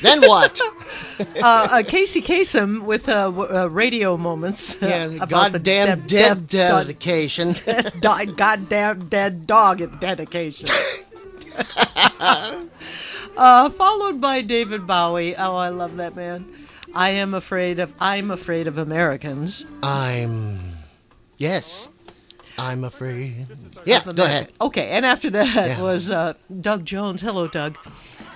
Then 0.00 0.20
what? 0.22 0.60
uh, 1.20 1.24
uh, 1.42 1.82
Casey 1.82 2.20
Kasem 2.22 2.82
with 2.82 3.08
uh, 3.08 3.24
w- 3.30 3.48
uh, 3.56 3.66
radio 3.66 4.16
moments. 4.16 4.74
uh, 4.82 4.86
Yeah, 4.86 5.04
about 5.22 5.52
the 5.52 5.58
goddamn 5.58 5.86
dead- 6.00 6.06
dead 6.06 6.46
dead- 6.48 6.70
dedication. 6.86 7.52
do- 8.00 8.32
goddamn 8.34 9.08
dead 9.08 9.46
dog 9.46 9.80
at 9.80 10.00
dedication. 10.00 10.68
uh, 13.36 13.70
followed 13.70 14.20
by 14.20 14.42
David 14.42 14.86
Bowie. 14.86 15.36
Oh, 15.36 15.56
I 15.56 15.68
love 15.70 15.96
that 15.96 16.14
man. 16.16 16.66
I 16.94 17.10
am 17.10 17.34
afraid 17.34 17.78
of. 17.80 17.92
I'm 18.00 18.30
afraid 18.30 18.66
of 18.66 18.78
Americans. 18.78 19.64
I'm. 19.82 20.60
Yes. 21.38 21.88
I'm 22.56 22.84
afraid. 22.84 23.48
Yeah, 23.84 24.04
go 24.04 24.22
ahead. 24.24 24.52
Okay, 24.60 24.90
and 24.90 25.04
after 25.04 25.28
that 25.30 25.54
Yeah. 25.70 25.80
was 25.82 26.08
uh, 26.08 26.34
Doug 26.60 26.84
Jones. 26.84 27.20
Hello, 27.20 27.48
Doug. 27.48 27.76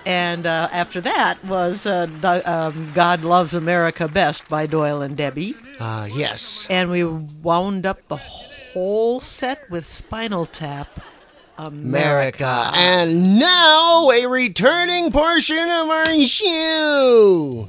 And 0.05 0.45
uh, 0.45 0.69
after 0.71 1.01
that 1.01 1.43
was 1.45 1.85
uh, 1.85 2.05
Do- 2.07 2.41
um, 2.45 2.91
God 2.93 3.23
Loves 3.23 3.53
America 3.53 4.07
Best 4.07 4.47
by 4.49 4.65
Doyle 4.65 5.01
and 5.01 5.15
Debbie. 5.15 5.55
Uh, 5.79 6.07
yes. 6.11 6.65
And 6.69 6.89
we 6.89 7.03
wound 7.03 7.85
up 7.85 8.07
the 8.07 8.17
whole 8.17 9.19
set 9.19 9.69
with 9.69 9.87
Spinal 9.87 10.45
Tap. 10.45 10.87
America. 11.57 12.71
And 12.73 13.37
now 13.37 14.09
a 14.11 14.25
returning 14.27 15.11
portion 15.11 15.57
of 15.69 15.89
our 15.89 16.23
show. 16.23 17.67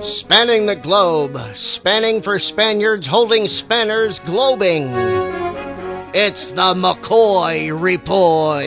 Spanning 0.00 0.66
the 0.66 0.76
globe, 0.76 1.38
spanning 1.54 2.20
for 2.20 2.38
Spaniards 2.38 3.06
holding 3.06 3.46
spanners, 3.46 4.18
globing. 4.20 4.92
It's 6.16 6.52
the 6.52 6.74
McCoy 6.74 7.76
Report. 7.76 8.64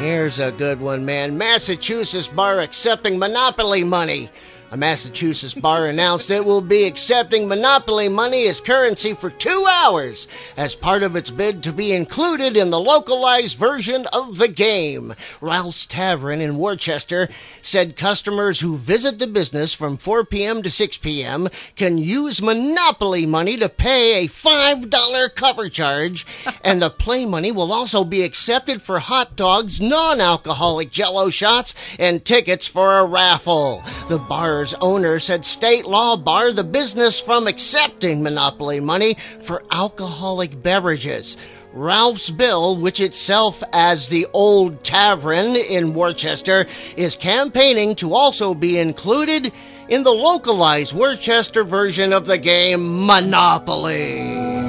Here's 0.00 0.38
a 0.40 0.52
good 0.52 0.80
one, 0.80 1.04
man. 1.04 1.36
Massachusetts 1.36 2.28
bar 2.28 2.60
accepting 2.60 3.18
monopoly 3.18 3.84
money. 3.84 4.30
A 4.72 4.76
Massachusetts 4.78 5.52
bar 5.52 5.86
announced 5.86 6.30
it 6.30 6.46
will 6.46 6.62
be 6.62 6.84
accepting 6.84 7.46
monopoly 7.46 8.08
money 8.08 8.46
as 8.46 8.58
currency 8.58 9.12
for 9.12 9.28
two 9.28 9.66
hours 9.68 10.26
as 10.56 10.74
part 10.74 11.02
of 11.02 11.14
its 11.14 11.30
bid 11.30 11.62
to 11.64 11.74
be 11.74 11.92
included 11.92 12.56
in 12.56 12.70
the 12.70 12.80
localized 12.80 13.58
version 13.58 14.06
of 14.14 14.38
the 14.38 14.48
game. 14.48 15.12
Ralph's 15.42 15.84
Tavern 15.84 16.40
in 16.40 16.56
Worcester 16.56 17.28
said 17.60 17.98
customers 17.98 18.60
who 18.60 18.78
visit 18.78 19.18
the 19.18 19.26
business 19.26 19.74
from 19.74 19.98
4 19.98 20.24
p.m. 20.24 20.62
to 20.62 20.70
6 20.70 20.96
p.m. 20.96 21.50
can 21.76 21.98
use 21.98 22.40
monopoly 22.40 23.26
money 23.26 23.58
to 23.58 23.68
pay 23.68 24.24
a 24.24 24.28
$5 24.28 25.34
cover 25.34 25.68
charge, 25.68 26.24
and 26.64 26.80
the 26.80 26.88
play 26.88 27.26
money 27.26 27.52
will 27.52 27.74
also 27.74 28.04
be 28.04 28.22
accepted 28.22 28.80
for 28.80 29.00
hot 29.00 29.36
dogs, 29.36 29.82
non 29.82 30.18
alcoholic 30.18 30.90
jello 30.90 31.28
shots, 31.28 31.74
and 31.98 32.24
tickets 32.24 32.66
for 32.66 33.00
a 33.00 33.06
raffle. 33.06 33.82
The 34.08 34.18
bar's 34.62 34.74
owner 34.80 35.18
said 35.18 35.44
state 35.44 35.86
law 35.86 36.16
barred 36.16 36.54
the 36.54 36.62
business 36.62 37.18
from 37.18 37.48
accepting 37.48 38.22
monopoly 38.22 38.78
money 38.78 39.14
for 39.14 39.64
alcoholic 39.72 40.62
beverages. 40.62 41.36
Ralph's 41.72 42.30
Bill, 42.30 42.76
which 42.76 43.00
itself 43.00 43.60
as 43.72 44.08
the 44.08 44.24
Old 44.32 44.84
Tavern 44.84 45.56
in 45.56 45.94
Worcester, 45.94 46.66
is 46.96 47.16
campaigning 47.16 47.96
to 47.96 48.14
also 48.14 48.54
be 48.54 48.78
included 48.78 49.50
in 49.88 50.04
the 50.04 50.12
localized 50.12 50.92
Worcester 50.92 51.64
version 51.64 52.12
of 52.12 52.26
the 52.26 52.38
game 52.38 53.04
Monopoly. 53.04 54.61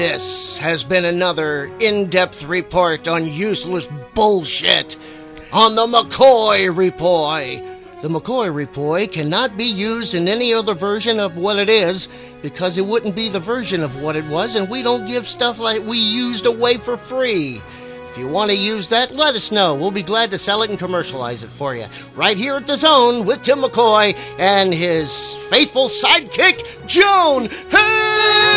This 0.00 0.56
has 0.56 0.82
been 0.82 1.04
another 1.04 1.70
in 1.78 2.08
depth 2.08 2.44
report 2.44 3.06
on 3.06 3.28
useless 3.28 3.86
bullshit 4.14 4.96
on 5.52 5.74
the 5.74 5.86
McCoy 5.86 6.74
Report. 6.74 7.44
The 8.00 8.08
McCoy 8.08 8.52
Report 8.52 9.12
cannot 9.12 9.58
be 9.58 9.66
used 9.66 10.14
in 10.14 10.26
any 10.26 10.54
other 10.54 10.72
version 10.72 11.20
of 11.20 11.36
what 11.36 11.58
it 11.58 11.68
is 11.68 12.08
because 12.40 12.78
it 12.78 12.86
wouldn't 12.86 13.14
be 13.14 13.28
the 13.28 13.40
version 13.40 13.82
of 13.82 14.02
what 14.02 14.16
it 14.16 14.24
was, 14.24 14.56
and 14.56 14.70
we 14.70 14.82
don't 14.82 15.04
give 15.04 15.28
stuff 15.28 15.58
like 15.58 15.84
we 15.84 15.98
used 15.98 16.46
away 16.46 16.78
for 16.78 16.96
free. 16.96 17.60
If 18.08 18.16
you 18.16 18.26
want 18.26 18.50
to 18.50 18.56
use 18.56 18.88
that, 18.88 19.14
let 19.14 19.34
us 19.34 19.52
know. 19.52 19.74
We'll 19.74 19.90
be 19.90 20.02
glad 20.02 20.30
to 20.30 20.38
sell 20.38 20.62
it 20.62 20.70
and 20.70 20.78
commercialize 20.78 21.42
it 21.42 21.50
for 21.50 21.76
you. 21.76 21.84
Right 22.16 22.38
here 22.38 22.56
at 22.56 22.66
The 22.66 22.76
Zone 22.76 23.26
with 23.26 23.42
Timm 23.42 23.58
McCoy 23.58 24.16
and 24.38 24.72
his 24.72 25.36
faithful 25.50 25.88
sidekick, 25.88 26.86
Joan. 26.86 27.50
Hey, 27.68 28.49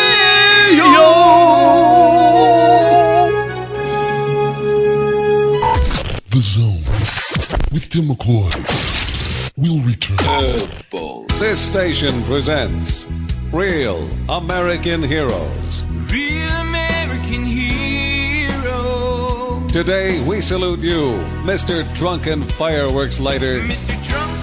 the 6.30 6.40
Zone 6.40 6.82
with 7.72 7.88
Timm 7.90 8.08
McCoy 8.08 8.50
will 9.56 9.80
return. 9.82 10.16
This 11.38 11.60
station 11.60 12.22
presents 12.24 13.06
Real 13.52 14.08
American 14.28 15.02
Heroes. 15.02 15.84
Real 16.10 16.48
American 16.48 16.84
Today 19.74 20.22
we 20.24 20.40
salute 20.40 20.78
you, 20.78 21.18
Mr. 21.42 21.82
Drunken 21.96 22.44
Fireworks 22.44 23.18
Lighter. 23.18 23.60
Mr. 23.60 24.08
Drunken 24.08 24.33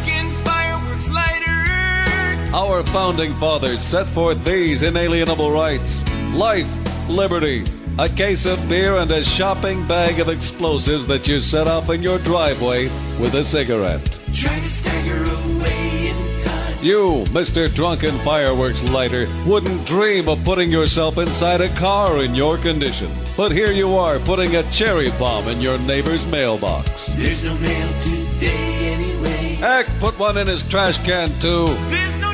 our 2.53 2.83
founding 2.83 3.33
fathers 3.35 3.79
set 3.79 4.07
forth 4.07 4.43
these 4.43 4.83
inalienable 4.83 5.51
rights 5.51 6.03
life, 6.33 6.67
liberty, 7.07 7.63
a 7.97 8.09
case 8.09 8.45
of 8.45 8.59
beer, 8.67 8.97
and 8.97 9.09
a 9.09 9.23
shopping 9.23 9.87
bag 9.87 10.19
of 10.19 10.27
explosives 10.27 11.07
that 11.07 11.29
you 11.29 11.39
set 11.39 11.69
off 11.69 11.89
in 11.89 12.03
your 12.03 12.19
driveway 12.19 12.89
with 13.21 13.35
a 13.35 13.43
cigarette. 13.45 14.03
Try 14.33 14.59
to 14.59 14.69
stagger 14.69 15.23
away 15.23 16.09
in 16.09 16.41
time. 16.41 16.77
You, 16.81 17.23
Mr. 17.29 17.73
Drunken 17.73 18.17
Fireworks 18.19 18.83
Lighter, 18.83 19.27
wouldn't 19.45 19.85
dream 19.87 20.27
of 20.27 20.43
putting 20.43 20.69
yourself 20.69 21.17
inside 21.17 21.61
a 21.61 21.69
car 21.75 22.21
in 22.21 22.35
your 22.35 22.57
condition. 22.57 23.09
But 23.37 23.53
here 23.53 23.71
you 23.71 23.95
are 23.95 24.19
putting 24.19 24.57
a 24.57 24.69
cherry 24.71 25.11
bomb 25.11 25.47
in 25.47 25.61
your 25.61 25.77
neighbor's 25.79 26.25
mailbox. 26.25 27.05
There's 27.15 27.45
no 27.45 27.57
mail 27.59 28.01
today 28.01 28.93
anyway. 28.93 29.55
Heck, 29.55 29.87
put 29.99 30.19
one 30.19 30.37
in 30.37 30.47
his 30.47 30.63
trash 30.63 30.97
can 31.05 31.29
too. 31.39 31.67
There's 31.87 32.17
no 32.17 32.30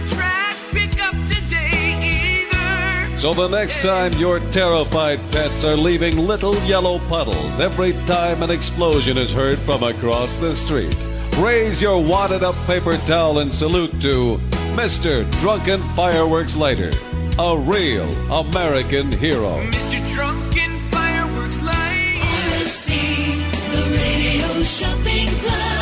So 3.19 3.33
the 3.33 3.47
next 3.47 3.81
time 3.81 4.13
your 4.13 4.39
terrified 4.51 5.19
pets 5.31 5.65
are 5.65 5.75
leaving 5.75 6.17
little 6.17 6.55
yellow 6.65 6.99
puddles 7.09 7.59
every 7.59 7.93
time 8.05 8.43
an 8.43 8.51
explosion 8.51 9.17
is 9.17 9.33
heard 9.33 9.57
from 9.57 9.81
across 9.81 10.35
the 10.35 10.55
street, 10.55 10.95
raise 11.39 11.81
your 11.81 11.99
wadded 12.01 12.43
up 12.43 12.53
paper 12.67 12.95
towel 13.07 13.39
and 13.39 13.51
salute 13.51 13.99
to 14.03 14.37
Mr. 14.77 15.29
Drunken 15.41 15.81
Fireworks 15.95 16.55
Lighter, 16.55 16.91
a 17.39 17.57
real 17.57 18.07
American 18.31 19.11
hero. 19.11 19.65
Mr. 19.71 20.13
Drunken 20.13 20.79
Fireworks 20.91 21.59
Light. 21.59 22.19
RSC, 22.21 22.93
the 23.71 23.97
Radio 23.97 24.63
Shopping 24.63 25.27
Club. 25.39 25.76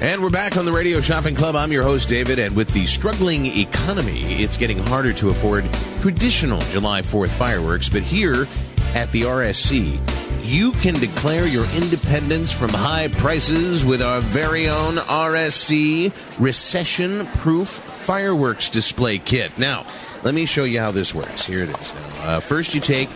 And 0.00 0.22
we're 0.22 0.30
back 0.30 0.56
on 0.56 0.64
the 0.64 0.70
Radio 0.70 1.00
Shopping 1.00 1.34
Club. 1.34 1.56
I'm 1.56 1.72
your 1.72 1.82
host, 1.82 2.08
David, 2.08 2.38
and 2.38 2.54
with 2.54 2.72
the 2.72 2.86
struggling 2.86 3.46
economy, 3.46 4.22
it's 4.34 4.56
getting 4.56 4.78
harder 4.78 5.12
to 5.14 5.30
afford 5.30 5.68
traditional 6.00 6.60
July 6.70 7.02
4th 7.02 7.30
fireworks. 7.30 7.88
But 7.88 8.02
here 8.02 8.46
at 8.94 9.10
the 9.10 9.22
RSC, 9.22 9.98
you 10.44 10.70
can 10.74 10.94
declare 10.94 11.48
your 11.48 11.66
independence 11.74 12.52
from 12.52 12.70
high 12.70 13.08
prices 13.08 13.84
with 13.84 14.00
our 14.00 14.20
very 14.20 14.68
own 14.68 14.94
RSC 14.94 16.12
recession 16.38 17.26
proof 17.34 17.66
fireworks 17.66 18.70
display 18.70 19.18
kit. 19.18 19.50
Now, 19.58 19.84
let 20.22 20.32
me 20.32 20.46
show 20.46 20.62
you 20.62 20.78
how 20.78 20.92
this 20.92 21.12
works. 21.12 21.44
Here 21.44 21.64
it 21.64 21.70
is. 21.70 21.94
Uh, 22.20 22.38
first, 22.38 22.72
you 22.72 22.80
take 22.80 23.08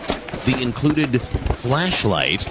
the 0.43 0.57
included 0.61 1.21
flashlight 1.21 2.45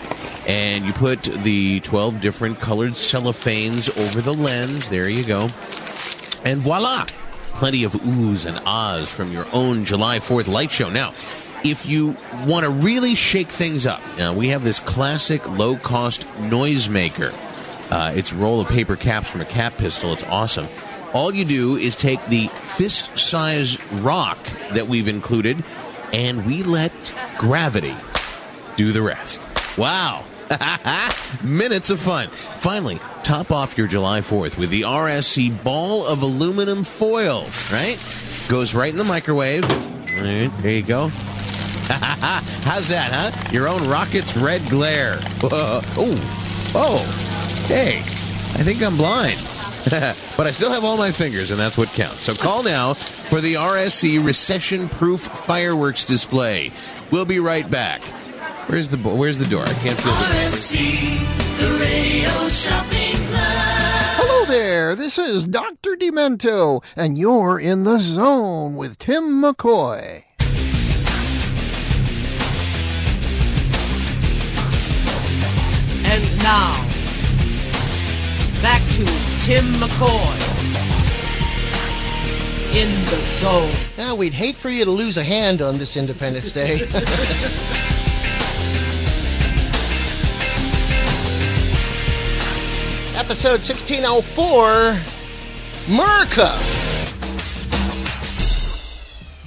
and 0.48 0.84
you 0.84 0.92
put 0.92 1.22
the 1.22 1.80
12 1.80 2.20
different 2.20 2.58
colored 2.60 2.92
cellophanes 2.92 3.90
over 4.06 4.20
the 4.20 4.34
lens. 4.34 4.88
There 4.88 5.08
you 5.08 5.24
go. 5.24 5.48
And 6.44 6.60
voila! 6.60 7.06
Plenty 7.54 7.84
of 7.84 7.92
oohs 7.92 8.46
and 8.46 8.60
ahs 8.66 9.12
from 9.12 9.30
your 9.30 9.46
own 9.52 9.84
July 9.84 10.18
4th 10.18 10.48
light 10.48 10.70
show. 10.70 10.88
Now, 10.88 11.12
if 11.64 11.86
you 11.86 12.16
want 12.46 12.64
to 12.64 12.70
really 12.70 13.14
shake 13.14 13.48
things 13.48 13.86
up, 13.86 14.00
now 14.18 14.32
we 14.34 14.48
have 14.48 14.64
this 14.64 14.80
classic 14.80 15.48
low 15.50 15.76
cost 15.76 16.26
noisemaker. 16.38 17.32
Uh, 17.90 18.12
it's 18.14 18.32
a 18.32 18.36
roll 18.36 18.60
of 18.60 18.68
paper 18.68 18.96
caps 18.96 19.30
from 19.30 19.42
a 19.42 19.44
cap 19.44 19.76
pistol. 19.76 20.12
It's 20.12 20.24
awesome. 20.24 20.66
All 21.12 21.32
you 21.32 21.44
do 21.44 21.76
is 21.76 21.94
take 21.94 22.24
the 22.26 22.48
fist 22.48 23.18
size 23.18 23.78
rock 23.92 24.38
that 24.72 24.88
we've 24.88 25.08
included 25.08 25.62
and 26.12 26.46
we 26.46 26.62
let 26.62 26.92
gravity 27.38 27.94
do 28.76 28.92
the 28.92 29.02
rest. 29.02 29.46
Wow. 29.76 30.24
Minutes 31.42 31.90
of 31.90 32.00
fun. 32.00 32.28
Finally, 32.28 33.00
top 33.22 33.50
off 33.50 33.78
your 33.78 33.86
July 33.86 34.20
4th 34.20 34.58
with 34.58 34.70
the 34.70 34.82
RSC 34.82 35.62
ball 35.64 36.06
of 36.06 36.22
aluminum 36.22 36.84
foil, 36.84 37.46
right? 37.72 37.96
Goes 38.48 38.74
right 38.74 38.90
in 38.90 38.96
the 38.96 39.04
microwave. 39.04 39.64
Right, 40.20 40.50
there 40.58 40.72
you 40.72 40.82
go. 40.82 41.08
How's 41.88 42.88
that, 42.88 43.10
huh? 43.12 43.50
Your 43.52 43.68
own 43.68 43.88
rocket's 43.88 44.36
red 44.36 44.68
glare. 44.68 45.20
Oh, 45.44 45.82
oh, 46.74 47.64
hey, 47.66 47.98
I 47.98 48.62
think 48.62 48.82
I'm 48.82 48.96
blind. 48.96 49.38
but 50.36 50.46
I 50.46 50.50
still 50.52 50.70
have 50.70 50.84
all 50.84 50.96
my 50.96 51.10
fingers, 51.10 51.50
and 51.50 51.58
that's 51.58 51.76
what 51.76 51.88
counts. 51.88 52.22
So 52.22 52.34
call 52.34 52.62
now 52.62 52.94
for 52.94 53.40
the 53.40 53.54
RSC 53.54 54.24
recession 54.24 54.88
proof 54.88 55.20
fireworks 55.20 56.04
display. 56.04 56.72
We'll 57.10 57.24
be 57.24 57.40
right 57.40 57.68
back. 57.68 58.00
Where's 58.72 58.88
the 58.88 58.96
Where's 58.96 59.38
the 59.38 59.44
door? 59.44 59.64
I 59.64 59.74
can't 59.74 60.00
feel 60.00 60.14
the 60.14 60.18
RSC, 60.18 61.58
the 61.58 61.78
Radio 61.78 62.48
Shopping 62.48 63.16
Club. 63.28 63.42
Hello 64.16 64.46
there, 64.46 64.96
this 64.96 65.18
is 65.18 65.46
Dr. 65.46 65.94
Demento, 65.94 66.82
and 66.96 67.18
you're 67.18 67.60
in 67.60 67.84
the 67.84 67.98
zone 67.98 68.76
with 68.76 68.98
Timm 68.98 69.42
McCoy. 69.42 70.24
And 76.06 76.38
now, 76.38 76.72
back 78.62 78.80
to 78.92 79.04
Timm 79.42 79.66
McCoy 79.82 80.48
in 82.74 82.88
the 83.10 83.20
zone. 83.20 83.70
Now, 83.98 84.14
we'd 84.14 84.32
hate 84.32 84.56
for 84.56 84.70
you 84.70 84.86
to 84.86 84.90
lose 84.90 85.18
a 85.18 85.24
hand 85.24 85.60
on 85.60 85.76
this 85.76 85.94
Independence 85.94 86.52
Day. 86.52 86.88
Episode 93.14 93.60
1604 93.60 94.96
America. 95.92 96.58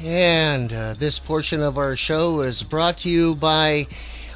And 0.04 0.72
uh, 0.72 0.94
this 0.94 1.18
portion 1.18 1.64
of 1.64 1.76
our 1.76 1.96
show 1.96 2.42
is 2.42 2.62
brought 2.62 3.00
to 3.00 3.10
you 3.10 3.34
by 3.34 3.88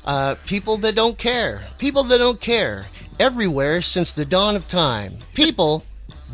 uh, 0.04 0.34
people 0.48 0.78
that 0.78 0.96
don't 0.96 1.20
care. 1.20 1.62
People 1.78 2.04
that 2.06 2.18
don't 2.18 2.42
care. 2.42 2.88
Everywhere 3.20 3.84
since 3.84 4.12
the 4.12 4.26
dawn 4.26 4.56
of 4.56 4.68
time. 4.68 5.20
People 5.36 5.86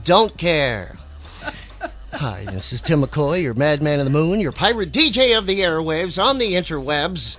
don't 0.06 0.38
care. 0.38 0.98
Hi, 2.14 2.46
this 2.46 2.72
is 2.72 2.80
Timm 2.80 3.04
McCoy, 3.04 3.44
your 3.44 3.54
madman 3.54 4.00
of 4.00 4.06
the 4.06 4.10
moon, 4.10 4.40
your 4.40 4.54
pirate 4.54 4.94
DJ 4.94 5.38
of 5.38 5.48
the 5.48 5.60
airwaves 5.60 6.22
on 6.24 6.38
the 6.38 6.54
interwebs. 6.54 7.36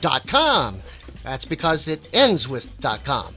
Dot 0.00 0.26
.com. 0.26 0.82
That's 1.22 1.44
because 1.44 1.86
it 1.88 2.08
ends 2.12 2.48
with 2.48 2.80
dot 2.80 3.04
.com. 3.04 3.34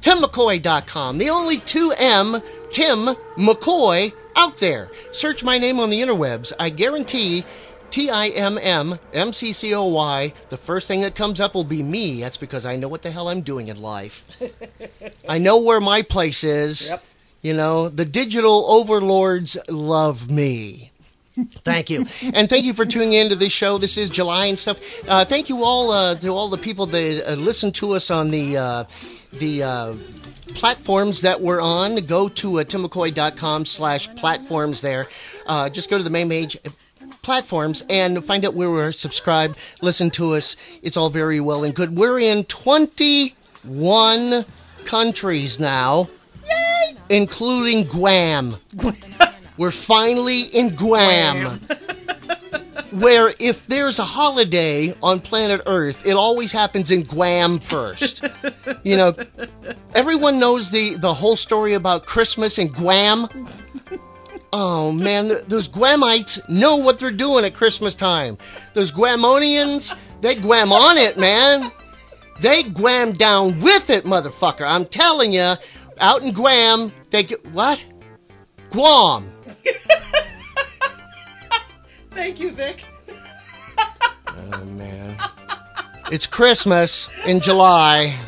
TimMcCoy.com, 0.00 1.16
the 1.16 1.30
only 1.30 1.56
2M 1.56 2.42
Timm 2.70 3.06
McCoy 3.38 4.12
out 4.36 4.58
there. 4.58 4.90
Search 5.12 5.42
my 5.42 5.56
name 5.56 5.80
on 5.80 5.88
the 5.88 6.02
interwebs. 6.02 6.52
I 6.58 6.68
guarantee 6.68 7.46
T 7.94 8.10
I 8.10 8.26
M 8.26 8.58
M 8.60 8.98
M 9.12 9.32
C 9.32 9.52
C 9.52 9.72
O 9.72 9.84
Y, 9.84 10.32
the 10.48 10.56
first 10.56 10.88
thing 10.88 11.02
that 11.02 11.14
comes 11.14 11.40
up 11.40 11.54
will 11.54 11.62
be 11.62 11.80
me. 11.80 12.22
That's 12.22 12.36
because 12.36 12.66
I 12.66 12.74
know 12.74 12.88
what 12.88 13.02
the 13.02 13.12
hell 13.12 13.28
I'm 13.28 13.42
doing 13.42 13.68
in 13.68 13.80
life. 13.80 14.24
I 15.28 15.38
know 15.38 15.62
where 15.62 15.80
my 15.80 16.02
place 16.02 16.42
is. 16.42 16.88
Yep. 16.88 17.04
You 17.42 17.54
know, 17.54 17.88
the 17.88 18.04
digital 18.04 18.66
overlords 18.68 19.56
love 19.68 20.28
me. 20.28 20.90
Thank 21.62 21.88
you, 21.88 22.06
and 22.32 22.48
thank 22.48 22.64
you 22.64 22.74
for 22.74 22.84
tuning 22.84 23.12
in 23.12 23.28
to 23.28 23.36
this 23.36 23.52
show. 23.52 23.78
This 23.78 23.96
is 23.96 24.10
July 24.10 24.46
and 24.46 24.58
stuff. 24.58 24.80
Uh, 25.08 25.24
thank 25.24 25.48
you 25.48 25.62
all 25.62 25.92
uh, 25.92 26.16
to 26.16 26.30
all 26.30 26.48
the 26.48 26.58
people 26.58 26.86
that 26.86 27.30
uh, 27.30 27.34
listen 27.34 27.70
to 27.74 27.92
us 27.92 28.10
on 28.10 28.32
the 28.32 28.56
uh, 28.56 28.84
the 29.32 29.62
uh, 29.62 29.94
platforms 30.48 31.20
that 31.20 31.40
we're 31.40 31.60
on. 31.60 31.94
Go 32.06 32.28
to 32.28 32.58
uh, 32.58 32.64
timmccoy.com 32.64 33.66
slash 33.66 34.12
platforms. 34.16 34.80
There, 34.80 35.06
uh, 35.46 35.68
just 35.68 35.90
go 35.90 35.96
to 35.96 36.02
the 36.02 36.10
main 36.10 36.28
page 36.28 36.56
platforms 37.24 37.84
and 37.90 38.24
find 38.24 38.44
out 38.44 38.54
where 38.54 38.70
we're 38.70 38.92
subscribed. 38.92 39.56
Listen 39.82 40.10
to 40.12 40.34
us. 40.34 40.54
It's 40.82 40.96
all 40.96 41.10
very 41.10 41.40
well 41.40 41.64
and 41.64 41.74
good. 41.74 41.96
We're 41.96 42.20
in 42.20 42.44
21 42.44 44.44
countries 44.84 45.58
now, 45.58 46.08
Yay! 46.46 46.96
including 47.08 47.84
Guam. 47.84 48.56
We're 49.56 49.70
finally 49.70 50.42
in 50.42 50.74
Guam. 50.74 51.60
Where 52.90 53.32
if 53.38 53.66
there's 53.66 53.98
a 54.00 54.04
holiday 54.04 54.92
on 55.02 55.20
planet 55.20 55.62
Earth, 55.66 56.04
it 56.06 56.12
always 56.14 56.52
happens 56.52 56.90
in 56.90 57.02
Guam 57.04 57.58
first. 57.58 58.24
You 58.82 58.96
know, 58.98 59.14
Everyone 59.94 60.38
knows 60.38 60.70
the 60.70 60.96
the 60.96 61.14
whole 61.14 61.36
story 61.36 61.72
about 61.74 62.04
Christmas 62.04 62.58
in 62.58 62.68
Guam. 62.68 63.28
Oh 64.56 64.92
man, 64.92 65.32
those 65.48 65.68
Guamites 65.68 66.48
know 66.48 66.76
what 66.76 67.00
they're 67.00 67.10
doing 67.10 67.44
at 67.44 67.54
Christmas 67.54 67.92
time. 67.96 68.38
Those 68.72 68.92
Guamonians, 68.92 69.92
they 70.20 70.36
Guam 70.36 70.70
on 70.70 70.96
it, 70.96 71.18
man. 71.18 71.72
They 72.40 72.62
Guam 72.62 73.14
down 73.14 73.60
with 73.60 73.90
it, 73.90 74.04
motherfucker. 74.04 74.64
I'm 74.64 74.84
telling 74.84 75.32
you, 75.32 75.54
out 75.98 76.22
in 76.22 76.32
Guam, 76.32 76.92
they 77.10 77.24
get 77.24 77.44
what? 77.48 77.84
Guam. 78.70 79.32
Thank 82.12 82.38
you, 82.38 82.52
Bic. 82.52 82.84
Oh 84.28 84.64
man. 84.66 85.16
It's 86.12 86.28
Christmas 86.28 87.08
in 87.26 87.40
July. 87.40 88.20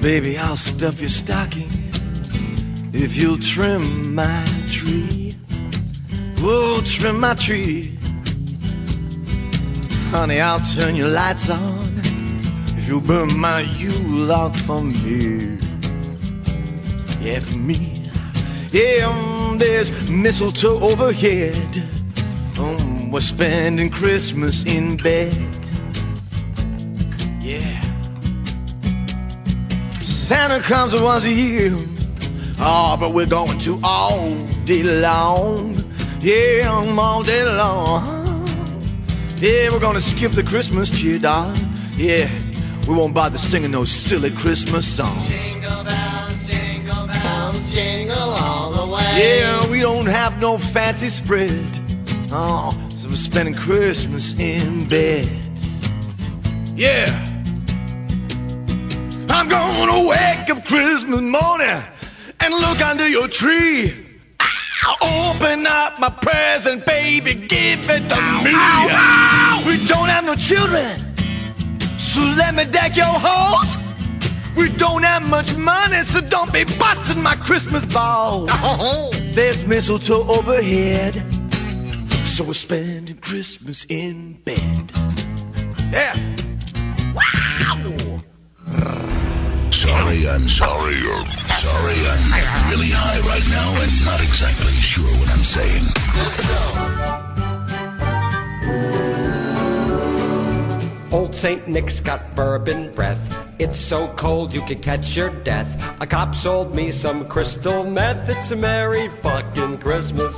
Baby, 0.00 0.38
I'll 0.38 0.56
stuff 0.56 1.00
your 1.00 1.08
stocking 1.08 1.70
if 2.92 3.16
you'll 3.16 3.38
trim 3.38 4.14
my 4.14 4.44
tree. 4.68 5.36
Oh, 6.38 6.80
trim 6.84 7.18
my 7.18 7.34
tree. 7.34 7.98
Honey, 10.10 10.40
I'll 10.40 10.60
turn 10.60 10.94
your 10.94 11.08
lights 11.08 11.50
on 11.50 12.00
if 12.76 12.86
you'll 12.86 13.00
burn 13.00 13.36
my 13.38 13.60
Yule 13.76 14.26
log 14.26 14.54
for 14.54 14.82
me. 14.82 15.58
Yeah, 17.20 17.40
for 17.40 17.58
me. 17.58 18.04
Yeah, 18.70 19.08
um, 19.08 19.58
there's 19.58 20.08
mistletoe 20.08 20.78
overhead. 20.80 21.82
Um, 22.58 23.10
we're 23.10 23.20
spending 23.20 23.90
Christmas 23.90 24.64
in 24.64 24.96
bed. 24.96 25.34
Yeah. 27.40 27.87
Santa 30.28 30.60
comes 30.60 30.92
once 31.00 31.24
a 31.24 31.32
year. 31.32 31.72
Oh, 32.58 32.98
but 33.00 33.14
we're 33.14 33.24
going 33.24 33.58
to 33.60 33.78
all 33.82 34.36
day 34.66 34.82
long. 34.82 35.90
Yeah, 36.20 36.68
all 36.68 37.22
day 37.22 37.44
long. 37.44 38.46
Yeah, 39.38 39.70
we're 39.72 39.80
gonna 39.80 40.02
skip 40.02 40.32
the 40.32 40.42
Christmas 40.42 40.90
cheer, 40.90 41.18
darling. 41.18 41.72
Yeah, 41.96 42.28
we 42.86 42.94
won't 42.94 43.14
bother 43.14 43.38
singing 43.38 43.70
those 43.70 43.90
silly 43.90 44.30
Christmas 44.30 44.86
songs. 44.86 45.28
Jingle 45.28 45.82
bells, 45.82 46.46
jingle 46.46 47.06
bells, 47.06 47.72
jingle 47.72 48.18
all 48.18 48.70
the 48.72 48.94
way. 48.94 49.00
Yeah, 49.16 49.70
we 49.70 49.80
don't 49.80 50.04
have 50.04 50.38
no 50.38 50.58
fancy 50.58 51.08
spread. 51.08 51.80
Oh, 52.30 52.78
so 52.94 53.08
we're 53.08 53.16
spending 53.16 53.54
Christmas 53.54 54.38
in 54.38 54.86
bed. 54.90 55.26
Yeah. 56.76 57.27
I'm 59.38 59.48
gonna 59.48 60.08
wake 60.08 60.50
up 60.50 60.66
Christmas 60.66 61.20
morning 61.20 61.82
and 62.40 62.54
look 62.54 62.80
under 62.82 63.08
your 63.08 63.28
tree. 63.28 63.94
I'll 64.40 65.30
open 65.30 65.64
up 65.64 66.00
my 66.00 66.10
present, 66.10 66.84
baby, 66.84 67.34
give 67.34 67.88
it 67.88 68.08
to 68.08 68.20
me. 68.42 68.50
We 69.64 69.86
don't 69.86 70.08
have 70.08 70.24
no 70.24 70.34
children, 70.34 70.98
so 71.98 72.20
let 72.20 72.56
me 72.56 72.64
deck 72.64 72.96
your 72.96 73.06
halls. 73.06 73.78
We 74.56 74.72
don't 74.72 75.04
have 75.04 75.22
much 75.30 75.56
money, 75.56 75.98
so 75.98 76.20
don't 76.20 76.52
be 76.52 76.64
busting 76.76 77.22
my 77.22 77.36
Christmas 77.36 77.86
balls. 77.86 78.50
There's 79.36 79.64
mistletoe 79.64 80.26
overhead, 80.28 81.14
so 82.26 82.42
we're 82.42 82.54
spending 82.54 83.18
Christmas 83.18 83.84
in 83.88 84.32
bed. 84.44 84.92
Yeah. 85.92 86.38
Sorry, 89.88 90.28
I'm 90.28 90.48
sorry. 90.48 91.00
I'm 91.16 91.26
sorry, 91.64 91.98
I'm 92.12 92.70
really 92.70 92.90
high 92.92 93.20
right 93.26 93.48
now 93.48 93.68
and 93.82 93.92
not 94.04 94.20
exactly 94.20 94.72
sure 94.72 95.10
what 95.18 95.30
I'm 95.30 95.44
saying. 95.44 95.84
Old 101.10 101.34
St. 101.34 101.66
Nick's 101.66 102.00
got 102.00 102.20
bourbon 102.36 102.92
breath. 102.94 103.34
It's 103.58 103.80
so 103.80 104.08
cold 104.08 104.54
you 104.54 104.60
could 104.60 104.82
catch 104.82 105.16
your 105.16 105.30
death. 105.42 105.70
A 106.02 106.06
cop 106.06 106.34
sold 106.34 106.74
me 106.74 106.90
some 106.90 107.26
crystal 107.26 107.88
meth. 107.88 108.28
It's 108.28 108.50
a 108.50 108.56
merry 108.56 109.08
fucking 109.08 109.78
Christmas. 109.78 110.36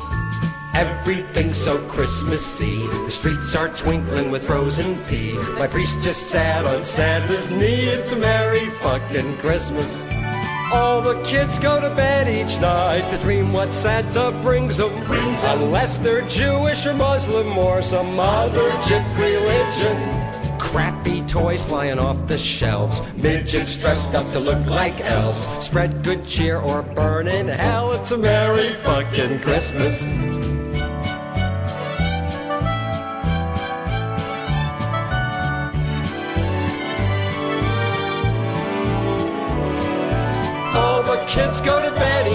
Everything's 0.75 1.59
so 1.59 1.79
Christmassy. 1.89 2.87
The 2.87 3.11
streets 3.11 3.57
are 3.57 3.69
twinkling 3.71 4.31
with 4.31 4.47
frozen 4.47 4.99
pea. 5.07 5.33
My 5.59 5.67
priest 5.67 6.01
just 6.01 6.29
sat 6.29 6.65
on 6.65 6.85
Santa's 6.85 7.51
knee. 7.51 7.87
It's 7.87 8.13
a 8.13 8.17
merry 8.17 8.71
fucking 8.71 9.39
Christmas. 9.39 10.09
All 10.73 11.01
the 11.01 11.21
kids 11.25 11.59
go 11.59 11.81
to 11.81 11.93
bed 11.97 12.29
each 12.29 12.61
night 12.61 13.11
to 13.11 13.19
dream 13.19 13.53
what 13.53 13.73
Santa 13.73 14.31
brings 14.43 14.77
them. 14.77 14.93
Unless 15.11 15.99
they're 15.99 16.27
Jewish 16.29 16.87
or 16.87 16.95
Muslim 16.95 17.59
or 17.59 17.83
some 17.83 18.21
other 18.21 18.71
jip 18.87 19.05
religion. 19.19 20.21
Crappy 20.61 21.23
toys 21.23 21.65
flying 21.65 21.99
off 21.99 22.29
the 22.29 22.39
shelves. 22.39 23.03
Midgets 23.17 23.77
dressed 23.77 24.15
up 24.15 24.31
to 24.31 24.39
look 24.39 24.65
like 24.67 25.01
elves. 25.01 25.45
Spread 25.45 26.05
good 26.05 26.25
cheer 26.25 26.59
or 26.59 26.83
burn 26.83 27.27
in 27.27 27.49
hell. 27.49 27.91
It's 27.91 28.13
a 28.13 28.19
merry 28.19 28.75
fucking 28.75 29.41
Christmas. 29.41 30.07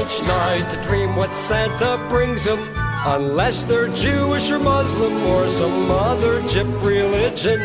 Each 0.06 0.22
night 0.22 0.70
to 0.70 0.82
dream 0.84 1.16
what 1.16 1.34
Santa 1.34 1.98
brings 2.10 2.44
them. 2.44 2.60
Unless 3.06 3.64
they're 3.64 3.88
Jewish 3.88 4.52
or 4.52 4.60
Muslim 4.60 5.24
or 5.24 5.50
some 5.50 5.90
other 5.90 6.42
jip 6.48 6.68
religion. 6.82 7.60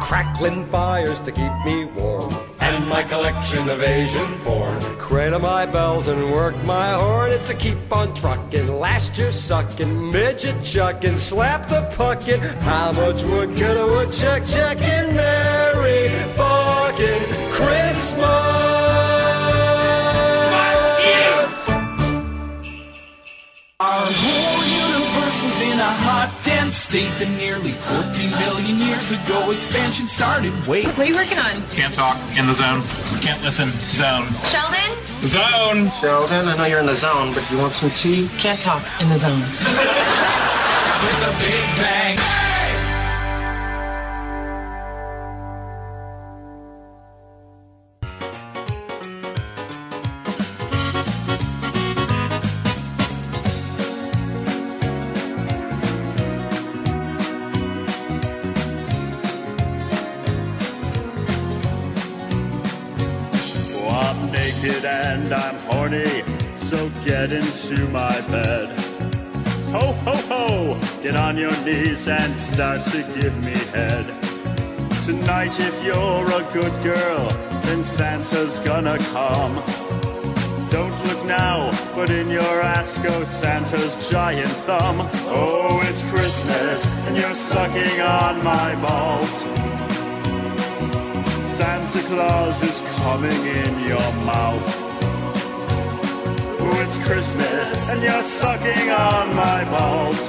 Crackling 0.00 0.66
fires 0.66 1.20
to 1.20 1.30
keep 1.30 1.52
me 1.64 1.84
warm. 1.84 2.34
And 2.60 2.86
my 2.88 3.02
collection 3.04 3.68
of 3.68 3.82
Asian 3.82 4.26
porn. 4.40 4.80
Cradle 4.98 5.40
my 5.40 5.66
bells 5.66 6.08
and 6.08 6.32
work 6.32 6.56
my 6.64 6.92
horn. 6.92 7.30
It's 7.30 7.50
a 7.50 7.54
keep 7.54 7.92
on 7.92 8.12
trucking. 8.14 8.68
Last 8.68 9.16
year 9.16 9.30
sucking. 9.30 10.10
Midget 10.10 10.62
chucking. 10.62 11.18
Slap 11.18 11.68
the 11.68 11.82
puckin. 11.96 12.40
How 12.70 12.92
much 12.92 13.22
wood 13.22 13.50
could 13.56 13.76
a 13.76 13.86
woodchuck 13.86 14.44
chucking? 14.44 15.14
Merry 15.14 16.08
fucking 16.34 17.22
Christmas. 17.52 18.67
Our 23.80 24.10
whole 24.10 24.62
universe 24.90 25.38
was 25.44 25.60
in 25.60 25.78
a 25.78 25.92
hot, 26.02 26.34
dense 26.42 26.78
state 26.78 27.14
that 27.22 27.30
nearly 27.38 27.70
14 27.70 28.10
billion 28.34 28.74
years 28.74 29.14
ago 29.14 29.52
expansion 29.52 30.08
started. 30.08 30.50
Wait. 30.66 30.86
What 30.98 30.98
are 30.98 31.04
you 31.04 31.14
working 31.14 31.38
on? 31.38 31.62
Can't 31.70 31.94
talk 31.94 32.18
in 32.34 32.48
the 32.48 32.54
zone. 32.58 32.82
Can't 33.22 33.38
listen. 33.40 33.70
Zone. 33.94 34.26
Sheldon? 34.50 34.90
Zone. 35.22 35.94
Sheldon, 36.02 36.48
I 36.50 36.56
know 36.58 36.66
you're 36.66 36.80
in 36.80 36.90
the 36.90 36.98
zone, 36.98 37.30
but 37.34 37.48
you 37.52 37.58
want 37.58 37.72
some 37.72 37.90
tea? 37.90 38.26
Can't 38.34 38.60
talk 38.60 38.82
in 38.98 39.08
the 39.10 39.16
zone. 39.16 39.38
With 39.38 41.22
a 41.22 41.32
big 41.38 41.62
bang. 41.78 42.47
And 72.08 72.36
start 72.36 72.82
to 72.82 73.02
give 73.20 73.36
me 73.44 73.54
head. 73.72 74.06
Tonight, 75.04 75.58
if 75.60 75.84
you're 75.84 76.26
a 76.40 76.42
good 76.52 76.72
girl, 76.82 77.28
then 77.66 77.82
Santa's 77.82 78.58
gonna 78.60 78.98
come. 79.12 79.54
Don't 80.70 80.96
look 81.06 81.24
now, 81.26 81.70
but 81.94 82.10
in 82.10 82.28
your 82.28 82.62
ass 82.62 82.98
goes 82.98 83.28
Santa's 83.28 84.08
giant 84.10 84.52
thumb. 84.66 85.08
Oh, 85.28 85.80
it's 85.84 86.04
Christmas, 86.10 86.86
and 87.06 87.16
you're 87.16 87.34
sucking 87.34 88.00
on 88.00 88.42
my 88.44 88.74
balls. 88.82 89.44
Santa 91.58 92.00
Claus 92.08 92.62
is 92.62 92.80
coming 93.02 93.46
in 93.46 93.80
your 93.88 94.12
mouth 94.24 94.88
Oh, 96.60 96.84
it's 96.86 96.98
Christmas 96.98 97.88
and 97.88 98.02
you're 98.02 98.22
sucking 98.22 98.90
on 98.90 99.34
my 99.34 99.64
balls. 99.64 100.28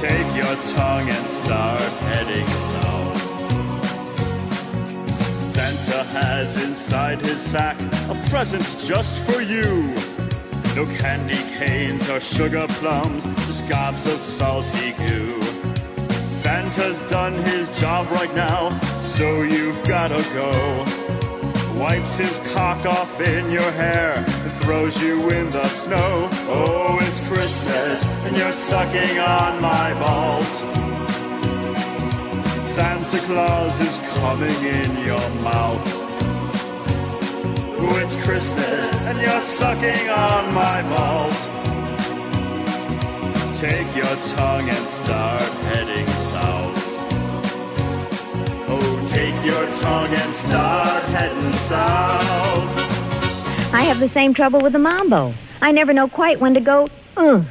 Take 0.00 0.36
your 0.36 0.54
tongue 0.56 1.08
and 1.08 1.26
start 1.26 1.80
heading 1.80 2.46
south. 2.46 3.16
Santa 5.32 6.04
has 6.12 6.62
inside 6.62 7.18
his 7.20 7.40
sack 7.40 7.78
a 8.10 8.14
present 8.28 8.62
just 8.78 9.16
for 9.24 9.40
you. 9.40 9.94
No 10.76 10.84
candy 10.98 11.42
canes 11.56 12.10
or 12.10 12.20
sugar 12.20 12.66
plums, 12.68 13.24
just 13.46 13.66
gobs 13.70 14.04
of 14.04 14.20
salty 14.20 14.92
goo. 15.08 15.40
Santa's 16.26 17.00
done 17.08 17.32
his 17.44 17.80
job 17.80 18.06
right 18.10 18.34
now, 18.34 18.78
so 18.98 19.42
you've 19.42 19.82
gotta 19.88 20.22
go. 20.34 21.15
Wipes 21.76 22.16
his 22.16 22.38
cock 22.54 22.86
off 22.86 23.20
in 23.20 23.50
your 23.50 23.70
hair 23.72 24.14
and 24.16 24.52
throws 24.62 25.02
you 25.02 25.28
in 25.30 25.50
the 25.50 25.68
snow. 25.68 26.28
Oh, 26.48 26.98
it's 27.02 27.28
Christmas 27.28 28.02
and 28.24 28.34
you're 28.34 28.52
sucking 28.52 29.18
on 29.18 29.60
my 29.60 29.92
balls. 30.00 30.48
Santa 32.64 33.18
Claus 33.26 33.80
is 33.80 33.98
coming 34.18 34.58
in 34.64 35.04
your 35.04 35.28
mouth. 35.42 35.86
Oh, 37.78 38.00
it's 38.02 38.16
Christmas 38.24 38.90
and 39.08 39.20
you're 39.20 39.40
sucking 39.40 40.08
on 40.08 40.54
my 40.54 40.80
balls. 40.94 41.46
Take 43.60 43.94
your 43.94 44.16
tongue 44.34 44.68
and 44.68 44.88
start 44.88 45.42
heading 45.72 46.06
south. 46.06 46.75
Take 49.16 49.46
your 49.46 49.72
tongue 49.72 50.12
and 50.12 50.34
start 50.34 51.02
heading 51.04 51.52
south. 51.54 52.68
I 53.72 53.80
have 53.80 53.98
the 53.98 54.10
same 54.10 54.34
trouble 54.34 54.60
with 54.60 54.74
the 54.74 54.78
mambo. 54.78 55.32
I 55.62 55.72
never 55.72 55.94
know 55.94 56.06
quite 56.06 56.38
when 56.38 56.52
to 56.52 56.60
go, 56.60 56.90
uh. 57.16 57.42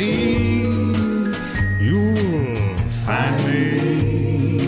Eve, 0.00 1.36
you'll 1.78 2.76
find 3.04 3.36
me 3.46 4.58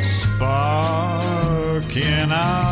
sparking 0.00 1.52
up 2.30 2.69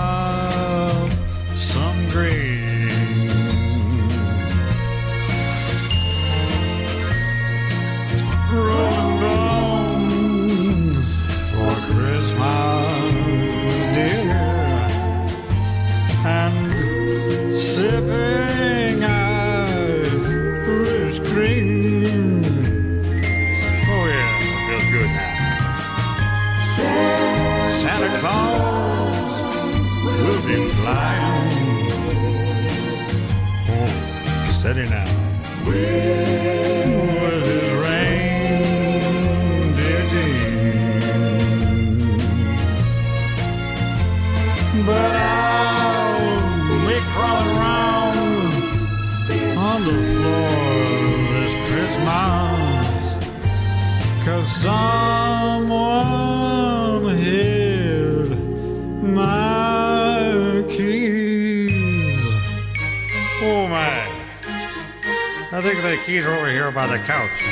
keys 66.08 66.24
are 66.24 66.34
over 66.34 66.48
here 66.48 66.70
by 66.70 66.86
the 66.86 66.96
couch. 67.04 67.42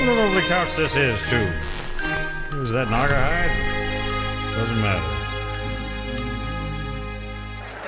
What 0.00 0.10
a 0.10 0.14
lovely 0.14 0.42
couch 0.42 0.76
this 0.76 0.94
is, 0.94 1.18
too. 1.30 1.48
Is 2.58 2.70
that 2.70 2.88
Naugahyde? 2.88 3.48
Doesn't 4.54 4.82
matter. 4.82 5.00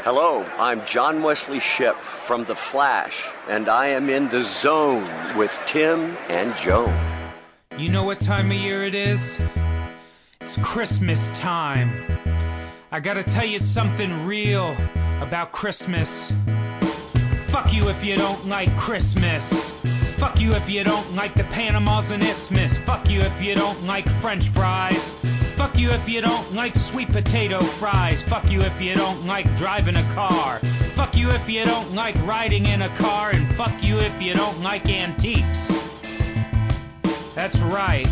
Hello, 0.02 0.46
I'm 0.58 0.82
John 0.86 1.22
Wesley 1.22 1.60
Shipp 1.60 1.96
from 1.96 2.46
The 2.46 2.54
Flash, 2.54 3.28
and 3.46 3.68
I 3.68 3.88
am 3.88 4.08
in 4.08 4.30
the 4.30 4.42
zone 4.42 5.06
with 5.36 5.60
Timm 5.66 6.16
and 6.30 6.56
Joan. 6.56 6.98
You 7.76 7.90
know 7.90 8.04
what 8.04 8.20
time 8.20 8.50
of 8.50 8.56
year 8.56 8.84
it 8.84 8.94
is? 8.94 9.38
It's 10.40 10.56
Christmas 10.62 11.28
time. 11.38 11.90
I 12.90 13.00
gotta 13.00 13.22
tell 13.22 13.44
you 13.44 13.58
something 13.58 14.26
real 14.26 14.74
about 15.20 15.52
Christmas. 15.52 16.32
Fuck 17.70 17.82
you 17.84 17.88
if 17.88 18.04
you 18.04 18.16
don't 18.16 18.48
like 18.48 18.76
Christmas. 18.76 19.70
Fuck 20.18 20.40
you 20.40 20.52
if 20.54 20.68
you 20.68 20.82
don't 20.82 21.14
like 21.14 21.34
the 21.34 21.44
Panamas 21.44 22.10
and 22.10 22.20
Isthmus. 22.20 22.76
Fuck 22.78 23.08
you 23.08 23.20
if 23.20 23.40
you 23.40 23.54
don't 23.54 23.80
like 23.86 24.08
French 24.20 24.48
fries. 24.48 25.14
Fuck 25.54 25.78
you 25.78 25.88
if 25.90 26.08
you 26.08 26.20
don't 26.20 26.52
like 26.52 26.74
sweet 26.74 27.12
potato 27.12 27.60
fries. 27.60 28.22
Fuck 28.22 28.50
you 28.50 28.60
if 28.60 28.82
you 28.82 28.96
don't 28.96 29.24
like 29.24 29.46
driving 29.56 29.94
a 29.94 30.02
car. 30.14 30.58
Fuck 30.96 31.16
you 31.16 31.30
if 31.30 31.48
you 31.48 31.64
don't 31.64 31.94
like 31.94 32.16
riding 32.26 32.66
in 32.66 32.82
a 32.82 32.88
car. 32.96 33.30
And 33.30 33.46
fuck 33.54 33.84
you 33.84 33.98
if 33.98 34.20
you 34.20 34.34
don't 34.34 34.60
like 34.62 34.88
antiques. 34.88 35.68
That's 37.36 37.60
right. 37.60 38.08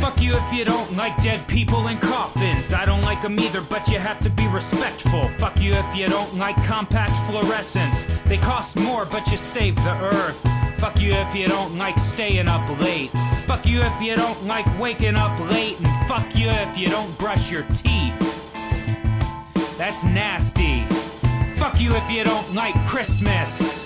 Fuck 0.00 0.22
you 0.22 0.32
if 0.34 0.52
you 0.54 0.64
don't 0.64 0.96
like 0.96 1.14
dead 1.22 1.46
people 1.48 1.88
in 1.88 1.98
coffins. 1.98 2.72
I 2.72 2.86
don't 2.86 3.02
like 3.02 3.20
them 3.20 3.38
either, 3.38 3.60
but 3.60 3.86
you 3.88 3.98
have 3.98 4.20
to 4.22 4.30
be 4.30 4.48
respectful. 4.48 5.28
Fuck 5.36 5.60
you 5.60 5.74
if 5.74 5.94
you 5.94 6.08
don't 6.08 6.34
like 6.38 6.56
compact 6.64 7.12
fluorescents. 7.28 8.13
They 8.26 8.38
cost 8.38 8.76
more, 8.76 9.04
but 9.04 9.30
you 9.30 9.36
save 9.36 9.76
the 9.76 9.94
earth. 10.02 10.40
Fuck 10.78 11.00
you 11.00 11.12
if 11.12 11.34
you 11.34 11.46
don't 11.46 11.76
like 11.78 11.98
staying 11.98 12.48
up 12.48 12.66
late. 12.80 13.10
Fuck 13.46 13.66
you 13.66 13.80
if 13.80 14.02
you 14.02 14.16
don't 14.16 14.46
like 14.46 14.66
waking 14.78 15.16
up 15.16 15.38
late. 15.50 15.78
And 15.80 16.08
fuck 16.08 16.34
you 16.34 16.48
if 16.48 16.78
you 16.78 16.88
don't 16.88 17.16
brush 17.18 17.50
your 17.50 17.62
teeth. 17.74 18.18
That's 19.78 20.04
nasty. 20.04 20.84
Fuck 21.56 21.80
you 21.80 21.94
if 21.94 22.10
you 22.10 22.24
don't 22.24 22.54
like 22.54 22.74
Christmas. 22.86 23.84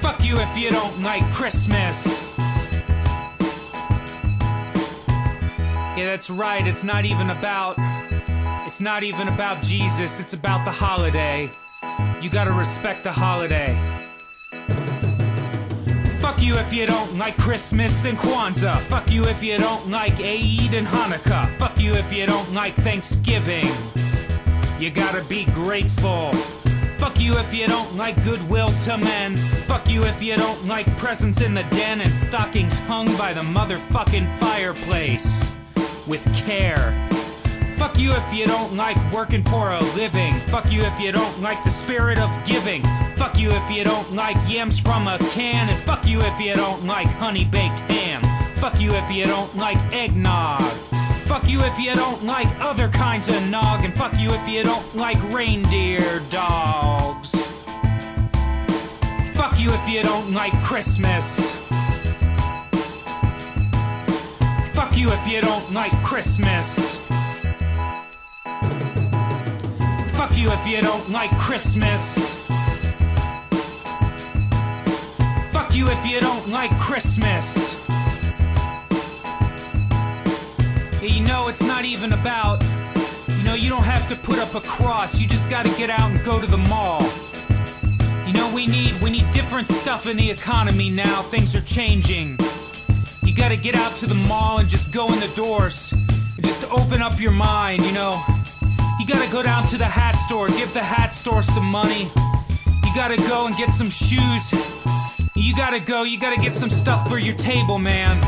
Fuck 0.00 0.24
you 0.24 0.36
if 0.36 0.56
you 0.56 0.70
don't 0.70 1.02
like 1.02 1.24
Christmas. 1.32 2.26
Yeah, 5.96 6.06
that's 6.06 6.30
right. 6.30 6.66
It's 6.66 6.82
not 6.82 7.04
even 7.04 7.30
about. 7.30 7.76
It's 8.70 8.80
not 8.80 9.02
even 9.02 9.26
about 9.26 9.64
Jesus. 9.64 10.20
It's 10.20 10.32
about 10.32 10.64
the 10.64 10.70
holiday. 10.70 11.50
You 12.22 12.30
gotta 12.30 12.52
respect 12.52 13.02
the 13.02 13.10
holiday. 13.10 13.76
Fuck 16.20 16.40
you 16.40 16.54
if 16.54 16.72
you 16.72 16.86
don't 16.86 17.18
like 17.18 17.36
Christmas 17.36 18.04
and 18.04 18.16
Kwanzaa. 18.16 18.78
Fuck 18.82 19.10
you 19.10 19.24
if 19.24 19.42
you 19.42 19.58
don't 19.58 19.90
like 19.90 20.12
Eid 20.20 20.72
and 20.72 20.86
Hanukkah. 20.86 21.48
Fuck 21.58 21.80
you 21.80 21.94
if 21.94 22.12
you 22.12 22.26
don't 22.26 22.54
like 22.54 22.72
Thanksgiving. 22.74 23.66
You 24.78 24.92
gotta 24.92 25.24
be 25.24 25.46
grateful. 25.46 26.32
Fuck 27.00 27.18
you 27.20 27.36
if 27.38 27.52
you 27.52 27.66
don't 27.66 27.96
like 27.96 28.22
goodwill 28.22 28.70
to 28.84 28.96
men. 28.96 29.36
Fuck 29.66 29.88
you 29.88 30.04
if 30.04 30.22
you 30.22 30.36
don't 30.36 30.64
like 30.68 30.86
presents 30.96 31.40
in 31.40 31.54
the 31.54 31.64
den 31.70 32.00
and 32.00 32.12
stockings 32.12 32.78
hung 32.78 33.06
by 33.18 33.32
the 33.32 33.42
motherfucking 33.42 34.28
fireplace. 34.38 35.52
With 36.06 36.24
care. 36.46 36.94
Fuck 37.80 37.98
you 37.98 38.12
if 38.12 38.34
you 38.34 38.44
don't 38.44 38.76
like 38.76 38.98
working 39.10 39.42
for 39.42 39.70
a 39.70 39.80
living. 39.96 40.34
Fuck 40.50 40.70
you 40.70 40.82
if 40.82 41.00
you 41.00 41.12
don't 41.12 41.40
like 41.40 41.64
the 41.64 41.70
spirit 41.70 42.18
of 42.18 42.30
giving. 42.44 42.82
Fuck 43.16 43.38
you 43.38 43.50
if 43.50 43.70
you 43.70 43.84
don't 43.84 44.12
like 44.12 44.36
yams 44.46 44.78
from 44.78 45.08
a 45.08 45.16
can. 45.32 45.66
And 45.66 45.78
fuck 45.84 46.06
you 46.06 46.20
if 46.20 46.38
you 46.38 46.54
don't 46.54 46.84
like 46.84 47.06
honey 47.06 47.46
baked 47.46 47.78
ham. 47.88 48.20
Fuck 48.56 48.78
you 48.78 48.92
if 48.92 49.10
you 49.10 49.24
don't 49.24 49.56
like 49.56 49.78
eggnog. 49.94 50.60
Fuck 51.24 51.48
you 51.48 51.62
if 51.62 51.78
you 51.78 51.94
don't 51.94 52.22
like 52.22 52.48
other 52.60 52.90
kinds 52.90 53.28
of 53.28 53.48
nog. 53.48 53.82
And 53.82 53.94
fuck 53.94 54.12
you 54.18 54.28
if 54.30 54.46
you 54.46 54.62
don't 54.62 54.94
like 54.94 55.16
reindeer 55.32 56.20
dogs. 56.30 57.30
Fuck 59.32 59.58
you 59.58 59.72
if 59.72 59.88
you 59.88 60.02
don't 60.02 60.34
like 60.34 60.52
Christmas. 60.62 61.50
Fuck 64.74 64.98
you 64.98 65.10
if 65.10 65.26
you 65.26 65.40
don't 65.40 65.72
like 65.72 65.92
Christmas. 66.04 66.99
Fuck 70.30 70.38
you 70.38 70.50
if 70.52 70.66
you 70.68 70.80
don't 70.80 71.10
like 71.10 71.30
Christmas. 71.38 72.16
Fuck 75.50 75.74
you 75.74 75.88
if 75.88 76.06
you 76.06 76.20
don't 76.20 76.48
like 76.50 76.70
Christmas. 76.78 77.74
You 81.02 81.24
know, 81.24 81.48
it's 81.48 81.62
not 81.62 81.84
even 81.84 82.12
about, 82.12 82.62
you 83.28 83.44
know, 83.44 83.54
you 83.54 83.68
don't 83.68 83.82
have 83.82 84.08
to 84.08 84.14
put 84.14 84.38
up 84.38 84.54
a 84.54 84.60
cross. 84.60 85.18
You 85.18 85.26
just 85.26 85.50
gotta 85.50 85.70
get 85.70 85.90
out 85.90 86.08
and 86.12 86.24
go 86.24 86.40
to 86.40 86.46
the 86.46 86.58
mall. 86.58 87.02
You 88.24 88.32
know, 88.32 88.54
we 88.54 88.68
need, 88.68 88.94
we 89.02 89.10
need 89.10 89.28
different 89.32 89.66
stuff 89.66 90.06
in 90.06 90.16
the 90.16 90.30
economy 90.30 90.90
now. 90.90 91.22
Things 91.22 91.56
are 91.56 91.62
changing. 91.62 92.38
You 93.24 93.34
gotta 93.34 93.56
get 93.56 93.74
out 93.74 93.96
to 93.96 94.06
the 94.06 94.14
mall 94.28 94.58
and 94.58 94.68
just 94.68 94.92
go 94.92 95.12
in 95.12 95.18
the 95.18 95.32
doors. 95.34 95.90
And 95.90 96.44
just 96.44 96.70
open 96.70 97.02
up 97.02 97.20
your 97.20 97.32
mind, 97.32 97.82
you 97.82 97.92
know. 97.92 98.24
You 99.00 99.06
gotta 99.06 99.32
go 99.32 99.42
down 99.42 99.66
to 99.68 99.78
the 99.78 99.86
hat 99.86 100.12
store, 100.12 100.48
give 100.48 100.74
the 100.74 100.82
hat 100.82 101.14
store 101.14 101.42
some 101.42 101.64
money. 101.64 102.10
You 102.84 102.94
gotta 102.94 103.16
go 103.16 103.46
and 103.46 103.56
get 103.56 103.70
some 103.70 103.88
shoes. 103.88 104.52
You 105.34 105.56
gotta 105.56 105.80
go, 105.80 106.02
you 106.02 106.20
gotta 106.20 106.36
get 106.36 106.52
some 106.52 106.68
stuff 106.68 107.08
for 107.08 107.16
your 107.18 107.34
table, 107.34 107.78
man. 107.78 108.18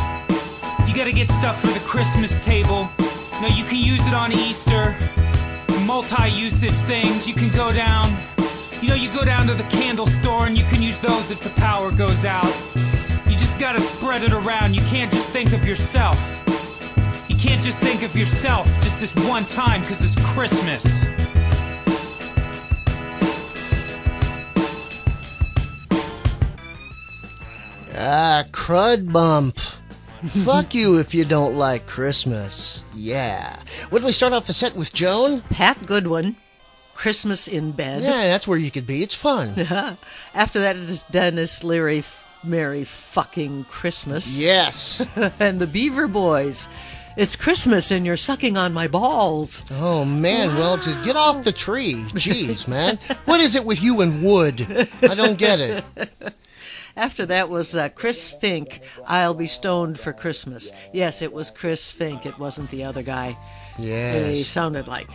You 0.88 0.94
gotta 0.94 1.12
get 1.12 1.28
stuff 1.28 1.60
for 1.60 1.66
the 1.66 1.80
Christmas 1.80 2.42
table. 2.42 2.88
No, 3.42 3.48
you 3.48 3.64
can 3.64 3.84
use 3.84 4.06
it 4.06 4.14
on 4.14 4.32
Easter. 4.32 4.96
Multi-usage 5.84 6.72
things. 6.88 7.28
You 7.28 7.34
can 7.34 7.54
go 7.54 7.70
down. 7.70 8.10
You 8.80 8.88
know, 8.88 8.94
you 8.94 9.12
go 9.12 9.26
down 9.26 9.46
to 9.48 9.54
the 9.54 9.64
candle 9.64 10.06
store 10.06 10.46
and 10.46 10.56
you 10.56 10.64
can 10.64 10.80
use 10.80 10.98
those 11.00 11.30
if 11.30 11.42
the 11.42 11.50
power 11.50 11.90
goes 11.90 12.24
out. 12.24 12.46
You 13.26 13.36
just 13.36 13.58
gotta 13.58 13.80
spread 13.82 14.22
it 14.22 14.32
around. 14.32 14.72
You 14.72 14.80
can't 14.82 15.12
just 15.12 15.28
think 15.28 15.52
of 15.52 15.66
yourself. 15.66 16.16
You 17.32 17.38
can't 17.38 17.62
just 17.62 17.78
think 17.78 18.02
of 18.02 18.14
yourself 18.14 18.66
just 18.82 19.00
this 19.00 19.14
one 19.26 19.46
time 19.46 19.80
because 19.80 20.04
it's 20.04 20.22
Christmas. 20.34 21.06
Ah, 27.96 28.44
crud 28.50 29.10
bump. 29.10 29.58
Fuck 30.44 30.74
you 30.74 30.98
if 30.98 31.14
you 31.14 31.24
don't 31.24 31.56
like 31.56 31.86
Christmas. 31.86 32.84
Yeah. 32.94 33.58
What 33.88 34.00
did 34.00 34.06
we 34.06 34.12
start 34.12 34.34
off 34.34 34.46
the 34.46 34.52
set 34.52 34.76
with, 34.76 34.92
Joan? 34.92 35.40
Pat 35.40 35.86
Godwin, 35.86 36.36
Christmas 36.92 37.48
in 37.48 37.72
Bed. 37.72 38.02
Yeah, 38.02 38.26
that's 38.26 38.46
where 38.46 38.58
you 38.58 38.70
could 38.70 38.86
be. 38.86 39.02
It's 39.02 39.14
fun. 39.14 39.58
After 40.34 40.60
that 40.60 40.76
is 40.76 41.04
Denis 41.04 41.64
Leary, 41.64 42.04
Merry 42.44 42.84
Fucking 42.84 43.64
Christmas. 43.64 44.38
Yes. 44.38 45.02
and 45.40 45.60
the 45.60 45.66
Beaver 45.66 46.08
Boys. 46.08 46.68
It's 47.16 47.36
Christmas 47.36 47.90
and 47.90 48.06
you're 48.06 48.16
sucking 48.16 48.56
on 48.56 48.72
my 48.72 48.88
balls. 48.88 49.62
Oh 49.70 50.04
man, 50.04 50.48
well 50.58 50.76
just 50.78 51.04
get 51.04 51.16
off 51.16 51.44
the 51.44 51.52
tree. 51.52 51.94
Jeez, 52.14 52.66
man. 52.66 52.98
What 53.26 53.40
is 53.40 53.54
it 53.54 53.64
with 53.64 53.82
you 53.82 54.00
and 54.00 54.22
wood? 54.22 54.88
I 55.02 55.14
don't 55.14 55.36
get 55.36 55.60
it. 55.60 55.84
After 56.96 57.24
that 57.26 57.48
was 57.48 57.74
uh, 57.74 57.88
Chris 57.90 58.30
Fink, 58.30 58.80
I'll 59.06 59.34
Be 59.34 59.46
Stoned 59.46 59.98
for 59.98 60.12
Christmas. 60.12 60.72
Yes, 60.92 61.22
it 61.22 61.32
was 61.32 61.50
Chris 61.50 61.90
Fink. 61.92 62.26
It 62.26 62.38
wasn't 62.38 62.70
the 62.70 62.84
other 62.84 63.02
guy. 63.02 63.36
Yes. 63.78 64.34
He 64.34 64.42
sounded 64.42 64.86
like. 64.88 65.08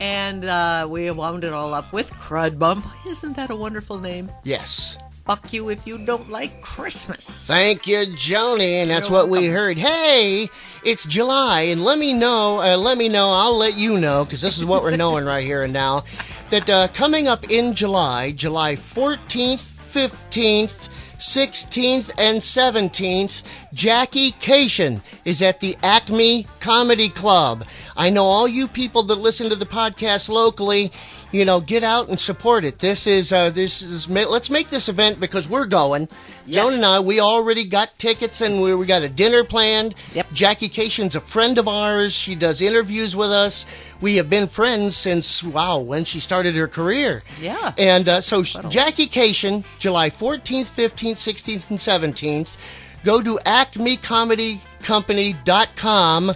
And 0.00 0.44
uh, 0.44 0.86
we 0.90 1.10
wound 1.10 1.44
it 1.44 1.52
all 1.52 1.74
up 1.74 1.92
with 1.92 2.10
Crud 2.10 2.58
Bump. 2.58 2.86
Isn't 3.06 3.36
that 3.36 3.50
a 3.50 3.56
wonderful 3.56 3.98
name? 3.98 4.32
Yes. 4.42 4.96
Fuck 5.24 5.52
you 5.52 5.68
if 5.68 5.86
you 5.86 5.98
don't 5.98 6.30
like 6.30 6.60
Christmas. 6.62 7.46
Thank 7.46 7.86
you, 7.86 7.98
Joni, 7.98 8.82
and 8.82 8.90
that's 8.90 9.08
what 9.08 9.28
we 9.28 9.46
heard. 9.46 9.78
Hey, 9.78 10.50
it's 10.84 11.04
July, 11.04 11.60
and 11.60 11.84
let 11.84 12.00
me 12.00 12.12
know, 12.12 12.60
uh, 12.60 12.76
let 12.76 12.98
me 12.98 13.08
know, 13.08 13.30
I'll 13.30 13.56
let 13.56 13.78
you 13.78 13.98
know, 13.98 14.24
because 14.24 14.40
this 14.40 14.58
is 14.58 14.64
what 14.64 14.82
we're 14.82 14.96
knowing 14.96 15.24
right 15.24 15.44
here 15.44 15.62
and 15.62 15.72
now, 15.72 16.02
that 16.50 16.68
uh, 16.68 16.88
coming 16.88 17.28
up 17.28 17.48
in 17.48 17.72
July, 17.72 18.32
July 18.32 18.74
14th, 18.74 19.60
15th, 19.60 20.88
16th, 21.18 22.10
and 22.18 22.40
17th, 22.40 23.44
Jackie 23.72 24.32
Kashian 24.32 25.02
is 25.24 25.40
at 25.40 25.60
the 25.60 25.78
Acme 25.84 26.48
Comedy 26.58 27.08
Club. 27.08 27.64
I 27.96 28.10
know 28.10 28.24
all 28.24 28.48
you 28.48 28.66
people 28.66 29.04
that 29.04 29.20
listen 29.20 29.48
to 29.50 29.54
the 29.54 29.64
podcast 29.64 30.28
locally, 30.28 30.90
you 31.32 31.46
know, 31.46 31.60
get 31.60 31.82
out 31.82 32.08
and 32.08 32.20
support 32.20 32.64
it. 32.64 32.78
This 32.78 33.06
is, 33.06 33.32
uh, 33.32 33.50
this 33.50 33.82
is, 33.82 34.08
let's 34.08 34.50
make 34.50 34.68
this 34.68 34.88
event 34.88 35.18
because 35.18 35.48
we're 35.48 35.66
going. 35.66 36.08
Joan 36.46 36.74
and 36.74 36.84
I, 36.84 37.00
we 37.00 37.18
already 37.20 37.64
got 37.64 37.98
tickets 37.98 38.42
and 38.42 38.62
we, 38.62 38.74
we 38.74 38.86
got 38.86 39.02
a 39.02 39.08
dinner 39.08 39.42
planned. 39.42 39.94
Yep. 40.14 40.26
Jackie 40.32 40.68
Kashian's 40.68 41.16
a 41.16 41.20
friend 41.20 41.58
of 41.58 41.66
ours. 41.66 42.12
She 42.12 42.34
does 42.34 42.60
interviews 42.60 43.16
with 43.16 43.30
us. 43.30 43.64
We 44.00 44.16
have 44.16 44.28
been 44.28 44.46
friends 44.46 44.94
since, 44.96 45.42
wow, 45.42 45.78
when 45.78 46.04
she 46.04 46.20
started 46.20 46.54
her 46.54 46.68
career. 46.68 47.22
Yeah. 47.40 47.72
And 47.78 48.06
uh, 48.08 48.20
so 48.20 48.42
Jackie 48.42 49.08
Kashian, 49.08 49.64
July 49.78 50.10
14th, 50.10 50.70
15th, 50.70 51.16
16th, 51.16 51.70
and 51.70 51.78
17th. 51.78 52.58
Go 53.04 53.22
to 53.22 53.38
acmecomedycompany.com 53.44 56.34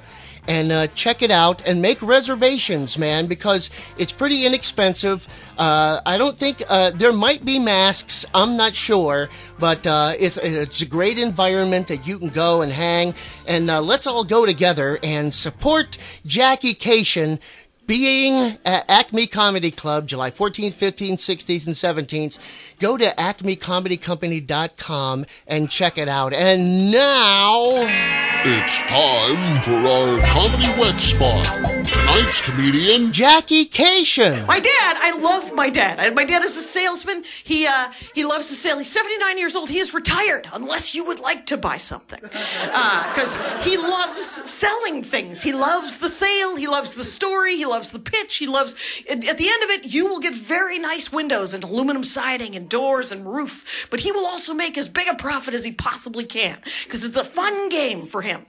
and 0.48 0.72
uh, 0.72 0.86
check 0.88 1.22
it 1.22 1.30
out 1.30 1.62
and 1.66 1.82
make 1.82 2.00
reservations, 2.02 2.98
man, 2.98 3.26
because 3.26 3.70
it's 3.98 4.12
pretty 4.12 4.46
inexpensive. 4.46 5.26
Uh, 5.58 6.00
I 6.04 6.18
don't 6.18 6.36
think 6.36 6.62
uh, 6.68 6.90
there 6.90 7.12
might 7.12 7.44
be 7.44 7.58
masks. 7.58 8.24
I'm 8.34 8.56
not 8.56 8.74
sure, 8.74 9.28
but 9.58 9.86
uh, 9.86 10.14
it's 10.18 10.36
it's 10.36 10.82
a 10.82 10.86
great 10.86 11.18
environment 11.18 11.88
that 11.88 12.06
you 12.06 12.18
can 12.18 12.28
go 12.28 12.62
and 12.62 12.72
hang. 12.72 13.14
And 13.46 13.70
uh, 13.70 13.80
let's 13.80 14.06
all 14.06 14.24
go 14.24 14.46
together 14.46 14.98
and 15.02 15.32
support 15.32 15.98
Jackie 16.24 16.74
Kashian 16.74 17.40
being 17.86 18.56
at 18.64 18.88
Acme 18.88 19.26
Comedy 19.26 19.70
Club, 19.70 20.06
July 20.06 20.30
14th, 20.30 20.72
15th, 20.74 21.18
16th, 21.18 21.66
and 21.66 21.74
17th. 21.74 22.38
Go 22.78 22.96
to 22.96 23.04
acmecomedycompany.com 23.06 25.26
and 25.46 25.68
check 25.70 25.98
it 25.98 26.08
out. 26.08 26.32
And 26.32 26.90
now. 26.90 28.24
It's 28.48 28.80
time 28.82 29.60
for 29.60 29.74
our 29.74 30.20
comedy 30.28 30.68
wet 30.80 31.00
spot. 31.00 31.44
Tonight's 31.92 32.48
comedian, 32.48 33.12
Jackie 33.12 33.66
Kashian. 33.66 34.46
My 34.46 34.60
dad, 34.60 34.96
I 35.00 35.18
love 35.18 35.52
my 35.52 35.68
dad. 35.68 36.14
My 36.14 36.24
dad 36.24 36.44
is 36.44 36.56
a 36.56 36.62
salesman. 36.62 37.24
He 37.42 37.66
uh, 37.66 37.90
he 38.14 38.24
loves 38.24 38.46
to 38.48 38.54
sell. 38.54 38.78
He's 38.78 38.92
79 38.92 39.36
years 39.38 39.56
old. 39.56 39.68
He 39.68 39.80
is 39.80 39.92
retired, 39.92 40.46
unless 40.52 40.94
you 40.94 41.04
would 41.06 41.18
like 41.18 41.46
to 41.46 41.56
buy 41.56 41.76
something, 41.78 42.20
because 42.20 43.34
he 43.64 43.76
loves 43.76 44.26
selling 44.48 45.02
things. 45.02 45.42
He 45.42 45.52
loves 45.52 45.98
the 45.98 46.08
sale. 46.08 46.54
He 46.54 46.68
loves 46.68 46.94
the 46.94 47.02
story. 47.04 47.56
He 47.56 47.66
loves 47.66 47.75
the 47.84 47.98
pitch. 47.98 48.36
He 48.36 48.46
loves. 48.46 48.74
At, 49.08 49.20
the 49.20 49.28
end 49.28 49.62
of 49.62 49.70
it, 49.70 49.84
you 49.84 50.06
will 50.06 50.20
get 50.20 50.34
very 50.34 50.78
nice 50.78 51.12
windows 51.12 51.54
and 51.54 51.62
aluminum 51.64 52.04
siding 52.04 52.56
and 52.56 52.68
doors 52.68 53.12
and 53.12 53.26
roof. 53.26 53.86
But 53.90 54.00
he 54.00 54.12
will 54.12 54.26
also 54.26 54.54
make 54.54 54.76
as 54.78 54.88
big 54.88 55.08
a 55.08 55.14
profit 55.14 55.54
as 55.54 55.64
he 55.64 55.72
possibly 55.72 56.24
can, 56.24 56.58
because 56.84 57.04
it's 57.04 57.16
a 57.16 57.24
fun 57.24 57.68
game 57.68 58.06
for 58.06 58.22
him. 58.22 58.46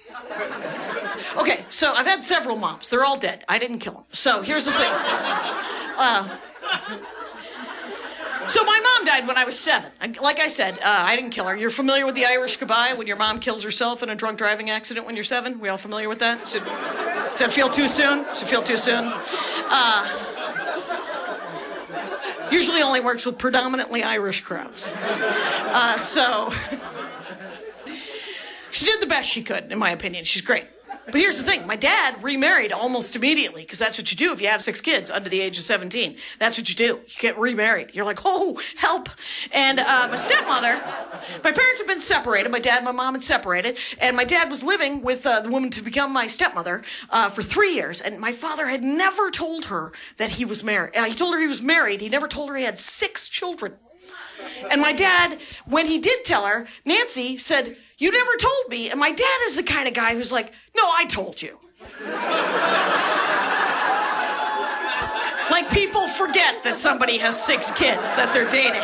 Okay, 1.38 1.66
so 1.70 1.94
I've 1.94 2.06
had 2.06 2.24
several 2.24 2.56
moms. 2.56 2.90
They're 2.90 3.06
all 3.06 3.18
dead. 3.18 3.44
I 3.48 3.60
didn't 3.60 3.80
kill 3.80 3.94
them. 3.94 4.04
So 4.12 4.42
here's 4.42 4.66
the 4.66 4.72
thing. 4.72 4.92
Uh, 5.98 6.38
died 9.08 9.28
when 9.28 9.38
I 9.38 9.46
was 9.46 9.58
seven. 9.58 9.90
I- 10.02 10.14
Like 10.22 10.40
I 10.40 10.48
said, 10.50 10.76
uh, 10.80 10.84
I 10.86 11.16
didn't 11.16 11.32
kill 11.32 11.46
her. 11.46 11.56
You're 11.56 11.70
familiar 11.72 12.06
with 12.06 12.16
the 12.16 12.26
Irish 12.26 12.58
goodbye 12.58 12.94
when 12.94 13.08
your 13.08 13.16
mom 13.18 13.40
kills 13.40 13.64
herself 13.64 14.04
in 14.04 14.10
a 14.10 14.16
drunk 14.16 14.38
driving 14.38 14.70
accident 14.70 15.06
when 15.06 15.16
you're 15.16 15.24
seven? 15.24 15.60
We 15.60 15.70
all 15.70 15.78
familiar 15.78 16.10
with 16.10 16.20
that? 16.20 16.40
Does 16.42 16.56
it, 16.56 16.64
does 17.38 17.54
feel 17.54 17.70
too 17.70 17.88
soon? 17.88 18.24
Does 18.24 18.44
it 18.44 18.48
feel 18.48 18.62
too 18.62 18.78
soon? 18.78 19.12
Uh, 19.70 20.08
usually 22.52 22.82
only 22.82 23.00
works 23.00 23.26
with 23.26 23.38
predominantly 23.38 24.04
Irish 24.04 24.42
crowds. 24.42 24.90
Uh, 24.90 25.98
so 25.98 26.52
she 28.72 28.86
did 28.86 29.02
the 29.02 29.08
best 29.08 29.30
she 29.30 29.44
could, 29.44 29.72
in 29.72 29.78
my 29.80 29.92
opinion. 29.92 30.26
She's 30.26 30.42
great. 30.42 30.66
But 31.10 31.22
here's 31.22 31.38
the 31.38 31.44
thing 31.44 31.66
my 31.66 31.78
dad 31.78 32.22
remarried 32.22 32.74
almost 32.74 33.16
immediately 33.16 33.62
because 33.62 33.80
that's 33.80 33.98
what 33.98 34.12
you 34.12 34.18
do 34.18 34.34
if 34.34 34.42
you 34.42 34.48
have 34.48 34.62
six 34.62 34.82
kids 34.82 35.10
under 35.10 35.30
the 35.30 35.40
age 35.40 35.58
of 35.58 35.64
17. 35.64 36.18
That's 36.38 36.58
what 36.58 36.68
you 36.68 36.76
do. 36.76 37.00
You 37.08 37.16
get 37.20 37.38
remarried. 37.40 37.92
You're 37.94 38.04
like, 38.04 38.20
oh, 38.26 38.62
help. 38.76 39.08
And 39.54 39.80
uh, 39.80 40.10
my 40.10 40.18
stepmother, 40.18 40.76
my 41.46 41.52
parents 41.54 41.80
have 41.80 41.88
been 41.88 42.02
separated. 42.02 42.52
My 42.52 42.60
dad 42.60 42.78
and 42.78 42.86
my 42.86 42.92
mom 42.92 43.14
had 43.14 43.24
separated. 43.24 43.78
And 44.02 44.18
my 44.18 44.26
dad 44.26 44.50
was 44.50 44.64
living 44.64 45.02
with 45.02 45.26
uh, 45.26 45.40
the 45.40 45.50
woman 45.50 45.70
to 45.72 45.82
become 45.82 46.12
my 46.12 46.28
stepmother 46.28 46.84
uh, 47.10 47.30
for 47.30 47.42
three 47.42 47.74
years. 47.74 48.02
And 48.02 48.20
my 48.20 48.34
father 48.34 48.68
had 48.68 48.84
never 48.84 49.32
told 49.32 49.66
her 49.66 49.94
that 50.18 50.32
he 50.32 50.44
was 50.44 50.62
married. 50.62 50.94
Uh, 50.94 51.06
he 51.06 51.16
told 51.16 51.34
her 51.36 51.40
he 51.40 51.48
was 51.48 51.62
married. 51.62 52.02
He 52.02 52.10
never 52.10 52.28
told 52.28 52.50
her 52.50 52.58
he 52.58 52.66
had 52.66 52.80
six 52.80 53.30
children. 53.30 53.74
And 54.70 54.82
my 54.82 54.92
dad, 54.92 55.40
when 55.66 55.88
he 55.88 56.00
did 56.00 56.26
tell 56.26 56.46
her, 56.46 56.68
Nancy 56.86 57.38
said, 57.38 57.78
You 57.98 58.12
never 58.12 58.38
told 58.38 58.70
me. 58.70 58.90
And 58.90 59.00
my 59.00 59.12
dad 59.12 59.40
is 59.46 59.56
the 59.56 59.64
kind 59.64 59.88
of 59.88 59.94
guy 59.94 60.14
who's 60.14 60.32
like, 60.32 60.54
No, 60.76 60.84
I 60.84 61.06
told 61.06 61.42
you. 61.42 61.60
like 65.50 65.70
people 65.72 66.08
forget 66.10 66.64
that 66.64 66.76
somebody 66.78 67.18
has 67.18 67.42
six 67.42 67.72
kids 67.72 68.14
that 68.16 68.32
they're 68.34 68.50
dating. 68.50 68.84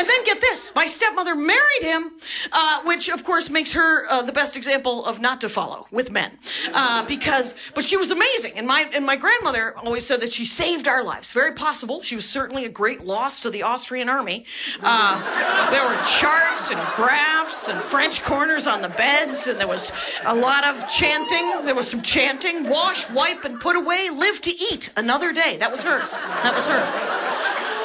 And 0.00 0.08
then 0.08 0.24
get 0.24 0.40
this 0.40 0.74
my 0.74 0.86
stepmother 0.86 1.34
married 1.34 1.82
him, 1.82 2.10
uh, 2.52 2.80
which 2.84 3.10
of 3.10 3.22
course 3.22 3.50
makes 3.50 3.72
her 3.74 4.10
uh, 4.10 4.22
the 4.22 4.32
best 4.32 4.56
example 4.56 5.04
of 5.04 5.20
not 5.20 5.42
to 5.42 5.48
follow 5.50 5.86
with 5.90 6.10
men. 6.10 6.38
Uh, 6.72 7.04
because, 7.04 7.54
but 7.74 7.84
she 7.84 7.98
was 7.98 8.10
amazing. 8.10 8.52
And 8.56 8.66
my, 8.66 8.88
and 8.94 9.04
my 9.04 9.16
grandmother 9.16 9.76
always 9.76 10.06
said 10.06 10.20
that 10.20 10.32
she 10.32 10.46
saved 10.46 10.88
our 10.88 11.04
lives. 11.04 11.32
Very 11.32 11.52
possible. 11.52 12.00
She 12.00 12.16
was 12.16 12.26
certainly 12.26 12.64
a 12.64 12.70
great 12.70 13.04
loss 13.04 13.40
to 13.40 13.50
the 13.50 13.62
Austrian 13.62 14.08
army. 14.08 14.46
Uh, 14.82 15.70
there 15.70 15.84
were 15.86 16.02
charts 16.18 16.70
and 16.70 16.80
graphs 16.96 17.68
and 17.68 17.78
French 17.78 18.22
corners 18.22 18.66
on 18.66 18.80
the 18.80 18.88
beds, 18.88 19.48
and 19.48 19.60
there 19.60 19.68
was 19.68 19.92
a 20.24 20.34
lot 20.34 20.64
of 20.64 20.88
chanting. 20.88 21.66
There 21.66 21.74
was 21.74 21.90
some 21.90 22.00
chanting 22.00 22.70
wash, 22.70 23.10
wipe, 23.10 23.44
and 23.44 23.60
put 23.60 23.76
away, 23.76 24.08
live 24.08 24.40
to 24.40 24.50
eat 24.50 24.94
another 24.96 25.34
day. 25.34 25.58
That 25.58 25.70
was 25.70 25.84
hers. 25.84 26.16
That 26.16 26.54
was 26.54 26.66
hers. 26.66 27.79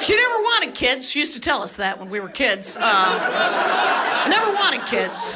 She 0.00 0.16
never 0.16 0.34
wanted 0.34 0.74
kids. 0.74 1.08
She 1.10 1.20
used 1.20 1.34
to 1.34 1.40
tell 1.40 1.62
us 1.62 1.76
that 1.76 1.98
when 1.98 2.08
we 2.10 2.20
were 2.20 2.28
kids. 2.28 2.76
Uh, 2.76 2.80
I 2.82 4.28
never 4.28 4.52
wanted 4.52 4.86
kids. 4.86 5.34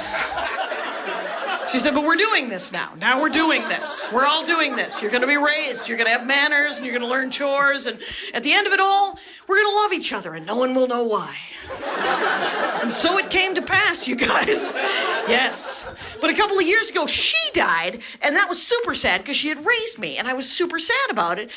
She 1.70 1.78
said, 1.78 1.94
but 1.94 2.04
we're 2.04 2.16
doing 2.16 2.48
this 2.48 2.72
now. 2.72 2.92
Now 2.98 3.20
we're 3.20 3.30
doing 3.30 3.62
this. 3.68 4.06
We're 4.12 4.26
all 4.26 4.44
doing 4.44 4.76
this. 4.76 5.00
You're 5.00 5.10
going 5.10 5.22
to 5.22 5.26
be 5.26 5.36
raised. 5.36 5.88
You're 5.88 5.96
going 5.96 6.10
to 6.10 6.16
have 6.16 6.26
manners 6.26 6.76
and 6.76 6.86
you're 6.86 6.94
going 6.94 7.06
to 7.06 7.08
learn 7.08 7.30
chores. 7.30 7.86
And 7.86 7.98
at 8.32 8.42
the 8.42 8.52
end 8.52 8.66
of 8.66 8.72
it 8.72 8.80
all, 8.80 9.18
we're 9.48 9.56
going 9.56 9.70
to 9.70 9.76
love 9.76 9.92
each 9.92 10.12
other 10.12 10.34
and 10.34 10.46
no 10.46 10.56
one 10.56 10.74
will 10.74 10.88
know 10.88 11.04
why. 11.04 11.36
And 12.84 12.92
so 12.92 13.16
it 13.16 13.30
came 13.30 13.54
to 13.54 13.62
pass, 13.62 14.06
you 14.06 14.14
guys. 14.14 14.72
Yes. 15.26 15.88
But 16.20 16.28
a 16.28 16.34
couple 16.34 16.58
of 16.58 16.66
years 16.66 16.90
ago, 16.90 17.06
she 17.06 17.38
died, 17.54 18.02
and 18.20 18.36
that 18.36 18.46
was 18.48 18.62
super 18.62 18.94
sad 18.94 19.22
because 19.22 19.36
she 19.36 19.48
had 19.48 19.64
raised 19.64 19.98
me, 19.98 20.18
and 20.18 20.28
I 20.28 20.34
was 20.34 20.50
super 20.50 20.78
sad 20.78 21.10
about 21.10 21.38
it 21.38 21.50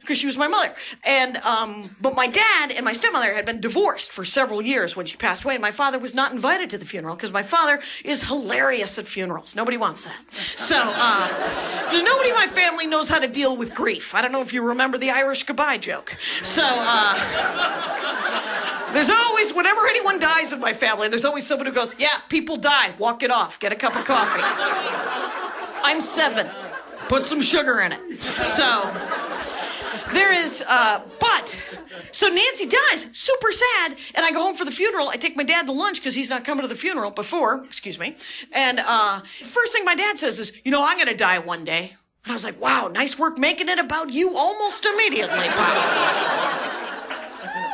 because 0.00 0.18
she 0.18 0.26
was 0.26 0.36
my 0.36 0.48
mother. 0.48 0.74
And 1.04 1.36
um, 1.38 1.94
but 2.00 2.16
my 2.16 2.26
dad 2.26 2.72
and 2.72 2.84
my 2.84 2.92
stepmother 2.94 3.32
had 3.32 3.46
been 3.46 3.60
divorced 3.60 4.10
for 4.10 4.24
several 4.24 4.60
years 4.60 4.96
when 4.96 5.06
she 5.06 5.16
passed 5.16 5.44
away, 5.44 5.54
and 5.54 5.62
my 5.62 5.70
father 5.70 6.00
was 6.00 6.14
not 6.16 6.32
invited 6.32 6.68
to 6.70 6.78
the 6.78 6.84
funeral 6.84 7.14
because 7.14 7.32
my 7.32 7.44
father 7.44 7.80
is 8.04 8.24
hilarious 8.24 8.98
at 8.98 9.06
funerals. 9.06 9.54
Nobody 9.54 9.76
wants 9.76 10.04
that. 10.04 10.34
So 10.34 10.76
uh, 10.76 11.28
because 11.84 12.02
nobody 12.02 12.30
in 12.30 12.34
my 12.34 12.48
family 12.48 12.88
knows 12.88 13.08
how 13.08 13.20
to 13.20 13.28
deal 13.28 13.56
with 13.56 13.72
grief. 13.72 14.16
I 14.16 14.20
don't 14.22 14.32
know 14.32 14.42
if 14.42 14.52
you 14.52 14.62
remember 14.62 14.98
the 14.98 15.10
Irish 15.10 15.44
goodbye 15.44 15.78
joke. 15.78 16.16
So. 16.42 16.64
Uh, 16.66 18.16
there's 18.92 19.10
always, 19.10 19.35
whenever 19.54 19.86
anyone 19.86 20.18
dies 20.18 20.52
in 20.52 20.60
my 20.60 20.74
family, 20.74 21.08
there's 21.08 21.24
always 21.24 21.46
someone 21.46 21.66
who 21.66 21.72
goes, 21.72 21.98
Yeah, 21.98 22.18
people 22.28 22.56
die. 22.56 22.94
Walk 22.98 23.22
it 23.22 23.30
off. 23.30 23.58
Get 23.60 23.72
a 23.72 23.76
cup 23.76 23.96
of 23.96 24.04
coffee. 24.04 24.42
I'm 25.82 26.00
seven. 26.00 26.48
Put 27.08 27.24
some 27.24 27.40
sugar 27.40 27.80
in 27.80 27.92
it. 27.92 28.20
So, 28.20 28.92
there 30.12 30.32
is, 30.32 30.62
uh, 30.66 31.02
but, 31.20 31.56
so 32.12 32.28
Nancy 32.28 32.66
dies, 32.66 33.16
super 33.16 33.52
sad, 33.52 33.96
and 34.14 34.24
I 34.24 34.32
go 34.32 34.42
home 34.42 34.56
for 34.56 34.64
the 34.64 34.70
funeral. 34.70 35.08
I 35.08 35.16
take 35.16 35.36
my 35.36 35.44
dad 35.44 35.66
to 35.66 35.72
lunch 35.72 36.00
because 36.00 36.14
he's 36.14 36.30
not 36.30 36.44
coming 36.44 36.62
to 36.62 36.68
the 36.68 36.74
funeral 36.74 37.10
before, 37.10 37.64
excuse 37.64 37.98
me. 37.98 38.16
And, 38.52 38.80
uh, 38.80 39.20
first 39.20 39.72
thing 39.72 39.84
my 39.84 39.94
dad 39.94 40.18
says 40.18 40.38
is, 40.38 40.52
You 40.64 40.70
know, 40.70 40.84
I'm 40.84 40.96
going 40.96 41.08
to 41.08 41.14
die 41.14 41.38
one 41.38 41.64
day. 41.64 41.94
And 42.24 42.32
I 42.32 42.34
was 42.34 42.44
like, 42.44 42.60
Wow, 42.60 42.88
nice 42.88 43.18
work 43.18 43.38
making 43.38 43.68
it 43.68 43.78
about 43.78 44.12
you 44.12 44.36
almost 44.36 44.84
immediately, 44.84 45.48
Pop. 45.48 46.62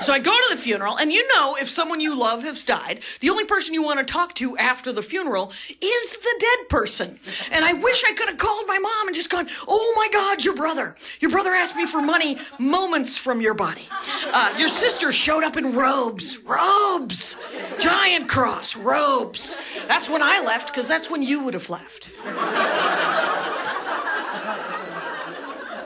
So 0.03 0.13
I 0.13 0.19
go 0.19 0.33
to 0.33 0.47
the 0.51 0.61
funeral, 0.61 0.97
and 0.97 1.13
you 1.13 1.27
know, 1.35 1.57
if 1.61 1.69
someone 1.69 2.01
you 2.01 2.17
love 2.17 2.43
has 2.43 2.65
died, 2.65 3.03
the 3.21 3.31
only 3.31 3.45
person 3.45 3.73
you 3.73 3.85
want 3.85 4.01
to 4.01 4.13
talk 4.13 4.35
to 4.37 4.57
after 4.59 4.91
the 4.93 5.03
funeral 5.03 5.53
is 5.81 6.17
the 6.17 6.35
dead 6.41 6.69
person. 6.69 7.21
And 7.53 7.65
I 7.65 7.73
wish 7.75 8.03
I 8.05 8.13
could 8.15 8.29
have 8.29 8.37
called 8.37 8.67
my 8.67 8.79
mom 8.79 9.07
and 9.07 9.15
just 9.15 9.31
gone, 9.31 9.49
"Oh 9.69 9.93
my 9.97 10.09
God, 10.13 10.45
your 10.45 10.57
brother! 10.57 10.97
Your 11.21 11.31
brother 11.31 11.53
asked 11.53 11.77
me 11.77 11.87
for 11.87 12.03
money 12.03 12.37
moments 12.59 13.17
from 13.17 13.41
your 13.41 13.55
body. 13.55 13.89
Uh, 14.33 14.53
your 14.59 14.69
sister 14.69 15.13
showed 15.13 15.45
up 15.45 15.57
in 15.57 15.73
robes, 15.73 16.39
robes, 16.39 17.37
giant 17.79 18.29
cross, 18.29 18.77
robes. 18.77 19.57
That's 19.87 20.09
when 20.09 20.23
I 20.23 20.41
left, 20.41 20.67
because 20.69 20.89
that's 20.89 21.11
when 21.11 21.23
you 21.23 21.45
would 21.45 21.55
have 21.55 21.71
left." 21.71 22.11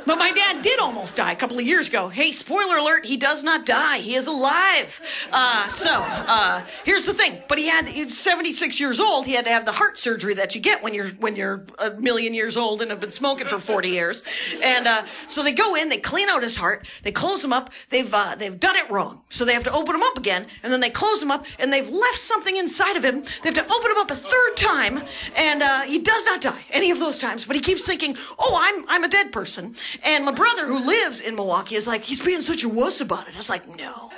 But 0.06 0.18
my 0.18 0.30
dad 0.30 0.62
did 0.62 0.78
almost 0.78 1.16
die 1.16 1.32
a 1.32 1.36
couple 1.36 1.58
of 1.58 1.66
years 1.66 1.88
ago. 1.88 2.08
Hey, 2.08 2.30
spoiler 2.30 2.76
alert, 2.76 3.06
he 3.06 3.16
does 3.16 3.42
not 3.42 3.66
die. 3.66 3.98
He 3.98 4.14
is 4.14 4.28
alive. 4.28 5.28
Uh, 5.32 5.66
so, 5.68 5.90
uh, 5.92 6.62
here's 6.84 7.06
the 7.06 7.12
thing. 7.12 7.42
But 7.48 7.58
he 7.58 7.66
had, 7.66 7.88
he's 7.88 8.16
76 8.16 8.78
years 8.78 9.00
old. 9.00 9.26
He 9.26 9.32
had 9.32 9.44
to 9.46 9.50
have 9.50 9.64
the 9.66 9.72
heart 9.72 9.98
surgery 9.98 10.34
that 10.34 10.54
you 10.54 10.60
get 10.60 10.82
when 10.82 10.94
you're, 10.94 11.08
when 11.08 11.34
you're 11.34 11.66
a 11.80 11.90
million 11.90 12.34
years 12.34 12.56
old 12.56 12.82
and 12.82 12.90
have 12.92 13.00
been 13.00 13.10
smoking 13.10 13.48
for 13.48 13.58
40 13.58 13.88
years. 13.88 14.22
And, 14.62 14.86
uh, 14.86 15.04
so 15.26 15.42
they 15.42 15.52
go 15.52 15.74
in, 15.74 15.88
they 15.88 15.98
clean 15.98 16.28
out 16.28 16.44
his 16.44 16.54
heart, 16.54 16.86
they 17.02 17.10
close 17.10 17.42
him 17.42 17.52
up, 17.52 17.70
they've, 17.90 18.12
uh, 18.12 18.36
they've 18.38 18.58
done 18.58 18.76
it 18.76 18.88
wrong. 18.88 19.22
So 19.28 19.44
they 19.44 19.54
have 19.54 19.64
to 19.64 19.72
open 19.72 19.96
him 19.96 20.04
up 20.04 20.16
again, 20.16 20.46
and 20.62 20.72
then 20.72 20.80
they 20.80 20.90
close 20.90 21.20
him 21.20 21.32
up, 21.32 21.46
and 21.58 21.72
they've 21.72 21.88
left 21.88 22.18
something 22.18 22.56
inside 22.56 22.96
of 22.96 23.04
him. 23.04 23.22
They 23.42 23.50
have 23.50 23.54
to 23.54 23.64
open 23.64 23.90
him 23.90 23.98
up 23.98 24.10
a 24.12 24.16
third 24.16 24.56
time, 24.56 25.02
and, 25.36 25.62
uh, 25.62 25.80
he 25.82 25.98
does 25.98 26.24
not 26.26 26.40
die 26.40 26.64
any 26.70 26.92
of 26.92 27.00
those 27.00 27.18
times, 27.18 27.44
but 27.44 27.56
he 27.56 27.62
keeps 27.62 27.84
thinking, 27.84 28.16
oh, 28.38 28.60
I'm, 28.62 28.84
I'm 28.88 29.02
a 29.04 29.08
dead 29.08 29.32
person. 29.32 29.74
And 30.04 30.24
my 30.24 30.32
brother 30.32 30.66
who 30.66 30.78
lives 30.78 31.20
in 31.20 31.34
Milwaukee 31.34 31.76
is 31.76 31.86
like, 31.86 32.02
he's 32.02 32.20
being 32.20 32.42
such 32.42 32.62
a 32.64 32.68
wuss 32.68 33.00
about 33.00 33.28
it. 33.28 33.34
I 33.34 33.36
was 33.38 33.48
like, 33.48 33.66
no. 33.68 34.10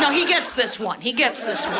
no, 0.00 0.12
he 0.12 0.26
gets 0.26 0.54
this 0.54 0.78
one. 0.78 1.00
He 1.00 1.12
gets 1.12 1.44
this 1.44 1.66
one. 1.66 1.74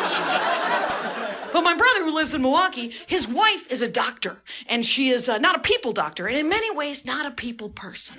But 1.55 1.63
my 1.63 1.77
brother 1.77 2.01
who 2.05 2.13
lives 2.13 2.35
in 2.35 2.43
Milwaukee, 2.43 2.93
his 3.07 3.29
wife 3.29 3.71
is 3.71 3.81
a 3.81 3.89
doctor, 3.89 4.39
and 4.69 4.85
she 4.85 5.11
is 5.11 5.29
uh, 5.29 5.39
not 5.39 5.55
a 5.55 5.61
people 5.61 5.93
doctor, 5.93 6.27
and 6.27 6.37
in 6.37 6.49
many 6.49 6.75
ways, 6.75 7.07
not 7.07 7.27
a 7.27 7.31
people 7.31 7.69
person. 7.69 8.19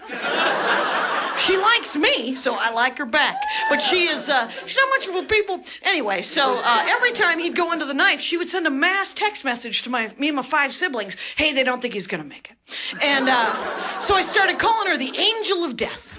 She 1.38 1.58
likes 1.58 1.96
me, 1.96 2.36
so 2.36 2.56
I 2.58 2.72
like 2.72 2.98
her 2.98 3.06
back. 3.06 3.42
But 3.70 3.82
she 3.82 4.08
is, 4.08 4.30
uh, 4.30 4.48
she's 4.50 4.78
not 4.78 4.90
much 4.90 5.08
of 5.08 5.24
a 5.24 5.28
people. 5.28 5.60
Anyway, 5.84 6.22
so 6.22 6.60
uh, 6.64 6.86
every 6.88 7.12
time 7.12 7.40
he'd 7.40 7.56
go 7.56 7.72
into 7.72 7.86
the 7.86 7.94
knife, 7.94 8.22
she 8.22 8.38
would 8.38 8.50
send 8.50 8.68
a 8.68 8.70
mass 8.70 9.14
text 9.14 9.44
message 9.44 9.84
to 9.84 9.90
my 9.90 10.12
me 10.18 10.28
and 10.28 10.36
my 10.38 10.44
five 10.44 10.74
siblings. 10.74 11.16
Hey, 11.36 11.54
they 11.54 11.64
don't 11.64 11.82
think 11.82 11.94
he's 11.94 12.08
gonna 12.08 12.24
make 12.24 12.52
it. 12.52 12.58
And 13.04 13.30
uh, 13.30 14.02
so 14.02 14.16
I 14.16 14.22
started 14.22 14.60
calling 14.60 14.88
her 14.90 14.98
the 14.98 15.16
angel 15.18 15.64
of 15.64 15.78
death. 15.78 16.14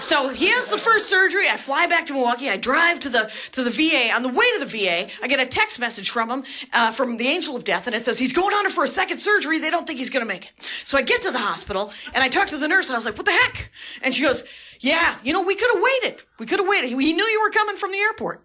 So 0.00 0.28
he 0.28 0.48
has 0.50 0.68
the 0.68 0.78
first 0.78 1.08
surgery. 1.08 1.48
I 1.48 1.56
fly 1.56 1.86
back 1.86 2.06
to 2.06 2.12
Milwaukee. 2.12 2.48
I 2.48 2.56
drive 2.56 3.00
to 3.00 3.08
the 3.08 3.30
to 3.52 3.64
the 3.64 3.70
VA. 3.70 4.12
On 4.14 4.22
the 4.22 4.28
way 4.28 4.44
to 4.54 4.64
the 4.64 4.66
VA, 4.66 5.08
I 5.22 5.26
get 5.26 5.40
a 5.40 5.46
text 5.46 5.78
message 5.78 6.10
from 6.10 6.30
him 6.30 6.44
uh, 6.72 6.92
from 6.92 7.16
the 7.16 7.26
Angel 7.26 7.56
of 7.56 7.64
Death, 7.64 7.86
and 7.86 7.96
it 7.96 8.04
says 8.04 8.18
he's 8.18 8.32
going 8.32 8.54
on 8.54 8.70
for 8.70 8.84
a 8.84 8.88
second 8.88 9.18
surgery. 9.18 9.58
They 9.58 9.70
don't 9.70 9.86
think 9.86 9.98
he's 9.98 10.10
going 10.10 10.24
to 10.24 10.28
make 10.28 10.46
it. 10.46 10.52
So 10.84 10.98
I 10.98 11.02
get 11.02 11.22
to 11.22 11.30
the 11.30 11.38
hospital 11.38 11.92
and 12.14 12.22
I 12.22 12.28
talk 12.28 12.48
to 12.48 12.58
the 12.58 12.68
nurse, 12.68 12.88
and 12.88 12.94
I 12.94 12.98
was 12.98 13.06
like, 13.06 13.16
"What 13.16 13.26
the 13.26 13.32
heck?" 13.32 13.70
And 14.02 14.14
she 14.14 14.22
goes, 14.22 14.44
"Yeah, 14.80 15.16
you 15.22 15.32
know, 15.32 15.42
we 15.42 15.54
could 15.56 15.70
have 15.72 15.82
waited. 15.82 16.22
We 16.38 16.46
could 16.46 16.58
have 16.58 16.68
waited. 16.68 16.90
He 16.90 17.12
knew 17.12 17.24
you 17.24 17.42
were 17.42 17.50
coming 17.50 17.76
from 17.76 17.92
the 17.92 17.98
airport." 17.98 18.44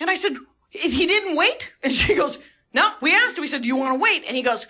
And 0.00 0.10
I 0.10 0.14
said, 0.14 0.32
"He 0.70 1.06
didn't 1.06 1.36
wait." 1.36 1.74
And 1.82 1.92
she 1.92 2.14
goes, 2.14 2.38
"No, 2.72 2.92
we 3.00 3.14
asked 3.14 3.38
him. 3.38 3.42
We 3.42 3.48
said, 3.48 3.62
do 3.62 3.68
you 3.68 3.76
want 3.76 3.94
to 3.94 4.00
wait?" 4.00 4.24
And 4.26 4.36
he 4.36 4.42
goes. 4.42 4.66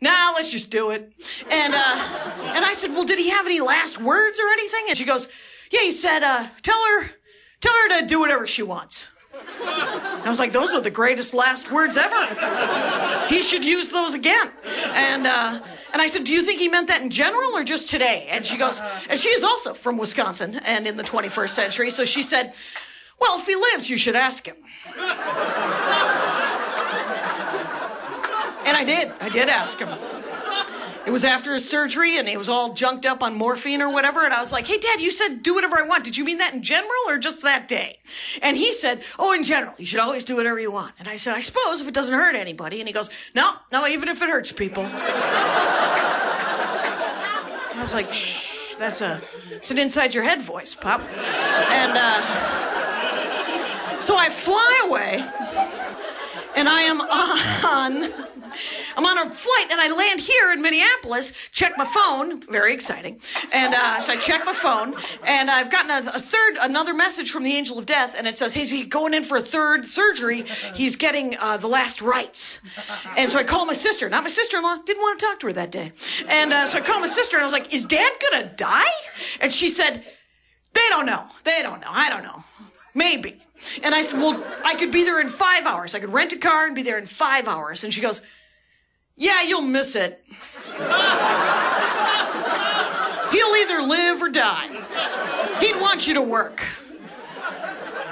Nah, 0.00 0.32
let's 0.34 0.50
just 0.50 0.70
do 0.70 0.90
it. 0.90 1.12
And 1.50 1.74
uh, 1.74 2.32
and 2.54 2.64
I 2.64 2.72
said, 2.74 2.90
well, 2.92 3.04
did 3.04 3.18
he 3.18 3.30
have 3.30 3.46
any 3.46 3.60
last 3.60 4.00
words 4.00 4.40
or 4.40 4.48
anything? 4.48 4.86
And 4.88 4.96
she 4.96 5.04
goes, 5.04 5.28
yeah, 5.70 5.80
he 5.80 5.92
said, 5.92 6.22
uh, 6.22 6.46
tell 6.62 6.82
her, 6.86 7.10
tell 7.60 7.72
her 7.72 8.00
to 8.00 8.06
do 8.06 8.18
whatever 8.20 8.46
she 8.46 8.62
wants. 8.62 9.08
I 9.62 10.24
was 10.26 10.38
like, 10.38 10.52
those 10.52 10.72
are 10.74 10.80
the 10.80 10.90
greatest 10.90 11.34
last 11.34 11.70
words 11.70 11.96
ever. 11.96 13.26
He 13.28 13.42
should 13.42 13.64
use 13.64 13.90
those 13.90 14.14
again. 14.14 14.50
And 14.92 15.26
uh, 15.26 15.60
and 15.92 16.00
I 16.00 16.06
said, 16.08 16.24
do 16.24 16.32
you 16.32 16.42
think 16.42 16.60
he 16.60 16.68
meant 16.68 16.88
that 16.88 17.02
in 17.02 17.10
general 17.10 17.52
or 17.52 17.64
just 17.64 17.88
today? 17.88 18.26
And 18.30 18.44
she 18.46 18.56
goes, 18.56 18.80
and 19.08 19.18
she 19.18 19.28
is 19.28 19.42
also 19.42 19.74
from 19.74 19.98
Wisconsin 19.98 20.60
and 20.64 20.86
in 20.86 20.96
the 20.96 21.02
21st 21.02 21.50
century. 21.50 21.90
So 21.90 22.04
she 22.04 22.22
said, 22.22 22.54
well, 23.20 23.38
if 23.38 23.46
he 23.46 23.54
lives, 23.54 23.90
you 23.90 23.98
should 23.98 24.16
ask 24.16 24.46
him. 24.46 24.56
And 28.70 28.78
I 28.78 28.84
did. 28.84 29.12
I 29.20 29.28
did 29.28 29.48
ask 29.48 29.80
him. 29.80 29.88
it 31.04 31.10
was 31.10 31.24
after 31.24 31.54
his 31.54 31.68
surgery 31.68 32.18
and 32.18 32.28
he 32.28 32.36
was 32.36 32.48
all 32.48 32.72
junked 32.72 33.04
up 33.04 33.20
on 33.20 33.34
morphine 33.34 33.82
or 33.82 33.92
whatever. 33.92 34.24
And 34.24 34.32
I 34.32 34.38
was 34.38 34.52
like, 34.52 34.68
hey, 34.68 34.78
Dad, 34.78 35.00
you 35.00 35.10
said 35.10 35.42
do 35.42 35.56
whatever 35.56 35.76
I 35.76 35.82
want. 35.82 36.04
Did 36.04 36.16
you 36.16 36.24
mean 36.24 36.38
that 36.38 36.54
in 36.54 36.62
general 36.62 36.92
or 37.08 37.18
just 37.18 37.42
that 37.42 37.66
day? 37.66 37.98
And 38.40 38.56
he 38.56 38.72
said, 38.72 39.02
oh, 39.18 39.32
in 39.32 39.42
general. 39.42 39.74
You 39.76 39.86
should 39.86 39.98
always 39.98 40.22
do 40.22 40.36
whatever 40.36 40.60
you 40.60 40.70
want. 40.70 40.94
And 41.00 41.08
I 41.08 41.16
said, 41.16 41.34
I 41.34 41.40
suppose 41.40 41.80
if 41.80 41.88
it 41.88 41.94
doesn't 41.94 42.14
hurt 42.14 42.36
anybody. 42.36 42.78
And 42.78 42.86
he 42.86 42.92
goes, 42.92 43.10
no, 43.34 43.54
no, 43.72 43.88
even 43.88 44.08
if 44.08 44.22
it 44.22 44.30
hurts 44.30 44.52
people. 44.52 44.86
I 44.86 44.92
was 47.80 47.92
like, 47.92 48.12
shh, 48.12 48.76
that's 48.78 49.00
a, 49.00 49.20
it's 49.50 49.72
an 49.72 49.78
inside 49.78 50.14
your 50.14 50.22
head 50.22 50.42
voice, 50.42 50.76
Pop. 50.76 51.00
And, 51.00 51.92
uh, 51.96 52.20
so 54.00 54.16
I 54.16 54.30
fly 54.30 54.82
away 54.86 55.22
and 56.56 56.68
I 56.68 56.82
am 56.82 57.00
on 57.02 58.12
I'm 58.96 59.04
on 59.04 59.18
a 59.18 59.30
flight 59.30 59.68
and 59.70 59.80
I 59.80 59.94
land 59.94 60.20
here 60.20 60.52
in 60.52 60.62
Minneapolis, 60.62 61.48
check 61.52 61.74
my 61.76 61.84
phone, 61.84 62.40
very 62.42 62.74
exciting. 62.74 63.20
And 63.52 63.74
uh, 63.74 64.00
so 64.00 64.12
I 64.12 64.16
check 64.16 64.44
my 64.44 64.52
phone 64.52 64.94
and 65.26 65.50
I've 65.50 65.70
gotten 65.70 65.90
a, 65.90 66.10
a 66.10 66.20
third, 66.20 66.56
another 66.60 66.94
message 66.94 67.30
from 67.30 67.42
the 67.42 67.52
angel 67.52 67.78
of 67.78 67.86
death 67.86 68.14
and 68.16 68.26
it 68.26 68.36
says, 68.36 68.54
he's 68.54 68.70
he 68.70 68.84
going 68.84 69.14
in 69.14 69.24
for 69.24 69.36
a 69.36 69.42
third 69.42 69.86
surgery. 69.86 70.42
He's 70.74 70.96
getting 70.96 71.36
uh, 71.38 71.56
the 71.56 71.68
last 71.68 72.02
rites. 72.02 72.60
And 73.16 73.30
so 73.30 73.38
I 73.38 73.44
call 73.44 73.66
my 73.66 73.72
sister, 73.72 74.08
not 74.08 74.22
my 74.22 74.28
sister-in-law, 74.28 74.78
didn't 74.84 75.02
want 75.02 75.20
to 75.20 75.26
talk 75.26 75.40
to 75.40 75.46
her 75.46 75.52
that 75.54 75.70
day. 75.70 75.92
And 76.28 76.52
uh, 76.52 76.66
so 76.66 76.78
I 76.78 76.80
call 76.80 77.00
my 77.00 77.06
sister 77.06 77.36
and 77.36 77.42
I 77.42 77.44
was 77.44 77.52
like, 77.52 77.72
is 77.72 77.86
dad 77.86 78.12
gonna 78.30 78.52
die? 78.56 78.90
And 79.40 79.52
she 79.52 79.70
said, 79.70 80.04
they 80.72 80.88
don't 80.88 81.06
know. 81.06 81.24
They 81.44 81.62
don't 81.62 81.80
know. 81.80 81.90
I 81.90 82.10
don't 82.10 82.22
know. 82.22 82.44
Maybe. 82.94 83.40
And 83.82 83.94
I 83.94 84.02
said, 84.02 84.20
well, 84.20 84.42
I 84.64 84.74
could 84.74 84.90
be 84.90 85.04
there 85.04 85.20
in 85.20 85.28
five 85.28 85.66
hours. 85.66 85.94
I 85.94 86.00
could 86.00 86.12
rent 86.12 86.32
a 86.32 86.38
car 86.38 86.66
and 86.66 86.74
be 86.74 86.82
there 86.82 86.98
in 86.98 87.06
five 87.06 87.46
hours. 87.46 87.84
And 87.84 87.92
she 87.92 88.00
goes, 88.00 88.22
yeah, 89.20 89.42
you'll 89.42 89.60
miss 89.60 89.94
it. 89.94 90.24
He'll 93.30 93.54
either 93.56 93.82
live 93.82 94.22
or 94.22 94.30
die. 94.30 94.68
He'd 95.60 95.78
want 95.78 96.08
you 96.08 96.14
to 96.14 96.22
work. 96.22 96.64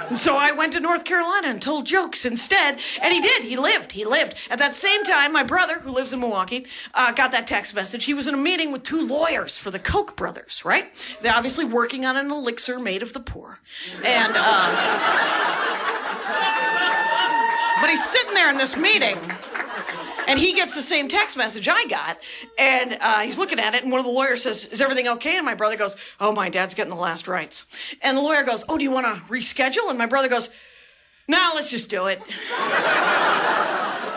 And 0.07 0.17
so 0.17 0.37
I 0.37 0.51
went 0.51 0.73
to 0.73 0.79
North 0.79 1.05
Carolina 1.05 1.47
and 1.47 1.59
told 1.61 1.87
jokes 1.87 2.25
instead, 2.25 2.79
and 3.01 3.11
he 3.11 3.21
did. 3.21 3.43
He 3.43 3.55
lived. 3.55 3.91
He 3.91 4.05
lived. 4.05 4.35
At 4.51 4.59
that 4.59 4.75
same 4.75 5.03
time, 5.03 5.33
my 5.33 5.43
brother, 5.43 5.79
who 5.79 5.91
lives 5.91 6.13
in 6.13 6.19
Milwaukee, 6.19 6.67
uh, 6.93 7.11
got 7.11 7.31
that 7.31 7.47
text 7.47 7.73
message. 7.73 8.05
He 8.05 8.13
was 8.13 8.27
in 8.27 8.35
a 8.35 8.37
meeting 8.37 8.71
with 8.71 8.83
two 8.83 9.05
lawyers 9.05 9.57
for 9.57 9.71
the 9.71 9.79
Koch 9.79 10.15
brothers, 10.15 10.63
right? 10.63 10.85
They're 11.21 11.35
obviously 11.35 11.65
working 11.65 12.05
on 12.05 12.17
an 12.17 12.29
elixir 12.29 12.79
made 12.79 13.01
of 13.01 13.13
the 13.13 13.19
poor. 13.19 13.59
And, 14.05 14.33
uh, 14.35 14.71
but 17.81 17.89
he's 17.89 18.03
sitting 18.07 18.35
there 18.35 18.51
in 18.51 18.57
this 18.57 18.77
meeting. 18.77 19.17
And 20.29 20.37
he 20.37 20.53
gets 20.53 20.75
the 20.75 20.83
same 20.83 21.07
text 21.07 21.35
message 21.37 21.67
I 21.67 21.85
got, 21.87 22.19
and 22.55 22.95
uh, 23.01 23.21
he's 23.21 23.39
looking 23.39 23.59
at 23.59 23.73
it, 23.73 23.81
and 23.81 23.91
one 23.91 23.97
of 23.97 24.05
the 24.05 24.11
lawyers 24.11 24.43
says, 24.43 24.67
"Is 24.67 24.79
everything 24.79 25.07
okay?" 25.07 25.37
And 25.37 25.43
my 25.43 25.55
brother 25.55 25.75
goes, 25.75 25.97
"Oh, 26.19 26.31
my 26.31 26.49
dad's 26.49 26.75
getting 26.75 26.93
the 26.93 27.01
last 27.01 27.27
rites." 27.27 27.95
And 28.03 28.15
the 28.15 28.21
lawyer 28.21 28.43
goes, 28.43 28.63
"Oh, 28.69 28.77
do 28.77 28.83
you 28.83 28.91
want 28.91 29.07
to 29.07 29.23
reschedule?" 29.23 29.89
And 29.89 29.97
my 29.97 30.05
brother 30.05 30.27
goes, 30.27 30.53
"No, 31.27 31.53
let's 31.55 31.71
just 31.71 31.89
do 31.89 32.05
it." 32.05 32.21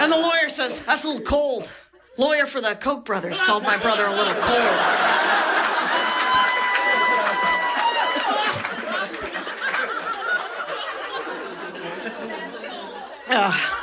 and 0.01 0.13
the 0.13 0.19
lawyer 0.19 0.51
says, 0.51 0.85
"That's 0.85 1.03
a 1.05 1.09
little 1.09 1.23
cold." 1.23 1.71
Lawyer 2.19 2.45
for 2.45 2.61
the 2.61 2.75
Koch 2.75 3.07
brothers 3.07 3.41
called 3.41 3.63
my 3.63 3.79
brother 3.79 4.05
a 4.05 4.11
little 4.11 4.35
cold. 4.35 4.77
Uh, 13.35 13.82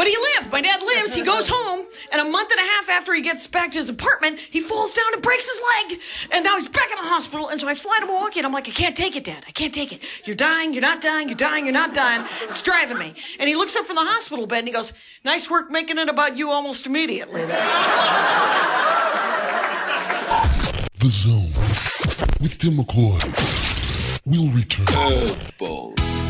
but 0.00 0.08
he 0.08 0.16
lived. 0.16 0.50
My 0.50 0.62
dad 0.62 0.80
lives. 0.80 1.12
He 1.12 1.20
goes 1.20 1.46
home, 1.46 1.84
and 2.10 2.22
a 2.22 2.24
month 2.24 2.50
and 2.50 2.58
a 2.58 2.62
half 2.62 2.88
after 2.88 3.12
he 3.12 3.20
gets 3.20 3.46
back 3.46 3.72
to 3.72 3.76
his 3.76 3.90
apartment, 3.90 4.40
he 4.40 4.60
falls 4.62 4.94
down 4.94 5.12
and 5.12 5.20
breaks 5.20 5.46
his 5.46 5.60
leg. 5.60 6.00
And 6.32 6.42
now 6.42 6.56
he's 6.56 6.68
back 6.68 6.88
in 6.90 6.96
the 6.96 7.02
hospital. 7.10 7.50
And 7.50 7.60
so 7.60 7.68
I 7.68 7.74
fly 7.74 7.98
to 8.00 8.06
Milwaukee, 8.06 8.40
and 8.40 8.46
I'm 8.46 8.52
like, 8.54 8.66
I 8.66 8.70
can't 8.70 8.96
take 8.96 9.14
it, 9.14 9.24
Dad. 9.24 9.44
I 9.46 9.50
can't 9.50 9.74
take 9.74 9.92
it. 9.92 10.02
You're 10.24 10.36
dying. 10.36 10.72
You're 10.72 10.80
not 10.80 11.02
dying. 11.02 11.28
You're 11.28 11.36
dying. 11.36 11.66
You're 11.66 11.74
not 11.74 11.92
dying. 11.92 12.24
It's 12.44 12.62
driving 12.62 12.96
me. 12.96 13.12
And 13.38 13.46
he 13.46 13.54
looks 13.54 13.76
up 13.76 13.84
from 13.84 13.96
the 13.96 14.04
hospital 14.04 14.46
bed 14.46 14.60
and 14.60 14.68
he 14.68 14.72
goes, 14.72 14.94
Nice 15.22 15.50
work 15.50 15.70
making 15.70 15.98
it 15.98 16.08
about 16.08 16.38
you 16.38 16.50
almost 16.50 16.86
immediately. 16.86 17.44
The 20.94 21.10
Zone 21.10 21.52
with 22.40 22.56
Timm 22.56 22.78
McCoy. 22.78 23.20
We'll 24.24 24.48
return. 24.48 26.29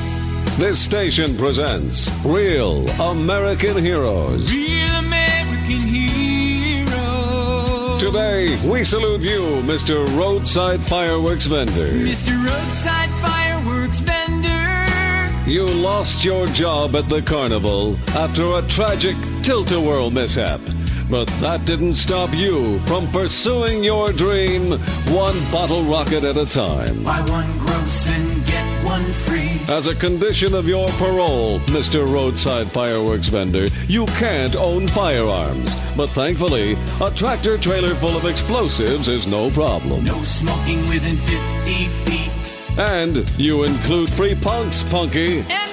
This 0.61 0.79
station 0.79 1.39
presents 1.39 2.11
Real 2.23 2.87
American 3.01 3.83
Heroes. 3.83 4.53
Real 4.53 4.97
American 4.97 5.89
hero. 5.89 7.97
Today, 7.99 8.55
we 8.69 8.85
salute 8.85 9.23
you, 9.23 9.41
Mr. 9.63 10.07
Roadside 10.19 10.83
Fireworks 10.83 11.47
Vendor. 11.47 11.93
Mr. 12.05 12.37
Roadside 12.37 13.09
Fireworks 13.23 14.01
Vendor. 14.01 15.51
You 15.51 15.65
lost 15.65 16.27
your 16.27 16.47
job 16.49 16.95
at 16.95 17.09
the 17.09 17.23
carnival 17.23 17.97
after 18.15 18.59
a 18.59 18.63
tragic 18.69 19.17
tilt-a-whirl 19.43 20.11
mishap. 20.11 20.61
But 21.09 21.29
that 21.41 21.65
didn't 21.65 21.95
stop 21.95 22.35
you 22.35 22.81
from 22.81 23.09
pursuing 23.09 23.83
your 23.83 24.13
dream 24.13 24.73
one 25.09 25.41
bottle 25.51 25.85
rocket 25.85 26.23
at 26.23 26.37
a 26.37 26.45
time. 26.45 27.03
Buy 27.03 27.23
one 27.23 27.59
gross 27.59 28.09
and 28.09 28.45
get 28.45 28.70
one 29.01 29.13
free. 29.13 29.61
As 29.73 29.87
a 29.87 29.95
condition 29.95 30.55
of 30.55 30.67
your 30.67 30.89
parole, 30.99 31.61
Mr. 31.61 32.07
Roadside 32.07 32.71
Fireworks 32.71 33.29
Vendor, 33.29 33.67
you 33.89 34.07
can't 34.07 34.57
own 34.57 34.89
firearms. 34.89 35.75
But 35.97 36.09
thankfully, 36.11 36.77
a 37.01 37.11
tractor 37.11 37.59
trailer 37.59 37.95
full 37.95 38.17
of 38.17 38.25
explosives 38.25 39.09
is 39.09 39.27
no 39.27 39.51
problem. 39.51 40.05
No 40.05 40.23
smoking 40.23 40.87
within 40.89 41.17
50 41.17 41.85
feet. 42.05 42.79
And 42.79 43.29
you 43.39 43.65
include 43.65 44.11
free 44.11 44.35
punks, 44.35 44.83
Punky. 44.85 45.41
And 45.41 45.70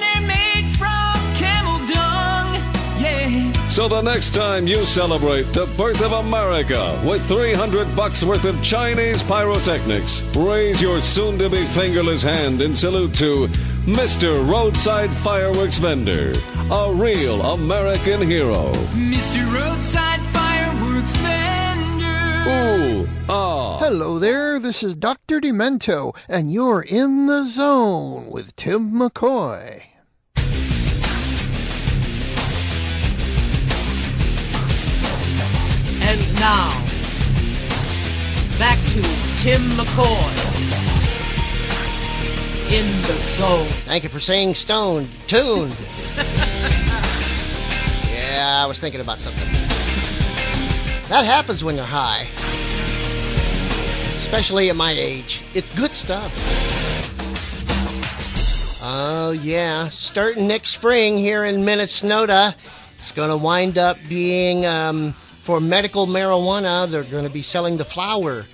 So 3.77 3.87
the 3.87 4.01
next 4.01 4.33
time 4.33 4.65
you 4.65 4.87
celebrate 4.87 5.43
the 5.53 5.67
birth 5.77 6.01
of 6.01 6.11
America 6.11 6.99
with 7.05 7.23
300 7.27 7.95
bucks 7.95 8.23
worth 8.23 8.43
of 8.43 8.59
Chinese 8.63 9.21
pyrotechnics, 9.21 10.23
raise 10.35 10.81
your 10.81 10.99
soon 11.03 11.37
to 11.37 11.47
be 11.47 11.63
fingerless 11.63 12.23
hand 12.23 12.59
in 12.59 12.75
salute 12.75 13.13
to 13.19 13.47
Mr. 13.85 14.49
Roadside 14.49 15.11
Fireworks 15.11 15.77
Vendor, 15.77 16.33
a 16.71 16.91
real 16.91 17.39
American 17.53 18.19
hero. 18.19 18.73
Mr. 18.95 19.45
Roadside 19.53 20.21
Fireworks 20.33 21.15
Vendor. 21.17 22.49
Ooh, 22.49 23.07
ah. 23.29 23.77
Hello 23.77 24.17
there, 24.17 24.57
this 24.57 24.81
is 24.81 24.95
Dr. 24.95 25.39
Demento, 25.39 26.17
and 26.27 26.51
you're 26.51 26.81
in 26.81 27.27
the 27.27 27.45
zone 27.45 28.31
with 28.31 28.55
Timm 28.55 28.93
McCoy. 28.93 29.83
And 36.09 36.21
now, 36.39 36.69
back 38.57 38.79
to 38.91 39.01
Timm 39.43 39.61
McCoy 39.71 40.47
in 42.71 42.85
the 43.01 43.13
zone. 43.13 43.67
Thank 43.83 44.03
you 44.03 44.09
for 44.09 44.21
saying 44.21 44.55
stoned, 44.55 45.09
tuned. 45.27 45.75
yeah, 48.09 48.63
I 48.63 48.65
was 48.65 48.79
thinking 48.79 49.01
about 49.01 49.19
something. 49.19 49.43
That 51.09 51.25
happens 51.25 51.61
when 51.61 51.75
you're 51.75 51.83
high. 51.83 52.21
Especially 54.17 54.69
at 54.69 54.77
my 54.77 54.91
age. 54.91 55.43
It's 55.53 55.75
good 55.75 55.91
stuff. 55.91 56.31
Oh, 58.81 59.31
yeah. 59.31 59.89
Starting 59.89 60.47
next 60.47 60.69
spring 60.69 61.17
here 61.17 61.43
in 61.43 61.65
Minnesota, 61.65 62.55
it's 62.97 63.11
going 63.11 63.29
to 63.29 63.35
wind 63.35 63.77
up 63.77 63.97
being 64.07 64.65
um, 64.65 65.13
for 65.47 65.61
medical 65.61 66.07
marijuana. 66.07 66.91
They're 66.91 67.03
going 67.03 67.23
to 67.23 67.29
be 67.29 67.41
selling 67.41 67.77
the 67.77 67.85
flower, 67.85 68.45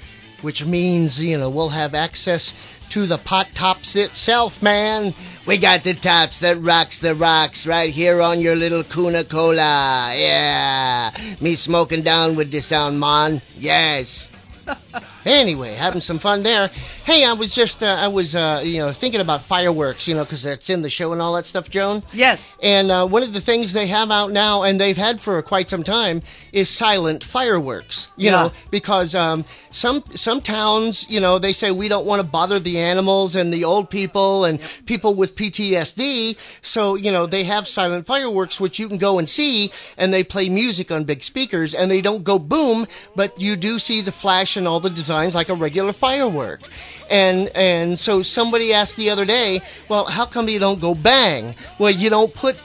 which 0.43 0.63
means, 0.63 1.19
you 1.19 1.39
know, 1.39 1.49
we'll 1.49 1.69
have 1.69 1.95
access 1.95 2.53
to 2.91 3.07
the 3.07 3.17
pot 3.17 3.47
tops 3.55 3.95
itself, 3.95 4.61
man. 4.61 5.15
We 5.47 5.57
got 5.57 5.83
the 5.83 5.95
tops 5.95 6.41
that 6.41 6.61
rocks 6.61 6.99
the 6.99 7.15
rocks 7.15 7.65
right 7.65 7.89
here 7.89 8.21
on 8.21 8.41
your 8.41 8.55
little 8.55 8.83
Kuna 8.83 9.23
Cola. 9.23 10.13
Yeah. 10.13 11.09
Me 11.41 11.55
smoking 11.55 12.03
down 12.03 12.35
with 12.35 12.51
the 12.51 12.61
sound, 12.61 12.99
man. 12.99 13.41
Yes. 13.57 14.29
Anyway, 15.25 15.73
having 15.73 16.01
some 16.01 16.19
fun 16.19 16.43
there. 16.43 16.69
Hey, 17.05 17.23
I 17.25 17.33
was 17.33 17.53
just, 17.55 17.81
uh, 17.81 17.85
I 17.99 18.07
was, 18.09 18.35
uh, 18.35 18.61
you 18.63 18.79
know, 18.79 18.91
thinking 18.91 19.21
about 19.21 19.41
fireworks, 19.41 20.07
you 20.07 20.15
know, 20.15 20.23
because 20.23 20.43
that's 20.43 20.69
in 20.69 20.81
the 20.81 20.89
show 20.89 21.13
and 21.13 21.21
all 21.21 21.33
that 21.35 21.45
stuff, 21.45 21.69
Joan. 21.69 22.03
Yes. 22.11 22.55
And 22.61 22.91
uh, 22.91 23.07
one 23.07 23.23
of 23.23 23.31
the 23.33 23.41
things 23.41 23.73
they 23.73 23.87
have 23.87 24.11
out 24.11 24.31
now, 24.31 24.63
and 24.63 24.79
they've 24.81 24.97
had 24.97 25.21
for 25.21 25.41
quite 25.41 25.69
some 25.69 25.83
time, 25.83 26.21
is 26.51 26.69
silent 26.69 27.23
fireworks. 27.23 28.09
You 28.17 28.25
Yeah. 28.25 28.31
know, 28.31 28.51
because 28.71 29.15
um, 29.15 29.45
some 29.71 30.03
some 30.13 30.41
towns, 30.41 31.09
you 31.09 31.19
know, 31.19 31.39
they 31.39 31.53
say 31.53 31.71
we 31.71 31.87
don't 31.87 32.05
want 32.05 32.21
to 32.21 32.27
bother 32.27 32.59
the 32.59 32.77
animals 32.79 33.35
and 33.35 33.53
the 33.53 33.63
old 33.63 33.89
people 33.89 34.43
and 34.45 34.59
people 34.85 35.13
with 35.13 35.35
PTSD. 35.35 36.37
So 36.61 36.95
you 36.95 37.11
know, 37.11 37.25
they 37.25 37.43
have 37.45 37.67
silent 37.67 38.05
fireworks, 38.05 38.59
which 38.59 38.77
you 38.79 38.87
can 38.87 38.97
go 38.97 39.19
and 39.19 39.29
see, 39.29 39.71
and 39.97 40.13
they 40.13 40.23
play 40.23 40.49
music 40.49 40.91
on 40.91 41.05
big 41.05 41.23
speakers, 41.23 41.73
and 41.73 41.89
they 41.89 42.01
don't 42.01 42.23
go 42.23 42.37
boom, 42.39 42.87
but 43.15 43.39
you 43.41 43.55
do 43.55 43.79
see 43.79 44.01
the 44.01 44.11
flash 44.11 44.57
and 44.57 44.67
all 44.67 44.79
the 44.83 44.89
designs 44.91 45.33
like 45.33 45.49
a 45.49 45.55
regular 45.55 45.93
firework. 45.93 46.61
And 47.09 47.49
and 47.55 47.99
so 47.99 48.21
somebody 48.21 48.73
asked 48.73 48.95
the 48.97 49.09
other 49.09 49.25
day, 49.25 49.61
well, 49.89 50.05
how 50.05 50.25
come 50.25 50.47
you 50.49 50.59
don't 50.59 50.79
go 50.79 50.93
bang? 50.93 51.55
Well, 51.79 51.89
you 51.91 52.09
don't 52.09 52.33
put 52.33 52.55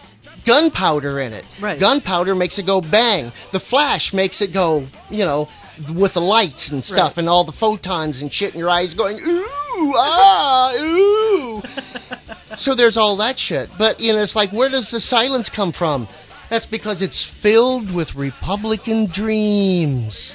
gunpowder 0.45 1.20
in 1.20 1.32
it. 1.32 1.45
Right. 1.61 1.78
Gunpowder 1.81 2.35
makes 2.35 2.59
it 2.59 2.66
go 2.66 2.81
bang. 2.81 3.32
The 3.53 3.61
flash 3.61 4.12
makes 4.12 4.40
it 4.40 4.53
go, 4.53 4.86
you 5.11 5.24
know, 5.24 5.49
with 5.95 6.15
the 6.15 6.20
lights 6.20 6.70
and 6.70 6.85
stuff 6.85 7.12
Right. 7.12 7.19
and 7.19 7.28
all 7.28 7.45
the 7.45 7.53
photons 7.53 8.23
and 8.23 8.32
shit 8.32 8.53
in 8.55 8.59
your 8.59 8.70
eyes 8.70 8.95
going, 8.95 9.19
ooh, 9.20 9.95
ah, 9.97 10.74
ooh. 10.74 11.62
so 12.57 12.74
there's 12.74 12.97
all 12.97 13.16
that 13.16 13.39
shit. 13.39 13.69
But, 13.78 14.01
you 14.01 14.12
know, 14.12 14.20
it's 14.23 14.35
like, 14.35 14.51
where 14.51 14.69
does 14.70 14.90
the 14.90 15.01
silence 15.01 15.49
come 15.51 15.70
from? 15.73 16.09
That's 16.49 16.66
because 16.66 17.03
it's 17.03 17.23
filled 17.23 17.95
with 17.95 18.16
Republican 18.16 19.07
dreams. 19.07 20.35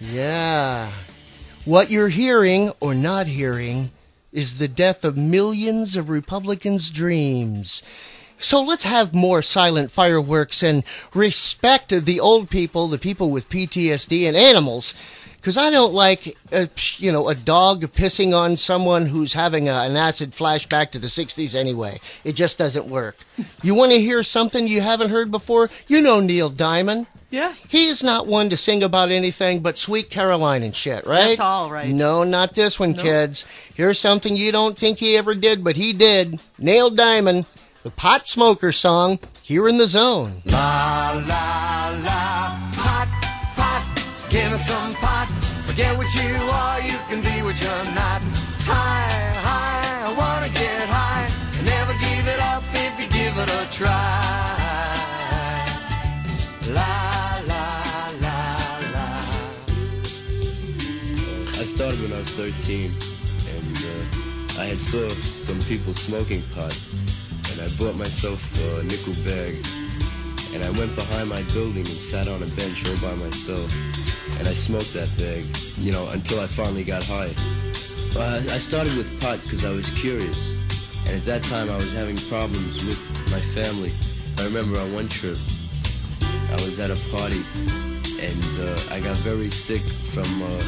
Yeah. 0.00 0.90
What 1.64 1.90
you're 1.90 2.08
hearing 2.08 2.72
or 2.80 2.94
not 2.94 3.26
hearing 3.26 3.90
is 4.32 4.58
the 4.58 4.68
death 4.68 5.04
of 5.04 5.16
millions 5.16 5.96
of 5.96 6.08
Republicans' 6.08 6.90
dreams. 6.90 7.82
So 8.38 8.62
let's 8.62 8.84
have 8.84 9.12
more 9.12 9.42
silent 9.42 9.90
fireworks 9.90 10.62
and 10.62 10.84
respect 11.12 11.88
the 11.88 12.20
old 12.20 12.48
people, 12.50 12.86
the 12.86 12.98
people 12.98 13.30
with 13.30 13.50
PTSD, 13.50 14.28
and 14.28 14.36
animals. 14.36 14.94
Because 15.40 15.56
I 15.56 15.70
don't 15.70 15.94
like, 15.94 16.36
uh, 16.52 16.66
you 16.96 17.12
know, 17.12 17.28
a 17.28 17.34
dog 17.34 17.82
pissing 17.92 18.36
on 18.36 18.56
someone 18.56 19.06
who's 19.06 19.34
having 19.34 19.68
a, 19.68 19.72
an 19.72 19.96
acid 19.96 20.32
flashback 20.32 20.90
to 20.90 20.98
the 20.98 21.06
60s 21.06 21.54
anyway. 21.54 22.00
It 22.24 22.32
just 22.32 22.58
doesn't 22.58 22.86
work. 22.86 23.16
You 23.62 23.74
want 23.74 23.92
to 23.92 24.00
hear 24.00 24.22
something 24.24 24.66
you 24.66 24.80
haven't 24.80 25.10
heard 25.10 25.30
before? 25.30 25.70
You 25.86 26.02
know 26.02 26.18
Neil 26.20 26.50
Diamond. 26.50 27.06
Yeah. 27.30 27.54
He 27.68 27.86
is 27.86 28.02
not 28.02 28.26
one 28.26 28.50
to 28.50 28.56
sing 28.56 28.82
about 28.82 29.10
anything 29.10 29.60
but 29.60 29.78
Sweet 29.78 30.10
Caroline 30.10 30.62
and 30.62 30.74
shit, 30.74 31.06
right? 31.06 31.28
That's 31.28 31.40
all 31.40 31.70
right. 31.70 31.88
No, 31.88 32.24
not 32.24 32.54
this 32.54 32.80
one, 32.80 32.94
kids. 32.94 33.44
Here's 33.74 33.98
something 33.98 34.34
you 34.34 34.50
don't 34.50 34.78
think 34.78 34.98
he 34.98 35.16
ever 35.16 35.34
did, 35.34 35.62
but 35.62 35.76
he 35.76 35.92
did. 35.92 36.40
Neil 36.58 36.90
Diamond, 36.90 37.46
the 37.82 37.90
pot 37.90 38.26
smoker 38.26 38.72
song, 38.72 39.18
here 39.42 39.68
in 39.68 39.78
the 39.78 39.86
zone. 39.88 40.42
La 40.46 41.12
la 41.12 41.94
la, 42.04 42.70
pot, 42.72 43.08
pot, 43.56 44.28
give 44.30 44.52
us 44.52 44.66
some 44.66 44.87
Forget 45.78 45.96
what 45.96 46.12
you 46.12 46.34
are, 46.50 46.80
you 46.80 46.98
can 47.08 47.22
be 47.22 47.40
what 47.40 47.54
you're 47.62 47.84
not. 47.94 48.20
High, 48.66 49.30
high, 49.46 50.08
I 50.08 50.12
wanna 50.18 50.48
get 50.48 50.82
high. 50.90 51.30
Never 51.62 51.92
give 52.02 52.26
it 52.26 52.40
up 52.50 52.64
if 52.74 52.98
you 52.98 53.06
give 53.06 53.38
it 53.38 53.48
a 53.48 53.62
try. 53.70 53.86
La 56.74 56.82
la 57.46 58.10
la 58.18 58.38
la. 58.90 59.06
I 61.54 61.62
started 61.62 62.00
when 62.02 62.12
I 62.12 62.18
was 62.18 62.30
13, 62.30 62.90
and 63.54 63.76
uh, 63.78 64.60
I 64.60 64.64
had 64.64 64.78
saw 64.78 65.06
some 65.46 65.60
people 65.70 65.94
smoking 65.94 66.42
pot, 66.56 66.76
and 67.52 67.60
I 67.60 67.68
bought 67.78 67.94
myself 67.94 68.42
a 68.66 68.82
nickel 68.82 69.14
bag, 69.22 69.64
and 70.54 70.64
I 70.64 70.70
went 70.70 70.96
behind 70.96 71.28
my 71.28 71.42
building 71.54 71.86
and 71.86 72.00
sat 72.10 72.26
on 72.26 72.42
a 72.42 72.46
bench 72.58 72.84
all 72.84 72.96
by 72.96 73.14
myself, 73.14 73.70
and 74.38 74.46
I 74.46 74.54
smoked 74.54 74.94
that 74.94 75.08
thing, 75.08 75.46
you 75.84 75.92
know, 75.92 76.08
until 76.10 76.40
I 76.40 76.46
finally 76.46 76.84
got 76.84 77.02
high. 77.02 77.34
I 78.18 78.58
started 78.58 78.96
with 78.96 79.20
pot 79.20 79.40
because 79.42 79.64
I 79.64 79.70
was 79.70 79.88
curious, 80.00 80.38
and 81.06 81.16
at 81.18 81.24
that 81.26 81.42
time 81.44 81.70
I 81.70 81.76
was 81.76 81.92
having 81.92 82.16
problems 82.16 82.84
with 82.84 82.98
my 83.30 83.40
family. 83.54 83.92
I 84.38 84.44
remember 84.44 84.80
on 84.80 84.92
one 84.92 85.08
trip, 85.08 85.38
I 86.50 86.56
was 86.64 86.78
at 86.78 86.90
a 86.90 86.98
party, 87.14 87.42
and 88.18 88.44
uh, 88.60 88.94
I 88.94 89.00
got 89.00 89.16
very 89.18 89.50
sick 89.50 89.82
from 90.14 90.42
uh, 90.42 90.60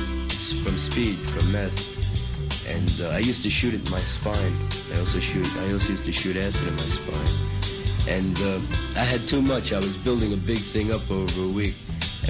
from 0.62 0.78
speed, 0.78 1.16
from 1.30 1.50
meth, 1.52 2.68
and 2.68 2.90
uh, 3.00 3.10
I 3.10 3.18
used 3.18 3.42
to 3.42 3.48
shoot 3.48 3.74
it 3.74 3.84
in 3.86 3.90
my 3.90 3.98
spine. 3.98 4.54
I 4.94 5.00
also 5.00 5.18
shoot. 5.18 5.46
I 5.58 5.72
also 5.72 5.90
used 5.90 6.04
to 6.04 6.12
shoot 6.12 6.36
acid 6.36 6.68
in 6.68 6.74
my 6.74 6.90
spine, 6.98 7.34
and 8.08 8.38
uh, 8.42 9.00
I 9.00 9.04
had 9.04 9.26
too 9.26 9.42
much. 9.42 9.72
I 9.72 9.76
was 9.76 9.96
building 9.96 10.32
a 10.32 10.36
big 10.36 10.58
thing 10.58 10.94
up 10.94 11.10
over 11.10 11.42
a 11.44 11.48
week, 11.48 11.74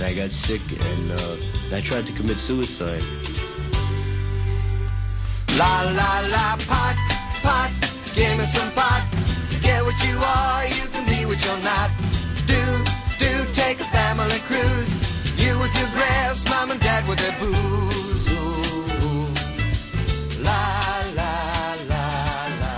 and 0.01 0.11
I 0.11 0.15
got 0.15 0.33
sick, 0.33 0.63
and 0.71 1.13
uh, 1.13 1.77
I 1.77 1.81
tried 1.83 2.07
to 2.07 2.13
commit 2.13 2.39
suicide. 2.39 3.03
La 5.59 5.83
la 5.83 6.21
la, 6.33 6.57
pot, 6.65 6.97
pot, 7.43 7.71
give 8.15 8.39
me 8.39 8.45
some 8.47 8.71
pot. 8.73 9.03
Forget 9.51 9.85
what 9.85 9.99
you 10.07 10.17
are, 10.17 10.65
you 10.65 10.87
can 10.93 11.05
be 11.05 11.27
what 11.27 11.45
you're 11.45 11.63
not. 11.63 11.91
Do, 12.47 12.63
do, 13.19 13.45
take 13.53 13.81
a 13.81 13.85
family 13.85 14.41
cruise. 14.49 14.97
You 15.37 15.59
with 15.59 15.75
your 15.79 15.91
grass, 15.91 16.49
mom 16.49 16.71
and 16.71 16.81
dad 16.81 17.07
with 17.07 17.19
their 17.19 17.37
booze. 17.39 18.29
Ooh. 18.33 19.29
La 20.43 21.05
la 21.15 21.77
la 21.91 22.07
la. 22.61 22.75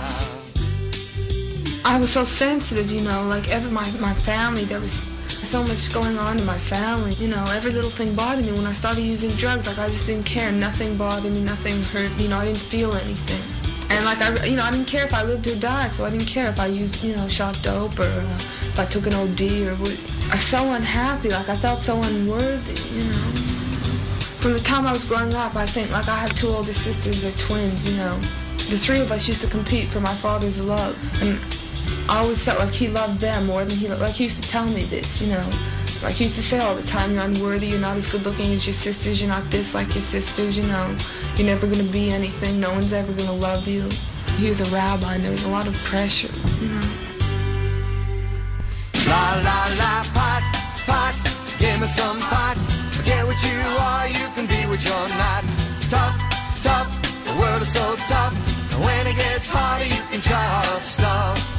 I 1.85 1.97
was 1.99 2.11
so 2.11 2.25
sensitive, 2.25 2.91
you 2.91 3.01
know, 3.01 3.23
like 3.27 3.49
every 3.49 3.71
my, 3.71 3.89
my 4.01 4.13
family, 4.13 4.65
there 4.65 4.81
was 4.81 5.05
so 5.53 5.63
much 5.65 5.93
going 5.93 6.17
on 6.17 6.39
in 6.39 6.45
my 6.47 6.57
family. 6.57 7.13
You 7.21 7.27
know, 7.27 7.43
every 7.49 7.71
little 7.71 7.91
thing 7.91 8.15
bothered 8.15 8.43
me. 8.43 8.53
When 8.53 8.65
I 8.65 8.73
started 8.73 9.03
using 9.03 9.29
drugs, 9.37 9.67
like 9.67 9.77
I 9.77 9.87
just 9.87 10.07
didn't 10.07 10.25
care. 10.25 10.51
Nothing 10.51 10.97
bothered 10.97 11.31
me, 11.31 11.43
nothing 11.43 11.77
hurt 11.93 12.09
me, 12.17 12.23
you 12.23 12.29
know, 12.31 12.39
I 12.39 12.45
didn't 12.45 12.65
feel 12.73 12.91
anything. 12.95 13.43
And 13.91 14.03
like 14.03 14.17
I, 14.19 14.45
you 14.45 14.55
know, 14.55 14.63
I 14.63 14.71
didn't 14.71 14.87
care 14.87 15.05
if 15.05 15.13
I 15.13 15.21
lived 15.21 15.45
or 15.45 15.55
died, 15.57 15.91
so 15.91 16.05
I 16.05 16.09
didn't 16.09 16.25
care 16.25 16.49
if 16.49 16.59
I 16.59 16.65
used, 16.65 17.03
you 17.03 17.15
know, 17.15 17.27
shot 17.27 17.55
dope 17.61 17.99
or 17.99 18.09
uh, 18.09 18.33
if 18.33 18.79
I 18.79 18.85
took 18.85 19.05
an 19.05 19.13
OD 19.13 19.41
or 19.69 19.75
what. 19.75 19.93
I 20.31 20.37
was 20.37 20.43
so 20.43 20.73
unhappy, 20.73 21.29
like 21.29 21.47
I 21.47 21.55
felt 21.55 21.81
so 21.81 22.01
unworthy, 22.01 22.79
you 22.97 23.03
know. 23.11 23.29
From 24.41 24.53
the 24.53 24.63
time 24.71 24.87
I 24.87 24.91
was 24.91 25.05
growing 25.05 25.35
up, 25.35 25.55
I 25.55 25.67
think 25.67 25.91
like 25.91 26.07
I 26.07 26.17
have 26.17 26.33
two 26.35 26.47
older 26.47 26.73
sisters, 26.73 27.21
they're 27.21 27.31
twins, 27.33 27.87
you 27.87 27.95
know. 27.97 28.17
The 28.73 28.79
three 28.85 29.01
of 29.01 29.11
us 29.11 29.27
used 29.27 29.41
to 29.41 29.47
compete 29.47 29.87
for 29.89 29.99
my 29.99 30.15
father's 30.15 30.59
love, 30.59 30.97
and 31.21 31.37
I 32.09 32.19
always 32.21 32.43
felt 32.43 32.59
like 32.59 32.73
he 32.73 32.87
loved 32.87 33.19
them 33.19 33.45
more 33.45 33.65
than 33.65 33.77
he 33.77 33.87
like 33.87 34.11
he 34.11 34.25
used 34.25 34.41
to 34.43 34.49
tell 34.49 34.67
me 34.67 34.83
this, 34.83 35.21
you 35.21 35.29
know. 35.29 35.49
Like 36.03 36.15
he 36.15 36.25
used 36.25 36.35
to 36.35 36.41
say 36.41 36.59
all 36.59 36.75
the 36.75 36.85
time, 36.85 37.13
you're 37.13 37.23
unworthy, 37.23 37.67
you're 37.67 37.79
not 37.79 37.95
as 37.95 38.11
good 38.11 38.25
looking 38.25 38.51
as 38.51 38.67
your 38.67 38.73
sisters, 38.73 39.21
you're 39.21 39.29
not 39.29 39.49
this 39.49 39.73
like 39.73 39.93
your 39.93 40.01
sisters, 40.01 40.57
you 40.57 40.63
know. 40.67 40.95
You're 41.37 41.47
never 41.47 41.65
gonna 41.65 41.83
be 41.85 42.11
anything, 42.11 42.59
no 42.59 42.71
one's 42.71 42.91
ever 42.91 43.11
gonna 43.13 43.31
love 43.31 43.67
you. 43.67 43.87
He 44.37 44.49
was 44.49 44.59
a 44.59 44.75
rabbi 44.75 45.15
and 45.15 45.23
there 45.23 45.31
was 45.31 45.45
a 45.45 45.49
lot 45.49 45.65
of 45.65 45.75
pressure, 45.85 46.33
you 46.59 46.67
know. 46.67 46.87
La 49.07 49.39
la 49.47 49.59
la, 49.79 50.03
pot, 50.13 50.43
pot, 50.85 51.15
give 51.57 51.79
me 51.79 51.87
some 51.87 52.19
pot. 52.19 52.57
Forget 52.91 53.25
what 53.25 53.41
you 53.43 53.59
are, 53.79 54.07
you 54.09 54.27
can 54.35 54.45
be 54.45 54.67
what 54.67 54.83
you're 54.83 55.09
not. 55.15 55.43
Tough, 55.89 56.17
tough, 56.61 56.89
the 57.25 57.39
world 57.39 57.61
is 57.61 57.71
so 57.71 57.95
tough. 58.09 58.33
And 58.73 58.83
when 58.83 59.07
it 59.07 59.15
gets 59.15 59.49
harder, 59.49 59.85
you 59.85 60.01
can 60.11 60.19
try 60.19 60.43
harder 60.43 60.81
stuff. 60.81 61.52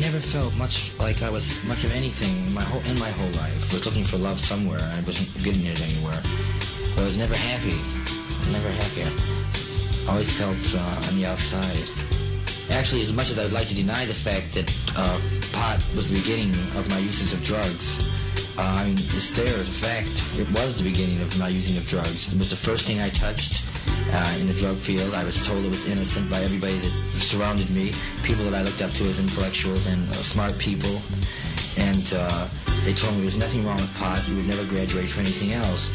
Never 0.00 0.18
felt 0.18 0.56
much 0.56 0.98
like 0.98 1.22
I 1.22 1.28
was 1.28 1.62
much 1.64 1.84
of 1.84 1.94
anything 1.94 2.46
in 2.46 2.54
my 2.54 2.62
whole 2.62 2.80
in 2.88 2.98
my 2.98 3.10
whole 3.10 3.32
life. 3.36 3.70
I 3.70 3.74
was 3.74 3.84
looking 3.84 4.04
for 4.04 4.16
love 4.16 4.40
somewhere, 4.40 4.80
I 4.80 5.00
wasn't 5.04 5.28
getting 5.44 5.66
it 5.66 5.76
anywhere. 5.76 6.16
I 6.96 7.04
was 7.04 7.16
never 7.18 7.36
happy. 7.36 7.76
Never 8.50 8.70
happy. 8.70 9.04
I 9.04 10.12
always 10.12 10.32
felt 10.32 10.56
uh, 10.74 11.08
on 11.08 11.20
the 11.20 11.26
outside. 11.26 11.84
Actually, 12.72 13.02
as 13.02 13.12
much 13.12 13.30
as 13.30 13.38
I 13.38 13.44
would 13.44 13.52
like 13.52 13.68
to 13.68 13.74
deny 13.74 14.06
the 14.06 14.14
fact 14.14 14.54
that 14.54 14.68
uh, 14.96 15.20
pot 15.52 15.84
was 15.94 16.08
the 16.08 16.16
beginning 16.16 16.50
of 16.80 16.88
my 16.88 16.98
uses 16.98 17.34
of 17.34 17.44
drugs, 17.44 18.08
uh, 18.56 18.62
I 18.80 18.86
mean, 18.86 18.94
it's 18.94 19.36
there 19.36 19.54
as 19.58 19.68
a 19.68 19.78
fact. 19.84 20.24
It 20.40 20.48
was 20.56 20.78
the 20.78 20.84
beginning 20.84 21.20
of 21.20 21.38
my 21.38 21.48
using 21.48 21.76
of 21.76 21.86
drugs. 21.86 22.32
It 22.32 22.38
was 22.38 22.48
the 22.48 22.56
first 22.56 22.86
thing 22.86 23.00
I 23.00 23.10
touched 23.10 23.68
uh, 24.12 24.36
in 24.40 24.46
the 24.46 24.54
drug 24.54 24.76
field. 24.76 25.14
I 25.14 25.24
was 25.24 25.46
told 25.46 25.64
it 25.64 25.68
was 25.68 25.86
innocent 25.88 26.30
by 26.30 26.40
everybody 26.40 26.76
that 26.76 26.92
surrounded 27.20 27.70
me, 27.70 27.92
people 28.22 28.44
that 28.44 28.54
I 28.54 28.62
looked 28.62 28.82
up 28.82 28.90
to 28.90 29.04
as 29.04 29.18
intellectuals 29.18 29.86
and 29.86 30.08
uh, 30.10 30.12
smart 30.14 30.56
people. 30.58 31.00
And 31.78 32.12
uh, 32.16 32.48
they 32.84 32.92
told 32.92 33.14
me 33.14 33.22
there 33.22 33.32
was 33.32 33.38
nothing 33.38 33.64
wrong 33.64 33.76
with 33.76 33.94
pot. 33.98 34.26
You 34.28 34.36
would 34.36 34.46
never 34.46 34.64
graduate 34.66 35.08
from 35.08 35.20
anything 35.20 35.52
else. 35.52 35.90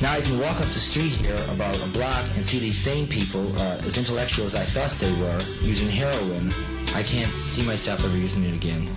Now 0.00 0.12
I 0.12 0.20
can 0.20 0.38
walk 0.38 0.56
up 0.56 0.70
the 0.72 0.80
street 0.80 1.12
here 1.12 1.38
about 1.52 1.76
a 1.84 1.88
block 1.90 2.24
and 2.36 2.46
see 2.46 2.58
these 2.58 2.78
same 2.78 3.06
people, 3.06 3.52
uh, 3.60 3.82
as 3.84 3.98
intellectual 3.98 4.46
as 4.46 4.54
I 4.54 4.64
thought 4.64 4.90
they 4.98 5.12
were, 5.20 5.38
using 5.60 5.90
heroin 5.90 6.50
I 6.94 7.04
can't 7.04 7.28
see 7.28 7.64
myself 7.66 8.04
ever 8.04 8.16
using 8.16 8.42
it 8.44 8.54
again. 8.54 8.88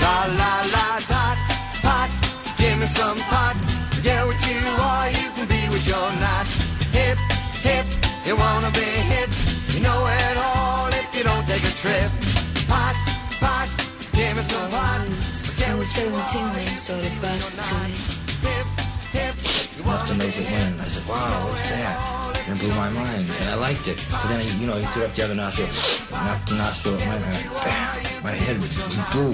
La 0.00 0.24
la 0.38 0.62
la 0.70 1.00
dot 1.10 1.36
pot, 1.82 2.10
give 2.56 2.78
me 2.78 2.86
some 2.86 3.18
pot. 3.18 3.56
Forget 3.90 4.24
what 4.24 4.38
you 4.46 4.60
are, 4.78 5.08
you 5.10 5.28
can 5.34 5.48
be 5.48 5.60
what 5.68 5.84
you're 5.84 6.14
not. 6.22 6.46
Hip 6.94 7.18
hip, 7.62 7.86
you 8.26 8.36
wanna 8.36 8.70
be 8.72 8.86
hip. 9.12 9.30
You 9.74 9.80
know 9.80 10.06
it 10.06 10.36
all 10.36 10.88
if 10.88 11.14
you 11.16 11.24
don't 11.24 11.46
take 11.46 11.64
a 11.64 11.74
trip. 11.74 12.10
Pot 12.68 12.96
pot, 13.40 13.68
give 14.12 14.36
me 14.36 14.42
some 14.42 14.70
pot. 14.70 15.02
I 15.72 15.74
was 15.74 15.88
17 15.90 16.12
when 16.12 16.68
I 16.68 16.74
saw 16.74 16.96
the 17.00 17.08
bus 17.22 17.56
to 17.56 17.74
me. 17.88 17.94
Left 19.86 20.08
the 20.08 20.14
note 20.14 20.36
it 20.36 20.50
went. 20.50 20.80
I 20.80 20.84
said, 20.84 21.08
wow, 21.08 21.48
what's 21.48 21.70
that? 21.70 22.44
And 22.46 22.58
it 22.58 22.60
blew 22.60 22.74
my 22.76 22.90
mind. 22.90 23.24
And 23.40 23.50
I 23.50 23.54
liked 23.54 23.88
it. 23.88 24.04
But 24.10 24.28
then, 24.28 24.46
he, 24.46 24.60
you 24.60 24.66
know, 24.66 24.76
he 24.76 24.84
threw 24.86 25.04
up 25.04 25.14
the 25.14 25.24
other 25.24 25.34
nostril. 25.34 25.68
Knocked 26.10 26.48
the 26.48 26.56
nostril 26.56 26.98
at 26.98 27.20
my, 27.20 27.26
uh, 27.56 28.22
my 28.22 28.32
head 28.32 28.58
blew. 29.12 29.32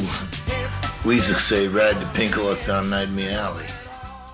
Weezer 1.02 1.38
say 1.40 1.68
ride 1.68 1.96
the 1.96 2.06
pink 2.14 2.34
horse 2.34 2.66
down 2.66 2.90
Nightmare 2.90 3.38
Alley. 3.38 3.66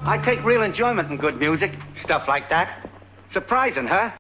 I 0.02 0.18
take 0.18 0.44
real 0.44 0.62
enjoyment 0.62 1.10
in 1.10 1.16
good 1.16 1.38
music, 1.38 1.72
stuff 2.02 2.28
like 2.28 2.50
that. 2.50 2.90
Surprising, 3.34 3.88
huh? 3.88 4.12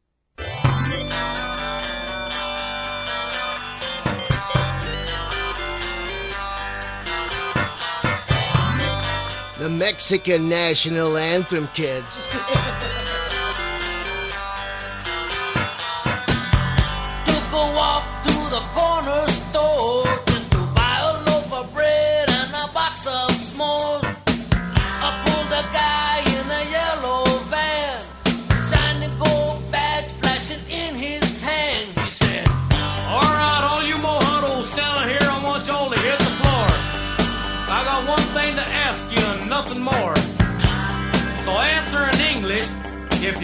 The 9.60 9.68
Mexican 9.70 10.48
national 10.48 11.16
anthem, 11.16 11.68
kids. 11.74 12.26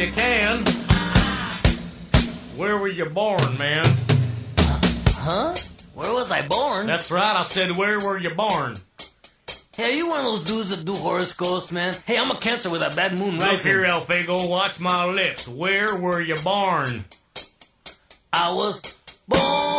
you 0.01 0.11
can. 0.13 0.65
Where 2.57 2.79
were 2.79 2.89
you 2.89 3.05
born, 3.05 3.59
man? 3.59 3.85
Huh? 5.09 5.55
Where 5.95 6.13
was 6.15 6.31
I 6.31 6.41
born? 6.41 6.87
That's 6.87 7.11
right, 7.11 7.37
I 7.37 7.43
said, 7.45 7.77
where 7.77 8.01
were 8.01 8.17
you 8.17 8.31
born? 8.31 8.79
Hey, 9.77 9.93
are 9.93 9.95
you 9.95 10.09
one 10.09 10.21
of 10.21 10.25
those 10.25 10.45
dudes 10.45 10.71
that 10.71 10.87
do 10.87 10.95
horoscopes, 10.95 11.71
man? 11.71 11.95
Hey, 12.07 12.17
I'm 12.17 12.31
a 12.31 12.37
cancer 12.37 12.71
with 12.71 12.81
a 12.81 12.89
bad 12.97 13.19
moon 13.19 13.39
right? 13.39 13.53
Look 13.53 13.61
here, 13.61 13.85
El 13.85 14.01
Fago, 14.01 14.49
watch 14.49 14.81
my 14.81 15.05
lips. 15.05 15.47
Where 15.47 15.95
were 15.95 16.23
you 16.23 16.37
born? 16.37 17.05
I 18.33 18.51
was 18.53 18.81
born 19.29 19.70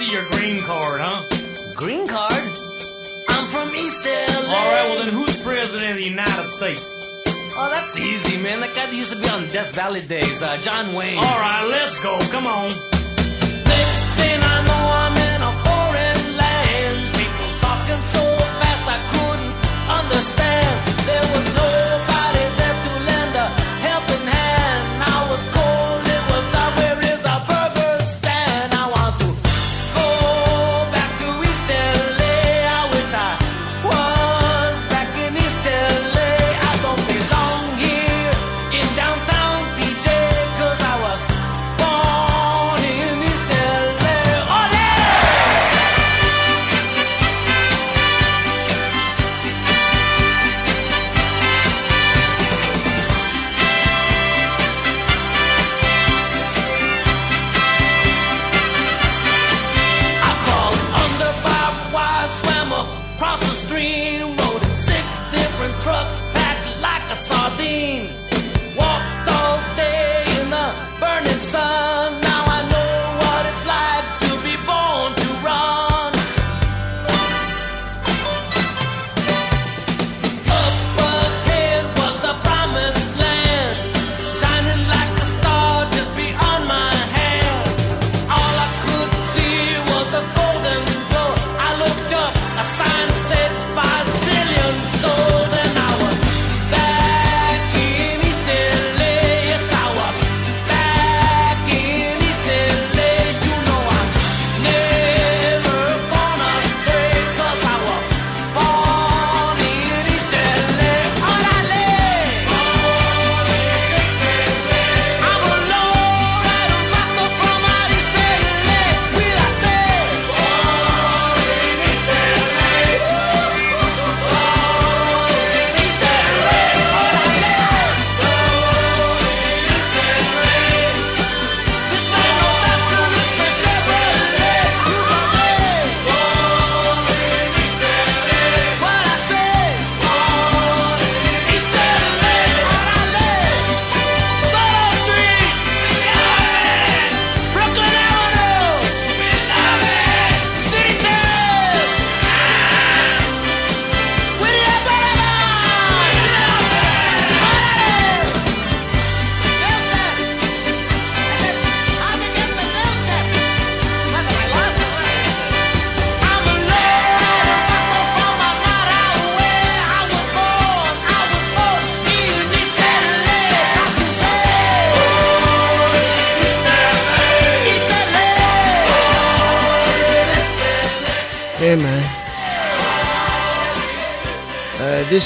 see 0.00 0.12
your 0.12 0.24
green 0.30 0.60
card, 0.62 1.00
huh? 1.02 1.22
Green 1.76 2.06
card? 2.06 2.44
I'm 3.28 3.46
from 3.48 3.74
East 3.74 4.04
LA. 4.04 4.56
All 4.56 4.72
right, 4.72 4.86
well, 4.88 5.04
then 5.04 5.12
who's 5.12 5.36
president 5.42 5.90
of 5.92 5.96
the 5.96 6.04
United 6.04 6.48
States? 6.56 6.84
Oh, 7.56 7.68
that's 7.68 7.98
easy, 7.98 8.40
man. 8.42 8.60
That 8.60 8.74
guy 8.74 8.86
that 8.86 8.94
used 8.94 9.12
to 9.12 9.20
be 9.20 9.28
on 9.28 9.46
Death 9.48 9.74
Valley 9.74 10.00
Days, 10.00 10.42
uh, 10.42 10.56
John 10.62 10.94
Wayne. 10.94 11.18
All 11.18 11.40
right, 11.40 11.66
let's 11.68 12.00
go. 12.02 12.18
Come 12.30 12.46
on. 12.46 12.68
Next 12.68 14.02
thing 14.16 14.38
I 14.40 14.56
know, 14.68 14.82
I'm 15.02 15.16
in 15.16 15.29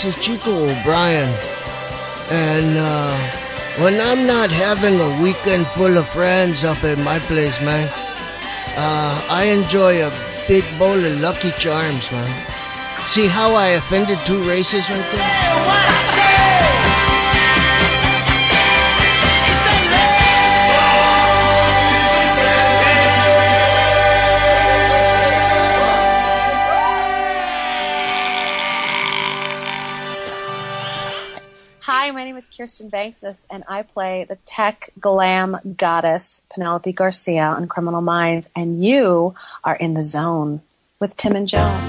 this 0.05 0.16
is 0.16 0.24
Chico 0.24 0.51
O'Brien. 0.51 1.31
And 2.31 2.76
uh, 2.76 3.16
when 3.82 4.01
I'm 4.01 4.26
not 4.26 4.51
having 4.51 5.01
a 5.01 5.22
weekend 5.22 5.66
full 5.68 5.97
of 5.97 6.09
friends 6.09 6.64
up 6.64 6.82
at 6.85 6.98
my 6.98 7.18
place, 7.20 7.60
man, 7.62 7.89
uh, 8.76 9.26
I 9.31 9.44
enjoy 9.44 10.06
a 10.06 10.12
big 10.47 10.64
bowl 10.78 11.02
of 11.02 11.20
Lucky 11.20 11.52
Charms, 11.52 12.10
man. 12.12 12.28
See 13.09 13.28
how 13.28 13.55
I 13.55 13.68
offended 13.81 14.18
two 14.26 14.47
races 14.47 14.89
right 14.90 15.12
there? 15.12 15.84
Kirsten 32.56 32.90
Vangsness, 32.90 33.47
and 33.51 33.64
I 33.66 33.82
play 33.82 34.26
the 34.28 34.36
tech 34.47 34.90
glam 35.01 35.56
goddess 35.76 36.43
Penelope 36.52 36.93
Garcia 36.93 37.43
on 37.43 37.66
Criminal 37.66 38.01
Minds, 38.01 38.47
and 38.55 38.85
you 38.85 39.35
are 39.64 39.74
in 39.74 39.94
the 39.94 40.05
zone 40.05 40.60
with 41.01 41.16
Timm 41.16 41.35
and 41.35 41.48
Joan. 41.48 41.81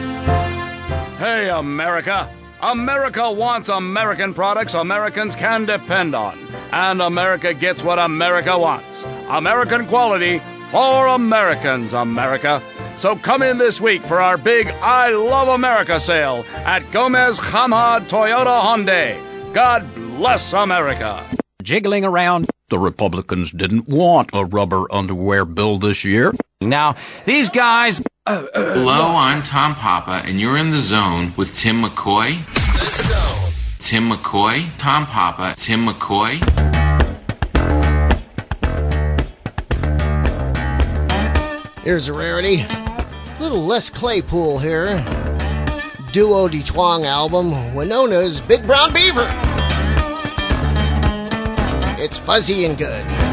Hey, 1.18 1.50
America! 1.50 2.28
America 2.62 3.32
wants 3.32 3.70
American 3.70 4.34
products 4.34 4.74
Americans 4.74 5.36
can 5.36 5.66
depend 5.66 6.16
on. 6.16 6.38
And 6.72 7.02
America 7.02 7.54
gets 7.54 7.84
what 7.84 8.00
America 8.00 8.58
wants 8.58 9.04
American 9.30 9.86
quality 9.86 10.40
for 10.72 11.08
Americans, 11.08 11.94
America. 11.94 12.62
So 12.98 13.16
come 13.16 13.44
in 13.44 13.58
this 13.58 13.80
week 13.80 14.02
for 14.02 14.20
our 14.20 14.38
big 14.38 14.68
I 14.82 15.10
Love 15.10 15.50
America 15.50 16.00
sale 16.00 16.44
at 16.66 16.90
Gomez 16.92 17.38
Hamad 17.38 18.10
Toyota 18.10 18.62
Hyundai. 18.62 19.35
God 19.56 19.88
bless 19.95 20.52
America. 20.52 21.26
jiggling 21.64 22.03
around. 22.03 22.49
The 22.68 22.77
Republicans 22.77 23.52
didn't 23.52 23.88
want 23.88 24.32
a 24.34 24.44
rubber 24.44 24.84
underwear 24.94 25.45
bill 25.45 25.77
this 25.77 26.03
year. 26.03 26.34
Now, 26.60 26.98
these 27.23 27.48
guys. 27.48 28.02
Hello, 28.27 29.15
I'm 29.15 29.41
Tom 29.44 29.73
Papa, 29.76 30.23
and 30.26 30.41
you're 30.41 30.57
in 30.57 30.72
the 30.72 30.80
zone 30.80 31.34
with 31.38 31.56
Timm 31.56 31.82
McCoy. 31.84 32.45
The 32.53 32.86
zone. 33.03 33.80
Timm 33.80 34.10
McCoy, 34.10 34.68
Tom 34.77 35.06
Papa, 35.06 35.56
Timm 35.57 35.88
McCoy. 35.88 36.41
Here's 41.82 42.10
a 42.10 42.14
rarity. 42.14 42.60
A 42.60 43.38
Little 43.40 43.65
Les 43.65 43.90
Claypool 43.90 44.60
here. 44.60 45.24
Duo 46.16 46.48
de 46.48 46.64
Twang 46.64 47.06
album, 47.06 47.52
Winona's 47.76 48.40
Big 48.40 48.66
Brown 48.66 48.94
Beaver. 48.94 49.28
It's 52.00 52.18
fuzzy 52.18 52.64
and 52.64 52.78
good. 52.78 53.24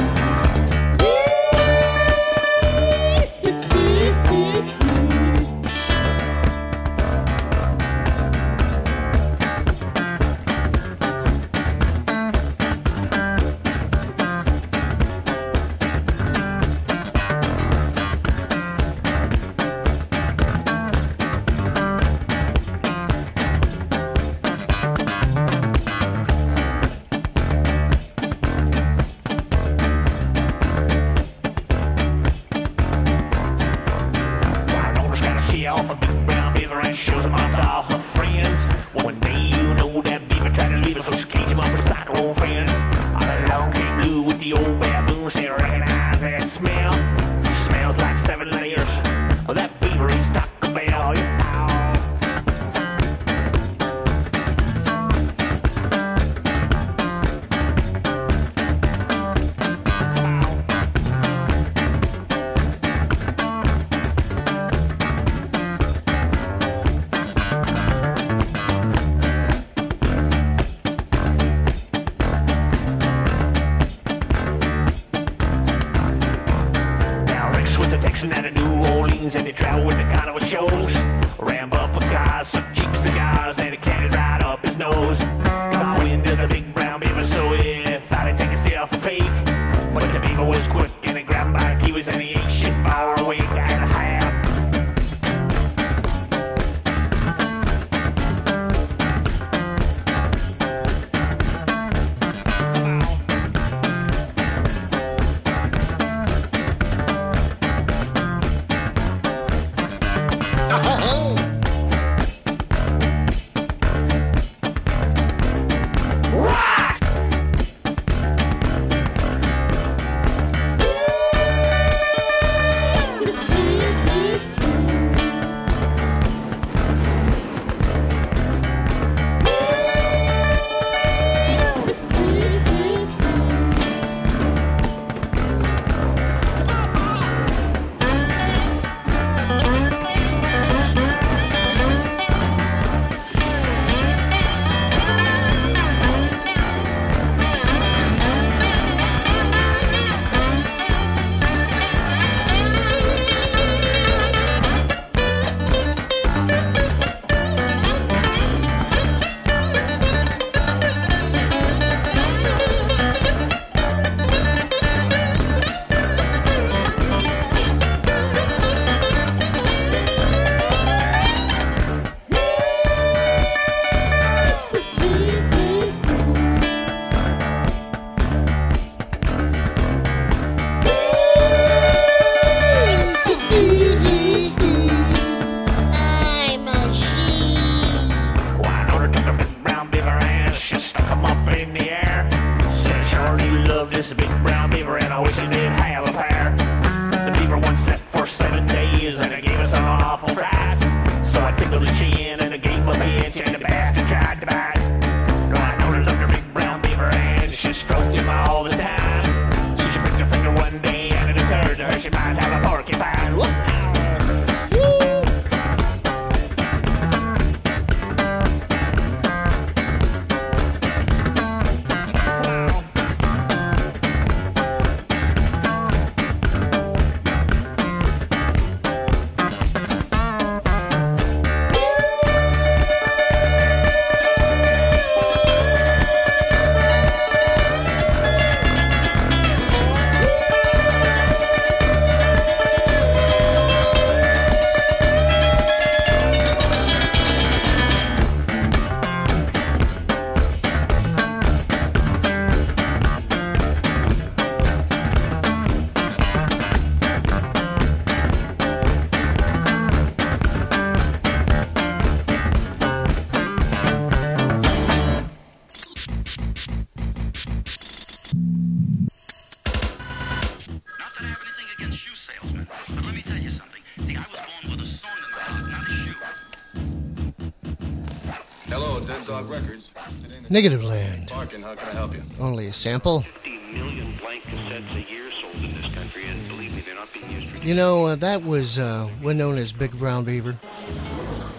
Negativland. 280.52 281.30
Barkin, 281.30 281.62
how 281.62 281.74
can 281.74 281.88
I 281.88 281.92
help 281.92 282.12
you? 282.12 282.22
Only 282.38 282.66
a 282.66 282.74
sample. 282.74 283.24
million 283.72 284.14
blank 284.20 284.42
cassettes 284.42 284.94
a 284.94 285.10
year 285.10 285.30
sold 285.40 285.54
in 285.54 285.80
this 285.80 285.90
country, 285.94 286.26
and 286.26 286.46
believe 286.46 286.76
me, 286.76 286.82
they're 286.82 286.94
not 286.94 287.10
being 287.10 287.30
used 287.30 287.52
for 287.52 287.66
You 287.66 287.74
know, 287.74 288.04
uh, 288.04 288.16
that 288.16 288.42
was 288.44 288.78
uh, 288.78 289.08
one 289.22 289.38
known 289.38 289.56
as 289.56 289.72
Big 289.72 289.98
Brown 289.98 290.24
Beaver. 290.24 290.58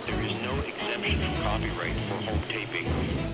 There 0.06 0.22
is 0.22 0.34
no 0.44 0.53
exemption 0.60 1.24
from 1.24 1.41
copyright 1.41 1.94
for 2.07 2.14
home 2.18 2.44
taping. 2.48 2.86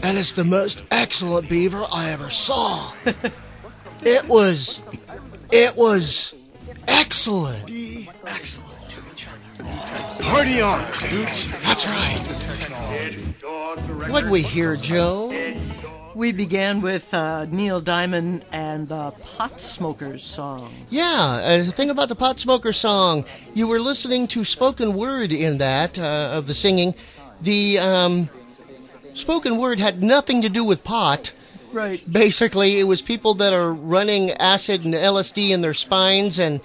And 0.01 0.17
it's 0.17 0.31
the 0.31 0.45
most 0.45 0.85
excellent 0.91 1.49
beaver 1.49 1.85
I 1.91 2.11
ever 2.11 2.29
saw. 2.29 2.93
it 4.03 4.29
was. 4.29 4.81
It 5.51 5.75
was 5.75 6.35
excellent. 6.87 7.65
Be 7.65 8.09
excellent 8.25 8.89
to 8.91 9.01
each 9.11 9.27
other. 9.27 10.23
Party 10.23 10.61
on, 10.61 10.89
dudes. 11.01 11.49
That's 11.63 11.85
right. 11.85 12.39
What'd 14.09 14.29
we 14.29 14.41
hear, 14.41 14.75
Joe? 14.75 15.29
We 16.19 16.33
began 16.33 16.81
with 16.81 17.13
uh, 17.13 17.45
Neil 17.45 17.79
Diamond 17.79 18.43
and 18.51 18.89
the 18.89 19.11
Pot 19.11 19.61
Smokers 19.61 20.21
song. 20.21 20.73
Yeah, 20.89 21.05
uh, 21.05 21.57
the 21.59 21.71
thing 21.71 21.89
about 21.89 22.09
the 22.09 22.15
Pot 22.15 22.41
Smoker 22.41 22.73
song, 22.73 23.23
you 23.53 23.69
were 23.69 23.79
listening 23.79 24.27
to 24.27 24.43
spoken 24.43 24.95
word 24.95 25.31
in 25.31 25.59
that, 25.59 25.97
uh, 25.97 26.31
of 26.33 26.47
the 26.47 26.53
singing. 26.53 26.93
The 27.39 27.79
um, 27.79 28.29
spoken 29.13 29.55
word 29.55 29.79
had 29.79 30.03
nothing 30.03 30.41
to 30.41 30.49
do 30.49 30.65
with 30.65 30.83
pot. 30.83 31.31
Right. 31.71 32.01
Basically, 32.11 32.81
it 32.81 32.83
was 32.83 33.01
people 33.01 33.35
that 33.35 33.53
are 33.53 33.73
running 33.73 34.31
acid 34.31 34.83
and 34.83 34.93
LSD 34.93 35.51
in 35.51 35.61
their 35.61 35.73
spines 35.73 36.37
and 36.37 36.59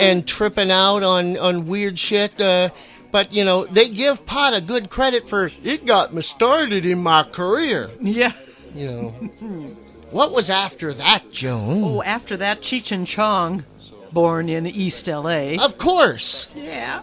and 0.00 0.26
tripping 0.26 0.72
out 0.72 1.04
on, 1.04 1.38
on 1.38 1.68
weird 1.68 1.96
shit. 1.96 2.40
Uh, 2.40 2.70
but, 3.12 3.32
you 3.32 3.44
know, 3.44 3.66
they 3.66 3.88
give 3.88 4.26
pot 4.26 4.52
a 4.52 4.60
good 4.60 4.90
credit 4.90 5.28
for 5.28 5.52
it 5.62 5.86
got 5.86 6.12
me 6.12 6.22
started 6.22 6.84
in 6.84 7.04
my 7.04 7.22
career. 7.22 7.88
Yeah. 8.00 8.32
You 8.74 8.86
know. 8.86 9.76
What 10.10 10.32
was 10.32 10.50
after 10.50 10.94
that, 10.94 11.32
Joan? 11.32 11.82
Oh, 11.82 12.02
after 12.02 12.36
that, 12.36 12.60
Cheech 12.60 12.92
and 12.92 13.06
Chong, 13.06 13.64
born 14.12 14.48
in 14.48 14.66
East 14.66 15.08
L.A. 15.08 15.58
Of 15.58 15.78
course. 15.78 16.48
Yeah. 16.54 17.02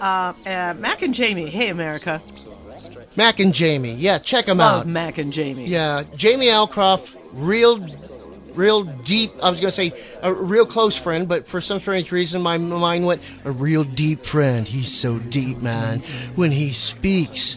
Uh, 0.00 0.32
uh, 0.44 0.74
Mack 0.78 1.02
and 1.02 1.14
Jamie. 1.14 1.48
Hey, 1.48 1.68
America. 1.68 2.20
Mack 3.14 3.38
and 3.40 3.54
Jamie. 3.54 3.94
Yeah, 3.94 4.18
check 4.18 4.46
them 4.46 4.58
Love 4.58 4.80
out. 4.82 4.86
Mack 4.86 5.18
and 5.18 5.32
Jamie. 5.32 5.66
Yeah, 5.66 6.02
Jamie 6.16 6.48
Alcroft, 6.48 7.16
real, 7.32 7.78
real 8.54 8.82
deep. 8.82 9.30
I 9.42 9.48
was 9.48 9.60
gonna 9.60 9.72
say 9.72 9.92
a 10.22 10.34
real 10.34 10.66
close 10.66 10.98
friend, 10.98 11.26
but 11.26 11.46
for 11.46 11.60
some 11.62 11.78
strange 11.78 12.12
reason, 12.12 12.42
my 12.42 12.58
mind 12.58 13.06
went 13.06 13.22
a 13.44 13.50
real 13.50 13.84
deep 13.84 14.24
friend. 14.26 14.68
He's 14.68 14.92
so 14.92 15.18
deep, 15.18 15.58
man. 15.62 16.00
When 16.34 16.50
he 16.50 16.72
speaks, 16.72 17.56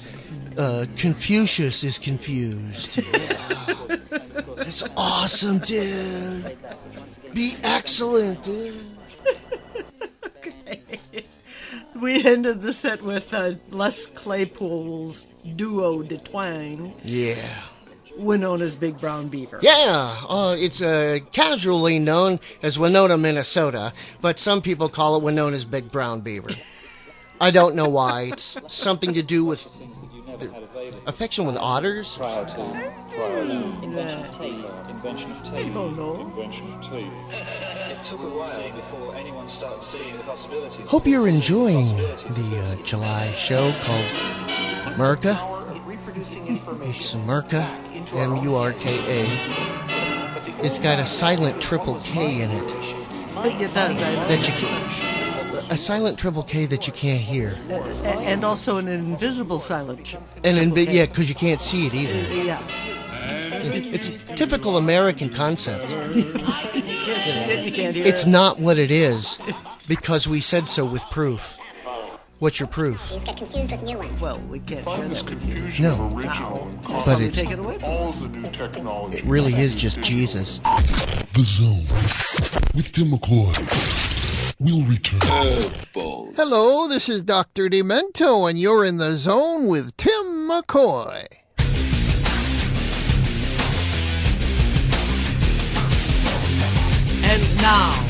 uh, 0.58 0.86
Confucius 0.98 1.84
is 1.84 1.98
confused. 1.98 3.00
Yeah. 4.60 4.66
it's 4.68 4.84
awesome, 4.98 5.60
dude. 5.60 6.58
Be 7.34 7.56
excellent, 7.64 8.44
dude. 8.44 8.76
okay. 10.38 10.82
We 12.00 12.24
ended 12.26 12.62
the 12.62 12.72
set 12.74 13.02
with 13.02 13.34
uh, 13.34 13.54
Les 13.72 14.06
Claypool's 14.06 15.28
duo 15.56 16.02
de 16.04 16.18
twang, 16.18 16.94
Yeah. 17.04 17.36
Winona's 18.18 18.76
Big 18.76 18.98
Brown 19.00 19.30
Beaver. 19.30 19.60
Yeah, 19.62 20.22
uh, 20.28 20.56
it's 20.60 20.82
uh, 20.82 21.20
casually 21.32 22.00
known 22.00 22.40
as 22.62 22.78
Winona, 22.78 23.18
Minnesota, 23.18 23.94
but 24.22 24.40
some 24.40 24.62
people 24.62 24.90
call 24.90 25.16
it 25.16 25.24
Winona's 25.24 25.64
Big 25.66 25.90
Brown 25.92 26.20
Beaver. 26.22 26.50
I 27.40 27.52
don't 27.52 27.76
know 27.76 27.88
why. 27.88 28.24
It's 28.24 28.58
something 28.68 29.14
to 29.14 29.24
do 29.24 29.46
with 29.46 29.68
the 30.40 30.50
affection 31.06 31.46
with 31.46 31.58
otters. 31.58 32.18
Prior 32.18 32.46
to, 32.46 32.94
prior 33.16 33.46
to 33.46 33.84
invention 33.84 34.26
of 34.26 34.38
tape, 34.38 34.66
invention 34.90 35.32
of 35.32 35.44
tape, 35.44 35.76
invention 35.76 36.74
of 36.74 36.90
tape. 36.90 37.12
It 37.32 38.04
took 38.04 38.20
a 38.20 38.24
while 38.24 38.72
before 38.72 39.16
anyone 39.16 39.48
started 39.48 39.84
seeing 39.84 40.16
the 40.18 40.24
possibilities. 40.24 40.88
Hope 40.88 41.06
you're 41.06 41.28
enjoying 41.28 41.96
the 41.96 42.78
uh, 42.80 42.86
July 42.86 43.32
show 43.34 43.74
called 43.84 44.06
Murka. 44.96 45.38
It's 46.84 47.14
Murka, 47.14 47.64
M 48.14 48.36
U 48.38 48.56
R 48.56 48.74
K 48.74 49.00
A. 49.08 50.60
It's 50.64 50.80
got 50.80 51.00
a 51.00 51.06
silent 51.06 51.62
triple 51.62 51.96
K 52.04 52.42
in 52.42 52.52
it 52.52 52.72
It 53.62 53.74
does. 53.74 53.98
That 54.00 54.48
you 54.48 54.54
can, 54.54 55.29
a 55.70 55.78
silent 55.78 56.18
triple 56.18 56.44
K 56.44 56.66
that 56.68 56.88
you 56.88 56.94
can't 56.94 57.22
hear, 57.22 57.56
A- 57.70 57.74
and 58.08 58.44
also 58.44 58.78
an 58.78 58.88
invisible 58.88 59.60
silent. 59.60 60.16
and 60.44 60.58
in, 60.58 60.74
yeah, 60.76 61.06
because 61.06 61.30
you 61.30 61.36
can't 61.36 61.62
see 61.62 61.88
it 61.88 61.94
either. 61.94 62.34
Yeah. 62.44 62.62
It's 63.62 64.10
a 64.10 64.18
typical 64.36 64.78
American 64.78 65.30
concept. 65.30 65.90
you 66.16 66.24
can't 66.34 67.26
see 67.26 67.40
it, 67.42 67.66
you 67.66 67.72
can't 67.72 67.96
hear 67.96 68.06
It's 68.06 68.24
it. 68.26 68.30
not 68.30 68.60
what 68.60 68.78
it 68.78 68.90
is 68.92 69.38
because 69.88 70.28
we 70.28 70.40
said 70.40 70.70
so 70.70 70.86
with 70.86 71.04
proof. 71.12 71.56
What's 72.40 72.58
your 72.58 72.68
proof? 72.70 73.12
Get 73.26 73.36
confused 73.36 73.72
with 73.72 73.84
new 73.84 73.98
ones. 73.98 74.22
Well, 74.22 74.40
we 74.48 74.60
can't 74.60 74.88
share 74.88 75.10
that 75.10 75.26
with 75.26 75.44
you. 75.46 75.74
No, 75.84 76.08
Now, 76.08 76.70
but 77.06 77.20
it's 77.22 77.42
take 77.42 77.52
it 77.52 77.60
away 77.60 77.78
from 77.80 78.08
us. 78.08 78.24
it 79.14 79.26
really 79.26 79.54
is 79.56 79.76
just 79.76 80.00
Jesus. 80.00 80.60
The 80.60 81.44
Zone 81.44 81.86
with 82.74 82.94
Timm 82.94 83.12
McCoy. 83.12 84.19
We'll 84.62 84.84
return. 84.84 85.22
Hello, 85.94 86.86
this 86.90 87.08
is 87.08 87.24
Dr. 87.24 87.70
Demento, 87.70 88.50
and 88.50 88.60
you're 88.60 88.84
in 88.84 88.98
the 88.98 89.12
zone 89.12 89.68
with 89.68 89.96
Timm 89.96 90.50
McCoy. 90.50 91.26
And 97.24 97.62
now, 97.62 98.06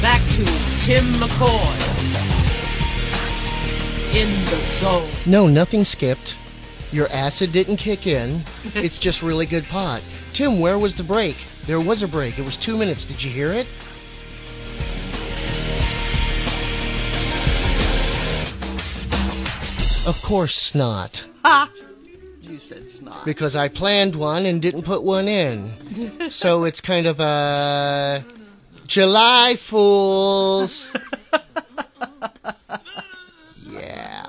back 0.00 0.22
to 0.30 0.46
Timm 0.80 1.04
McCoy 1.20 1.76
in 4.16 4.30
the 4.46 4.56
zone. 4.80 5.10
No, 5.30 5.46
nothing 5.46 5.84
skipped. 5.84 6.34
Your 6.90 7.08
acid 7.08 7.52
didn't 7.52 7.76
kick 7.76 8.06
in. 8.06 8.40
It's 8.74 8.98
just 8.98 9.22
really 9.22 9.44
good 9.44 9.64
pot. 9.64 10.00
Timm, 10.32 10.58
where 10.58 10.78
was 10.78 10.94
the 10.94 11.04
break? 11.04 11.36
There 11.66 11.80
was 11.80 12.02
a 12.02 12.08
break. 12.08 12.38
It 12.38 12.46
was 12.46 12.56
two 12.56 12.78
minutes. 12.78 13.04
Did 13.04 13.22
you 13.22 13.30
hear 13.30 13.52
it? 13.52 13.66
Of 20.06 20.22
course 20.22 20.74
not. 20.74 21.26
Ha! 21.44 21.70
You 22.42 22.58
said 22.58 22.90
snot. 22.90 23.24
Because 23.24 23.54
I 23.54 23.68
planned 23.68 24.16
one 24.16 24.46
and 24.46 24.62
didn't 24.62 24.82
put 24.82 25.02
one 25.02 25.28
in. 25.28 25.74
So 26.30 26.64
it's 26.64 26.80
kind 26.80 27.06
of 27.06 27.18
a 27.18 28.24
July 28.86 29.56
Fools. 29.58 30.96
yeah. 33.68 34.26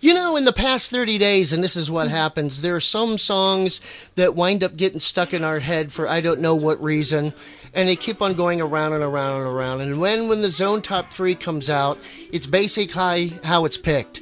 You 0.00 0.14
know, 0.14 0.36
in 0.36 0.46
the 0.46 0.54
past 0.54 0.90
30 0.90 1.18
days, 1.18 1.52
and 1.52 1.62
this 1.62 1.76
is 1.76 1.90
what 1.90 2.06
mm-hmm. 2.06 2.16
happens, 2.16 2.62
there 2.62 2.74
are 2.74 2.80
some 2.80 3.18
songs 3.18 3.82
that 4.16 4.34
wind 4.34 4.64
up 4.64 4.76
getting 4.76 5.00
stuck 5.00 5.34
in 5.34 5.44
our 5.44 5.60
head 5.60 5.92
for 5.92 6.08
I 6.08 6.22
don't 6.22 6.40
know 6.40 6.54
what 6.54 6.82
reason, 6.82 7.34
and 7.74 7.88
they 7.88 7.96
keep 7.96 8.20
on 8.20 8.34
going 8.34 8.60
around 8.60 8.92
and 8.92 9.02
around 9.02 9.38
and 9.38 9.46
around. 9.46 9.80
And 9.80 9.98
when, 10.00 10.28
when 10.28 10.42
the 10.42 10.50
Zone 10.50 10.82
Top 10.82 11.12
3 11.12 11.34
comes 11.34 11.70
out, 11.70 11.98
it's 12.30 12.46
basically 12.46 13.28
how 13.44 13.64
it's 13.64 13.76
picked. 13.76 14.20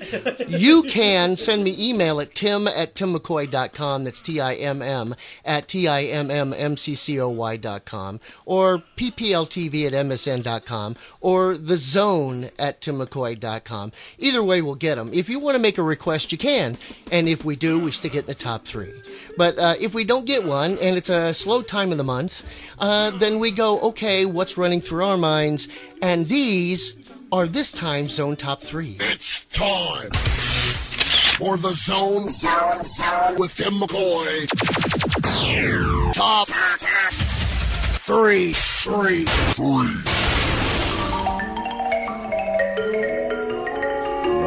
You 0.49 0.83
can 0.89 1.37
send 1.37 1.65
me 1.65 1.75
email 1.79 2.21
at 2.21 2.35
tim 2.35 2.69
at 2.69 2.95
timmccoy.com, 2.95 4.05
that's 4.05 4.21
T-I-M-M, 4.21 5.15
at 5.45 5.69
T-I-M-M-M-C-C-O-Y 5.69 7.57
dot 7.57 7.85
com, 7.85 8.21
or 8.47 8.83
ppltv 8.97 9.87
at 9.87 9.93
msn.com, 9.93 10.97
or 11.21 11.57
the 11.57 11.77
zone 11.77 12.51
at 12.59 12.81
timmccoy.com. 12.81 13.93
Either 14.19 14.45
way, 14.45 14.63
we'll 14.63 14.75
get 14.75 14.95
them. 14.95 15.11
If 15.13 15.29
you 15.29 15.41
want 15.41 15.57
to 15.57 15.63
make 15.63 15.79
a 15.79 15.83
request, 15.83 16.33
you 16.33 16.39
can. 16.39 16.77
And 17.11 17.29
if 17.29 17.45
we 17.45 17.57
do, 17.57 17.79
we 17.81 17.91
stick 17.91 18.15
it 18.15 18.21
in 18.21 18.27
the 18.27 18.35
top 18.35 18.65
three. 18.65 18.93
But 19.37 19.59
uh, 19.59 19.75
if 19.81 19.95
we 19.95 20.05
don't 20.05 20.27
get 20.27 20.45
one, 20.45 20.79
and 20.79 20.97
it's 20.97 21.09
a 21.09 21.35
slow 21.35 21.63
time 21.63 21.93
of 21.93 21.99
the 21.99 22.05
month, 22.05 22.45
uh, 22.79 23.11
then 23.11 23.40
we 23.41 23.51
go, 23.51 23.81
okay, 23.81 24.27
what's 24.27 24.57
running 24.59 24.81
through 24.81 25.05
our 25.05 25.17
minds? 25.17 25.67
And 26.03 26.27
these 26.27 26.95
are 27.33 27.47
this 27.47 27.73
time 27.73 28.07
zone 28.07 28.37
top 28.37 28.61
three. 28.61 28.99
It's 29.01 29.45
time 29.47 30.11
for 31.41 31.57
the 31.57 31.73
Zone 31.73 32.29
zone 32.29 33.39
with 33.39 33.57
Timm 33.57 33.81
McCoy. 33.81 34.47
Top 36.12 36.49
three, 38.03 38.53
three, 38.53 39.25
three. 39.25 39.95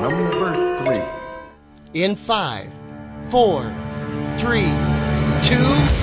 Number 0.01 0.83
three. 0.83 1.99
In 1.99 2.15
five, 2.15 2.71
four, 3.31 3.73
three, 4.37 4.71
two. 5.41 6.02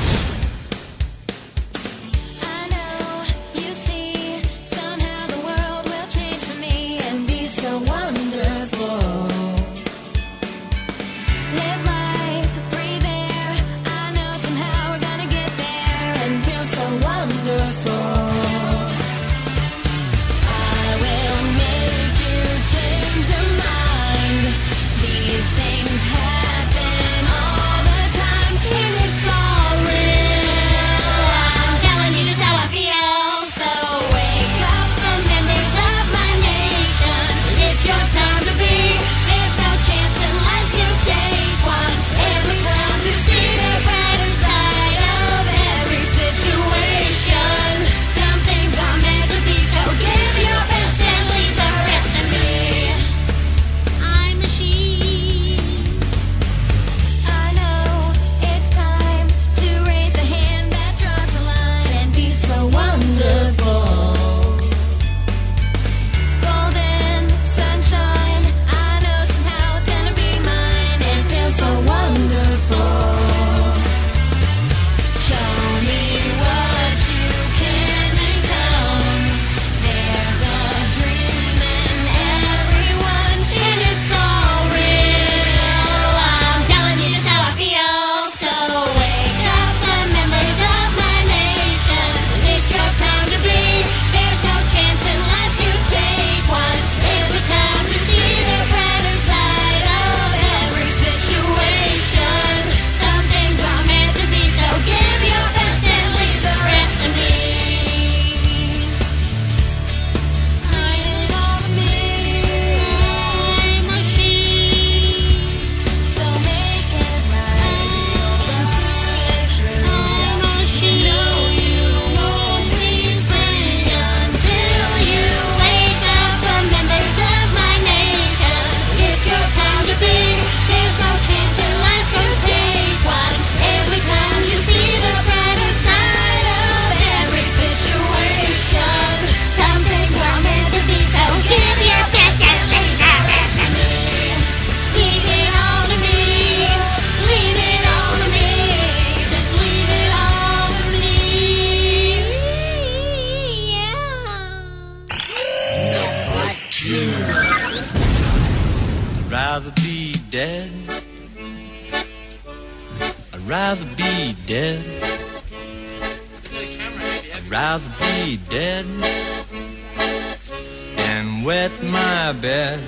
And 171.20 171.44
wet 171.44 171.70
my 171.82 172.32
bed. 172.32 172.80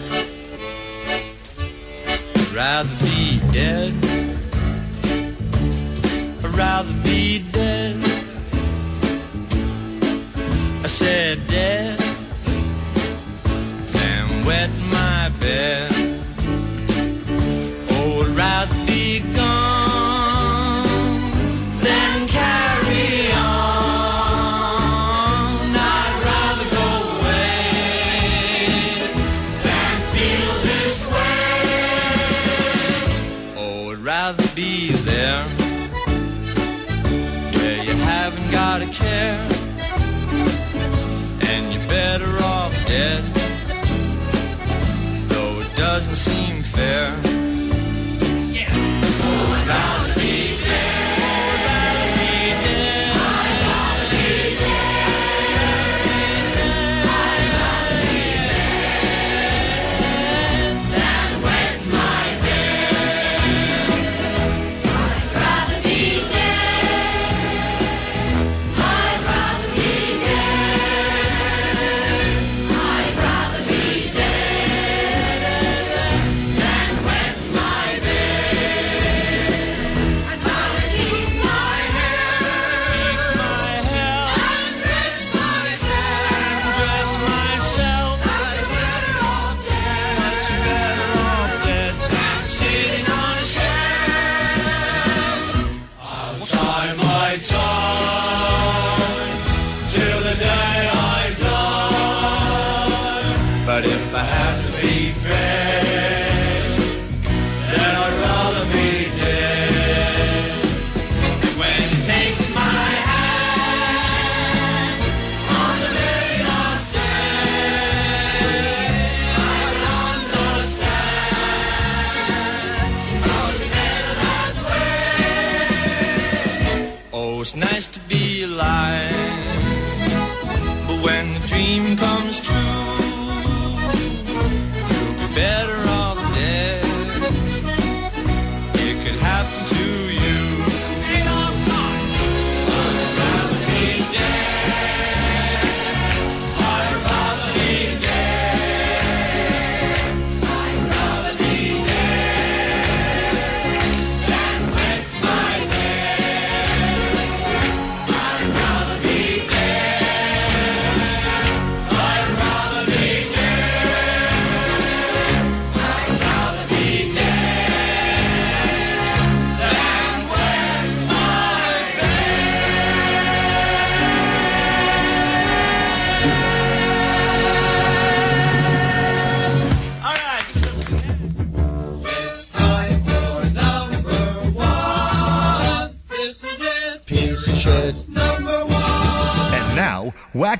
Rather 2.55 2.97
be 3.05 3.41
dead. 3.53 3.93
Rather 6.57 6.95
be 7.05 7.45
dead. 7.53 7.97
I 10.83 10.87
said 10.87 11.47
dead 11.47 12.02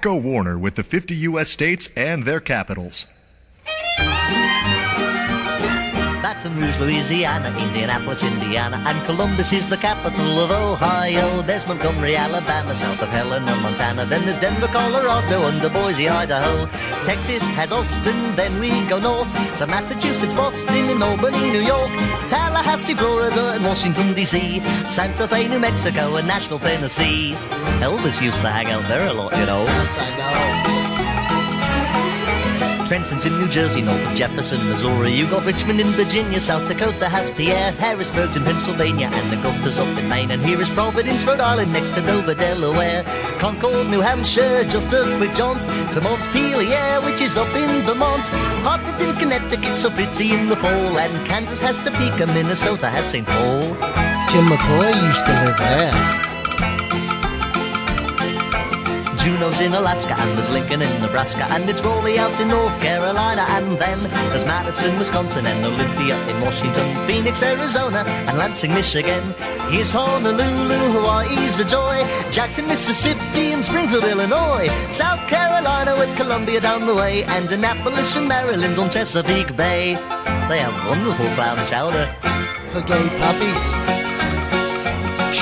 now, 0.05 0.17
Warner 0.17 0.59
with 0.59 0.75
the 0.75 0.83
50 0.83 1.15
U.S. 1.15 1.49
states 1.49 1.89
and 1.97 2.25
their 2.25 2.41
capitals. 2.41 3.07
Baton 6.43 6.59
Rouge, 6.59 6.81
Louisiana, 6.81 7.57
Indianapolis, 7.57 8.25
Indiana, 8.25 8.83
and 8.85 9.01
Columbus 9.07 9.53
is 9.53 9.69
the 9.69 9.77
capital 9.77 10.41
of 10.41 10.51
Ohio. 10.51 11.41
There's 11.43 11.69
Montgomery, 11.69 12.17
Alabama, 12.17 12.75
south 12.75 13.01
of 13.01 13.11
Helena, 13.11 13.55
Montana. 13.63 14.05
Then 14.07 14.25
there's 14.25 14.39
Denver, 14.39 14.67
Colorado, 14.67 15.43
under 15.43 15.69
Boise, 15.69 16.09
Idaho. 16.09 16.67
Texas 17.05 17.49
has 17.51 17.71
Austin, 17.71 18.35
then 18.35 18.59
we 18.59 18.71
go 18.89 18.99
north 18.99 19.29
to 19.59 19.69
Massachusetts, 19.69 20.35
Boston, 20.35 20.89
and 20.91 21.01
Albany, 21.01 21.53
New 21.53 21.63
York. 21.63 21.91
Tallahassee, 22.27 22.95
Florida, 22.95 23.53
and 23.53 23.65
Washington, 23.65 24.13
D.C. 24.13 24.59
Santa 24.85 25.29
Fe, 25.29 25.47
New 25.47 25.61
Mexico, 25.61 26.17
and 26.17 26.27
Nashville, 26.27 26.59
Tennessee. 26.59 27.35
Elvis 27.79 28.21
used 28.21 28.43
to 28.43 28.51
hang 28.51 28.67
out 28.67 28.89
there 28.89 29.07
a 29.07 29.13
lot, 29.13 29.33
you 29.39 29.47
know. 29.47 29.63
Yes, 29.63 29.97
I 29.97 30.65
know. 30.67 30.72
Trenton's 32.93 33.25
in 33.25 33.33
New 33.39 33.49
Jersey, 33.49 33.81
north 33.81 34.15
Jefferson, 34.15 34.69
Missouri. 34.69 35.13
You 35.13 35.27
got 35.27 35.47
Richmond 35.47 35.81
in 35.81 35.93
Virginia, 35.93 36.39
South 36.39 36.69
Dakota 36.69 37.09
has 37.09 37.31
Pierre. 37.31 37.73
Harrisburg's 37.73 38.37
in 38.37 38.45
Pennsylvania, 38.45 39.09
and 39.11 39.33
the 39.33 39.39
Augusta's 39.39 39.79
up 39.79 39.97
in 39.97 40.11
Maine. 40.11 40.31
And 40.31 40.45
here 40.45 40.61
is 40.61 40.69
Providence, 40.69 41.25
Rhode 41.25 41.41
Island, 41.41 41.73
next 41.73 41.95
to 41.95 42.03
Dover, 42.03 42.35
Delaware. 42.35 43.03
Concord, 43.39 43.89
New 43.89 44.03
Hampshire, 44.03 44.65
just 44.65 44.93
a 44.93 45.17
quick 45.17 45.33
jaunt 45.33 45.63
to 45.95 46.03
Montpelier, 46.03 47.01
which 47.01 47.23
is 47.23 47.39
up 47.39 47.49
in 47.57 47.81
Vermont. 47.87 48.29
Hartford's 48.61 49.01
in 49.01 49.17
Connecticut, 49.17 49.75
so 49.75 49.89
pretty 49.89 50.35
in 50.35 50.51
the 50.51 50.57
fall. 50.57 50.99
And 50.99 51.27
Kansas 51.27 51.63
has 51.63 51.81
Topeka, 51.81 52.27
Minnesota 52.27 52.91
has 52.91 53.07
St. 53.07 53.27
Paul. 53.27 53.69
Timm 54.29 54.45
McCoy 54.53 54.93
used 55.09 55.25
to 55.25 55.33
live 55.33 55.57
there. 55.57 56.32
Juneau's 59.23 59.61
in 59.61 59.73
Alaska, 59.73 60.17
and 60.19 60.37
there's 60.37 60.51
Lincoln 60.51 60.83
in 60.83 61.01
Nebraska, 61.01 61.47
and 61.51 61.71
it's 61.71 61.81
Raleigh 61.81 62.19
out 62.19 62.41
in 62.41 62.49
North 62.49 62.77
Carolina, 62.81 63.45
and 63.51 63.79
then 63.79 64.03
there's 64.31 64.45
Madison, 64.45 64.99
Wisconsin, 64.99 65.47
and 65.47 65.65
Olympia 65.65 66.19
in 66.29 66.41
Washington, 66.41 67.07
Phoenix, 67.07 67.41
Arizona, 67.41 68.03
and 68.27 68.37
Lansing, 68.37 68.75
Michigan. 68.75 69.23
Here's 69.71 69.93
Honolulu, 69.93 70.75
Hawaii's 70.99 71.61
a 71.61 71.65
joy, 71.65 72.03
Jackson, 72.33 72.67
Mississippi, 72.67 73.53
and 73.53 73.63
Springfield, 73.63 74.03
Illinois, 74.03 74.69
South 74.91 75.21
Carolina 75.29 75.97
with 75.97 76.17
Columbia 76.17 76.61
down 76.61 76.85
the 76.85 76.95
way, 76.95 77.23
and 77.25 77.51
Annapolis 77.53 78.17
and 78.17 78.27
Maryland 78.27 78.77
on 78.77 78.91
Chesapeake 78.91 79.57
Bay. 79.57 79.95
They 80.49 80.59
have 80.59 80.75
wonderful 80.89 81.27
clown 81.37 81.65
chowder. 81.65 82.07
For 82.73 82.81
gay 82.81 83.07
puppies. 83.19 84.32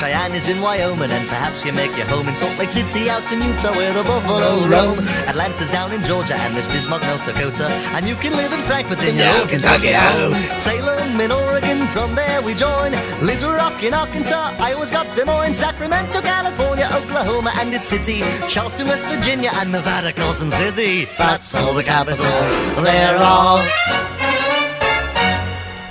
Cheyenne 0.01 0.33
is 0.33 0.49
in 0.49 0.61
Wyoming, 0.61 1.11
and 1.11 1.29
perhaps 1.29 1.63
you 1.63 1.71
make 1.73 1.95
your 1.95 2.07
home 2.07 2.27
in 2.27 2.33
Salt 2.33 2.57
Lake 2.57 2.71
City, 2.71 3.07
out 3.07 3.31
in 3.31 3.39
Utah 3.39 3.71
where 3.75 3.93
the 3.93 4.01
buffalo 4.01 4.65
roam. 4.65 4.97
Atlanta's 5.29 5.69
down 5.69 5.91
in 5.91 6.03
Georgia, 6.03 6.33
and 6.33 6.57
there's 6.57 6.67
Bismarck, 6.69 7.03
North 7.03 7.23
Dakota, 7.23 7.67
and 7.93 8.07
you 8.07 8.15
can 8.15 8.33
live 8.33 8.51
in 8.51 8.61
Frankfort 8.61 8.99
in 9.03 9.15
your 9.15 9.45
Kentucky 9.45 9.91
home. 9.93 10.33
Salem 10.59 11.21
in 11.21 11.31
Oregon, 11.31 11.85
from 11.89 12.15
there 12.15 12.41
we 12.41 12.55
join. 12.55 12.93
Little 13.21 13.51
Rock 13.51 13.83
in 13.83 13.93
Arkansas, 13.93 14.55
Iowa's 14.57 14.89
got 14.89 15.15
Des 15.15 15.23
Moines, 15.23 15.53
Sacramento, 15.53 16.19
California, 16.21 16.89
Oklahoma, 16.95 17.51
and 17.57 17.71
its 17.71 17.87
city, 17.87 18.21
Charleston, 18.47 18.87
West 18.87 19.07
Virginia, 19.07 19.51
and 19.53 19.71
Nevada, 19.71 20.11
Carson 20.13 20.49
City. 20.49 21.05
That's 21.19 21.53
all 21.53 21.75
the 21.75 21.83
capitals. 21.83 22.83
They're 22.83 23.19
all. 23.19 23.63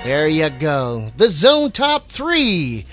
There 0.03 0.27
you 0.27 0.51
go. 0.51 1.13
The 1.17 1.29
Zone 1.29 1.71
Top 1.71 2.09
3. 2.09 2.85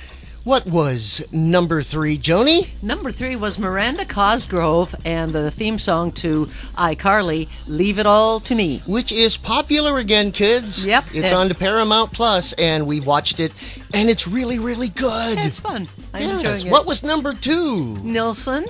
What 0.48 0.66
was 0.66 1.22
number 1.30 1.84
3, 1.84 2.18
Joni? 2.18 2.70
Number 2.82 3.12
three 3.12 3.36
was 3.36 3.60
Miranda 3.60 4.06
Cosgrove 4.06 4.96
and 5.04 5.34
the 5.34 5.52
theme 5.52 5.78
song 5.78 6.14
to 6.24 6.46
iCarly, 6.78 7.50
Leave 7.68 8.00
It 8.00 8.06
All 8.06 8.40
to 8.40 8.56
Me. 8.56 8.82
Which 8.86 9.12
is 9.12 9.36
popular 9.36 9.98
again, 9.98 10.32
kids. 10.32 10.88
Yep. 10.88 11.08
It's 11.14 11.34
on 11.34 11.50
to 11.50 11.54
Paramount 11.54 12.14
Plus, 12.14 12.54
and 12.54 12.88
we've 12.88 13.06
watched 13.06 13.42
it, 13.42 13.52
and 13.94 14.10
it's 14.10 14.26
really, 14.26 14.58
really 14.58 14.88
good. 14.88 15.38
It's 15.38 15.60
fun. 15.60 15.90
I'm 16.14 16.22
Yes. 16.22 16.38
enjoying 16.38 16.68
it. 16.68 16.72
What 16.72 16.86
was 16.86 17.04
number 17.04 17.34
two? 17.34 17.98
Nilsson. 17.98 18.68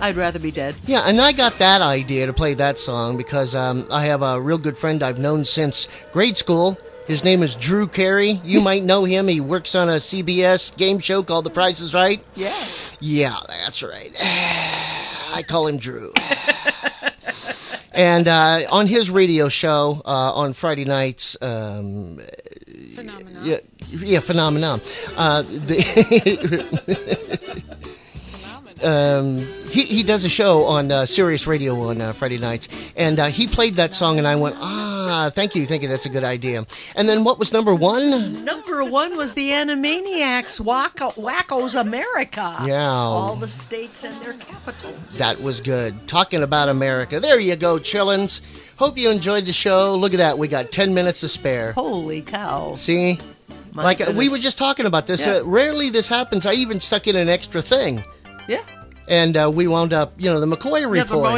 I'd 0.00 0.14
rather 0.14 0.38
be 0.38 0.52
dead. 0.52 0.76
Yeah, 0.86 1.00
and 1.00 1.20
I 1.20 1.32
got 1.32 1.58
that 1.58 1.80
idea 1.82 2.26
to 2.26 2.32
play 2.32 2.54
that 2.54 2.78
song 2.78 3.16
because 3.16 3.56
um, 3.56 3.88
I 3.90 4.04
have 4.04 4.22
a 4.22 4.40
real 4.40 4.58
good 4.58 4.78
friend 4.78 5.02
I've 5.02 5.18
known 5.18 5.44
since 5.44 5.88
grade 6.12 6.36
school. 6.36 6.78
His 7.06 7.22
name 7.22 7.44
is 7.44 7.54
Drew 7.54 7.86
Carey. 7.86 8.40
You 8.42 8.60
might 8.60 8.82
know 8.82 9.04
him. 9.04 9.28
He 9.28 9.40
works 9.40 9.76
on 9.76 9.88
a 9.88 9.96
CBS 9.96 10.76
game 10.76 10.98
show 10.98 11.22
called 11.22 11.44
The 11.44 11.50
Price 11.50 11.80
is 11.80 11.94
Right. 11.94 12.24
Yeah. 12.34 12.52
Yeah, 12.98 13.38
that's 13.48 13.82
right. 13.82 14.12
I 14.20 15.44
call 15.46 15.68
him 15.68 15.78
Drew. 15.78 16.12
and 17.92 18.26
uh, 18.26 18.66
on 18.70 18.88
his 18.88 19.08
radio 19.08 19.48
show 19.48 20.02
uh, 20.04 20.32
on 20.32 20.52
Friday 20.52 20.84
nights, 20.84 21.36
um, 21.40 22.20
yeah, 23.42 23.58
yeah, 23.88 24.20
phenomenon. 24.20 24.80
Uh, 25.16 25.42
the 25.42 25.82
um, 28.82 29.38
he 29.70 29.82
he 29.82 30.02
does 30.02 30.24
a 30.24 30.28
show 30.28 30.64
on 30.64 30.92
uh, 30.92 31.06
Sirius 31.06 31.46
Radio 31.46 31.88
on 31.88 32.00
uh, 32.00 32.12
Friday 32.12 32.38
nights, 32.38 32.68
and 32.96 33.18
uh, 33.18 33.26
he 33.26 33.46
played 33.46 33.76
that 33.76 33.94
song, 33.94 34.18
and 34.18 34.26
I 34.26 34.36
went, 34.36 34.56
ah, 34.58 35.30
thank 35.34 35.54
you, 35.54 35.66
thank 35.66 35.82
you, 35.82 35.88
that's 35.88 36.06
a 36.06 36.10
good 36.10 36.24
idea. 36.24 36.66
And 36.94 37.08
then 37.08 37.24
what 37.24 37.38
was 37.38 37.52
number 37.52 37.74
one? 37.74 38.44
Number 38.44 38.84
one 38.84 39.16
was 39.16 39.34
the 39.34 39.50
Animaniacs 39.50 40.60
Wakko, 40.60 41.14
Wakko's 41.14 41.74
America. 41.74 42.56
Yeah. 42.64 42.90
All 42.90 43.36
the 43.36 43.48
states 43.48 44.04
and 44.04 44.14
their 44.22 44.34
capitals. 44.34 45.18
That 45.18 45.40
was 45.40 45.60
good. 45.60 46.06
Talking 46.08 46.42
about 46.42 46.68
America. 46.68 47.20
There 47.20 47.40
you 47.40 47.56
go, 47.56 47.78
chillins. 47.78 48.40
Hope 48.76 48.98
you 48.98 49.10
enjoyed 49.10 49.46
the 49.46 49.52
show. 49.52 49.94
Look 49.96 50.12
at 50.12 50.18
that, 50.18 50.38
we 50.38 50.48
got 50.48 50.70
ten 50.70 50.92
minutes 50.92 51.20
to 51.20 51.28
spare. 51.28 51.72
Holy 51.72 52.22
cow. 52.22 52.74
See? 52.74 53.18
My 53.72 53.82
like 53.82 54.00
uh, 54.00 54.12
we 54.16 54.30
were 54.30 54.38
just 54.38 54.56
talking 54.56 54.86
about 54.86 55.06
this. 55.06 55.26
Yeah. 55.26 55.36
Uh, 55.36 55.44
rarely 55.44 55.90
this 55.90 56.08
happens. 56.08 56.46
I 56.46 56.54
even 56.54 56.80
stuck 56.80 57.06
in 57.06 57.14
an 57.14 57.28
extra 57.28 57.60
thing. 57.60 58.02
Yeah. 58.48 58.62
And 59.08 59.36
uh, 59.36 59.50
we 59.54 59.68
wound 59.68 59.92
up, 59.92 60.12
you 60.18 60.28
know, 60.28 60.40
the 60.40 60.46
McCoy 60.46 60.82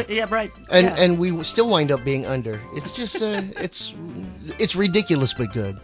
but- 0.07 0.11
yeah, 0.11 0.27
right. 0.31 0.51
And 0.71 0.87
yeah. 0.87 0.95
and 0.97 1.19
we 1.19 1.45
still 1.45 1.69
wind 1.69 1.91
up 1.91 2.03
being 2.03 2.25
under. 2.25 2.61
It's 2.75 2.93
just 2.93 3.21
uh, 3.21 3.43
it's 3.59 3.95
it's 4.59 4.75
ridiculous 4.75 5.35
but 5.35 5.53
good. 5.53 5.79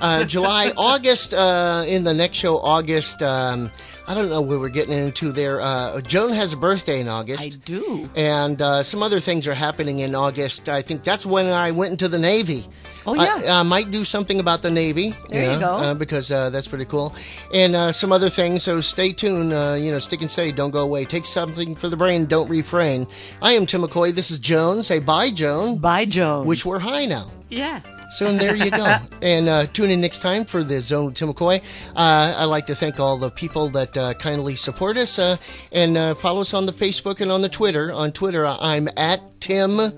Uh, 0.00 0.24
July, 0.24 0.72
August. 0.76 1.32
Uh, 1.32 1.84
in 1.86 2.02
the 2.02 2.14
next 2.14 2.38
show, 2.38 2.58
August. 2.58 3.22
Um, 3.22 3.70
I 4.10 4.14
don't 4.14 4.28
know 4.28 4.40
where 4.40 4.58
we're 4.58 4.70
getting 4.70 4.92
into 4.92 5.30
there. 5.30 5.60
Uh, 5.60 6.00
Joan 6.00 6.32
has 6.32 6.52
a 6.52 6.56
birthday 6.56 6.98
in 6.98 7.06
August. 7.06 7.44
I 7.44 7.48
do. 7.50 8.10
And 8.16 8.60
uh, 8.60 8.82
some 8.82 9.04
other 9.04 9.20
things 9.20 9.46
are 9.46 9.54
happening 9.54 10.00
in 10.00 10.16
August. 10.16 10.68
I 10.68 10.82
think 10.82 11.04
that's 11.04 11.24
when 11.24 11.46
I 11.46 11.70
went 11.70 11.92
into 11.92 12.08
the 12.08 12.18
Navy. 12.18 12.66
Oh, 13.06 13.14
yeah. 13.14 13.60
I 13.60 13.62
might 13.62 13.92
do 13.92 14.04
something 14.04 14.40
about 14.40 14.62
the 14.62 14.70
Navy. 14.72 15.14
There 15.28 15.54
you 15.54 15.60
go. 15.60 15.76
Uh, 15.76 15.94
because 15.94 16.32
uh, 16.32 16.50
that's 16.50 16.66
pretty 16.66 16.86
cool. 16.86 17.14
And 17.54 17.76
uh, 17.76 17.92
some 17.92 18.10
other 18.10 18.28
things. 18.28 18.64
So 18.64 18.80
stay 18.80 19.12
tuned. 19.12 19.52
Uh, 19.52 19.76
you 19.78 19.92
know, 19.92 20.00
stick 20.00 20.22
and 20.22 20.30
stay. 20.30 20.50
Don't 20.50 20.72
go 20.72 20.80
away. 20.82 21.04
Take 21.04 21.24
something 21.24 21.76
for 21.76 21.88
the 21.88 21.96
brain. 21.96 22.26
Don't 22.26 22.48
refrain. 22.48 23.06
I 23.40 23.52
am 23.52 23.64
Timm 23.64 23.82
McCoy. 23.82 24.12
This 24.12 24.32
is 24.32 24.40
Joan. 24.40 24.82
Say 24.82 24.98
bye, 24.98 25.30
Joan. 25.30 25.78
Bye, 25.78 26.04
Joan. 26.04 26.48
Which 26.48 26.66
we're 26.66 26.80
high 26.80 27.06
now. 27.06 27.30
Yeah. 27.48 27.80
So 28.10 28.32
there 28.36 28.56
you 28.56 28.70
go. 28.70 28.98
and 29.22 29.48
uh, 29.48 29.66
tune 29.66 29.90
in 29.90 30.00
next 30.00 30.20
time 30.20 30.44
for 30.44 30.64
the 30.64 30.80
Zone 30.80 31.06
with 31.06 31.14
Timm 31.14 31.32
McCoy. 31.32 31.62
Uh, 31.94 32.34
I'd 32.36 32.44
like 32.46 32.66
to 32.66 32.74
thank 32.74 32.98
all 32.98 33.16
the 33.16 33.30
people 33.30 33.68
that 33.70 33.96
uh, 33.96 34.14
kindly 34.14 34.56
support 34.56 34.96
us 34.96 35.18
uh, 35.18 35.36
and 35.72 35.96
uh, 35.96 36.14
follow 36.14 36.40
us 36.40 36.52
on 36.52 36.66
the 36.66 36.72
Facebook 36.72 37.20
and 37.20 37.30
on 37.30 37.42
the 37.42 37.48
Twitter. 37.48 37.92
On 37.92 38.10
Twitter, 38.12 38.44
I'm 38.46 38.88
at 38.96 39.20
Tim 39.40 39.92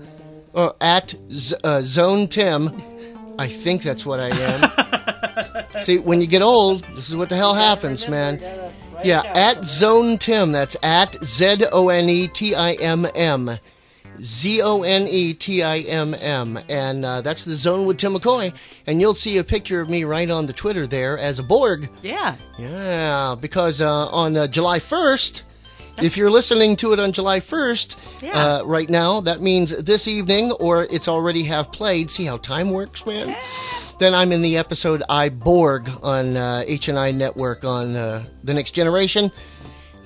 or 0.53 0.75
at 0.79 1.15
Z- 1.31 1.55
uh, 1.63 1.81
Zone 1.81 2.27
Timm. 2.27 2.81
I 3.39 3.47
think 3.47 3.81
that's 3.81 4.05
what 4.05 4.19
I 4.19 4.29
am. 4.29 5.81
See, 5.81 5.97
when 5.97 6.21
you 6.21 6.27
get 6.27 6.43
old, 6.43 6.83
this 6.95 7.09
is 7.09 7.15
what 7.15 7.29
the 7.29 7.35
hell 7.35 7.55
happens, 7.55 8.07
man. 8.07 8.39
Yeah, 9.03 9.23
at 9.35 9.65
Zone 9.65 10.17
Timm. 10.19 10.51
That's 10.51 10.77
at 10.83 11.21
Z 11.23 11.65
O 11.71 11.89
N 11.89 12.07
E 12.09 12.27
T 12.27 12.53
I 12.53 12.73
M 12.73 13.07
M. 13.15 13.57
Z 14.21 14.61
O 14.61 14.83
N 14.83 15.07
E 15.07 15.33
T 15.33 15.63
I 15.63 15.79
M 15.79 16.13
M. 16.13 16.59
And 16.69 17.03
uh, 17.05 17.21
that's 17.21 17.45
the 17.45 17.55
zone 17.55 17.85
with 17.85 17.97
Timm 17.97 18.13
McCoy. 18.15 18.53
And 18.87 18.99
you'll 19.01 19.15
see 19.15 19.37
a 19.37 19.43
picture 19.43 19.81
of 19.81 19.89
me 19.89 20.03
right 20.03 20.29
on 20.29 20.45
the 20.45 20.53
Twitter 20.53 20.85
there 20.87 21.17
as 21.17 21.39
a 21.39 21.43
Borg. 21.43 21.89
Yeah. 22.01 22.35
Yeah, 22.57 23.35
because 23.39 23.81
uh, 23.81 24.07
on 24.07 24.35
uh, 24.37 24.47
July 24.47 24.79
1st, 24.79 25.43
if 26.01 26.17
you're 26.17 26.31
listening 26.31 26.75
to 26.77 26.93
it 26.93 26.99
on 26.99 27.11
July 27.11 27.39
1st, 27.39 27.95
Yeah. 28.23 28.31
uh, 28.57 28.63
right 28.63 28.89
now, 28.89 29.21
that 29.21 29.41
means 29.41 29.69
this 29.83 30.07
evening 30.07 30.51
or 30.53 30.83
it's 30.85 31.07
already 31.07 31.43
half 31.43 31.71
played. 31.71 32.09
See 32.09 32.25
how 32.25 32.37
time 32.37 32.71
works, 32.71 33.05
man? 33.05 33.35
Then 33.99 34.15
I'm 34.15 34.31
in 34.31 34.41
the 34.41 34.57
episode 34.57 35.03
I 35.07 35.29
Borg 35.29 35.89
on 36.01 36.35
uh, 36.35 36.63
H&I 36.65 37.11
Network 37.11 37.63
on 37.63 37.95
uh, 37.95 38.23
The 38.43 38.53
Next 38.53 38.71
Generation. 38.71 39.31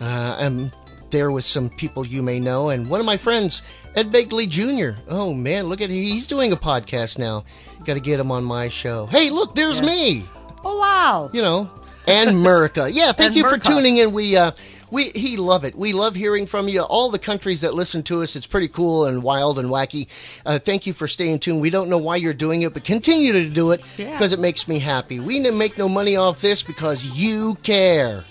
Uh, 0.01 0.35
I'm 0.37 0.71
there 1.09 1.31
with 1.31 1.45
some 1.45 1.69
people 1.69 2.05
you 2.05 2.21
may 2.21 2.37
know, 2.39 2.69
and 2.69 2.89
one 2.89 2.99
of 2.99 3.05
my 3.05 3.15
friends, 3.15 3.61
Ed 3.97 4.11
Begley 4.11 4.47
Jr. 4.47 4.99
Oh 5.09 5.33
man, 5.33 5.65
look 5.65 5.81
at 5.81 5.89
he's 5.89 6.27
doing 6.27 6.51
a 6.51 6.55
podcast 6.55 7.17
now. 7.17 7.43
Got 7.83 7.95
to 7.95 7.99
get 7.99 8.19
him 8.19 8.31
on 8.31 8.43
my 8.43 8.69
show. 8.69 9.07
Hey, 9.07 9.31
look, 9.31 9.55
there's 9.55 9.81
me. 9.81 10.23
Oh, 10.63 10.77
wow. 10.77 11.31
You 11.33 11.41
know, 11.41 11.71
and 12.05 12.29
Murica. 12.29 12.93
Yeah, 12.93 13.11
thank 13.11 13.29
And 13.29 13.35
you 13.35 13.49
for 13.49 13.57
tuning 13.57 13.97
in. 13.97 14.11
We 14.11 14.37
uh, 14.37 14.51
we 14.91 15.09
he 15.15 15.35
love 15.35 15.65
it. 15.65 15.73
We 15.73 15.93
love 15.93 16.13
hearing 16.13 16.45
from 16.45 16.67
you. 16.67 16.81
All 16.81 17.09
the 17.09 17.17
countries 17.17 17.61
that 17.61 17.73
listen 17.73 18.03
to 18.03 18.21
us, 18.21 18.35
it's 18.35 18.45
pretty 18.45 18.67
cool 18.67 19.05
and 19.05 19.23
wild 19.23 19.57
and 19.57 19.67
wacky. 19.67 20.09
Uh, 20.45 20.59
thank 20.59 20.85
you 20.85 20.93
for 20.93 21.07
staying 21.07 21.39
tuned. 21.39 21.59
We 21.59 21.71
don't 21.71 21.89
know 21.89 21.97
why 21.97 22.17
you're 22.17 22.35
doing 22.35 22.61
it, 22.61 22.75
but 22.75 22.83
continue 22.83 23.31
to 23.33 23.49
do 23.49 23.71
it 23.71 23.81
Yeah. 23.97 24.11
because 24.11 24.31
it 24.31 24.39
makes 24.39 24.67
me 24.67 24.77
happy. 24.77 25.19
We 25.19 25.41
didn't 25.41 25.57
make 25.57 25.75
no 25.75 25.89
money 25.89 26.15
off 26.17 26.39
this 26.39 26.61
because 26.61 27.19
you 27.19 27.55
care. 27.63 28.23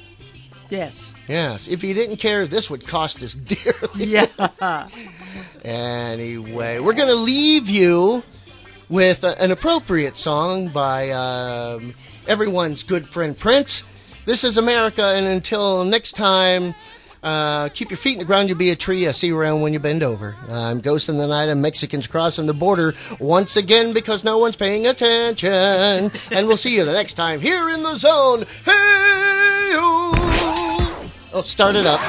Yes. 0.70 1.12
Yes, 1.28 1.66
if 1.66 1.82
you 1.82 1.94
didn't 1.94 2.16
care, 2.16 2.46
this 2.46 2.70
would 2.70 2.86
cost 2.86 3.22
us 3.22 3.34
dearly. 3.34 4.04
Yeah. 4.04 4.88
Anyway, 5.64 6.78
we're 6.78 6.92
going 6.92 7.08
to 7.08 7.14
leave 7.14 7.68
you 7.68 8.22
with 8.88 9.24
a, 9.24 9.40
an 9.42 9.50
appropriate 9.50 10.16
song 10.16 10.68
by 10.68 11.10
um, 11.10 11.94
everyone's 12.26 12.82
good 12.82 13.08
friend 13.08 13.36
Prince. 13.36 13.82
This 14.24 14.44
is 14.44 14.58
America, 14.58 15.02
and 15.02 15.26
until 15.26 15.84
next 15.84 16.12
time, 16.12 16.74
uh, 17.22 17.68
keep 17.70 17.90
your 17.90 17.96
feet 17.96 18.12
in 18.12 18.18
the 18.20 18.24
ground, 18.24 18.48
you'll 18.48 18.58
be 18.58 18.70
a 18.70 18.76
tree. 18.76 19.08
I 19.08 19.12
see 19.12 19.28
you 19.28 19.38
around 19.38 19.60
when 19.60 19.72
you 19.72 19.80
bend 19.80 20.02
over. 20.02 20.36
I'm 20.48 20.80
Ghost 20.80 21.08
in 21.08 21.16
the 21.16 21.26
Night, 21.26 21.48
and 21.48 21.60
Mexicans 21.60 22.06
crossing 22.06 22.46
the 22.46 22.54
border 22.54 22.94
once 23.18 23.56
again 23.56 23.92
because 23.92 24.22
no 24.22 24.38
one's 24.38 24.56
paying 24.56 24.86
attention. 24.86 26.12
and 26.30 26.46
we'll 26.46 26.56
see 26.56 26.76
you 26.76 26.84
the 26.84 26.92
next 26.92 27.14
time 27.14 27.40
here 27.40 27.68
in 27.70 27.82
the 27.82 27.96
zone. 27.96 28.44
Hey, 28.64 30.65
Oh, 31.38 31.42
start 31.42 31.76
it 31.76 31.84
up. 31.84 32.00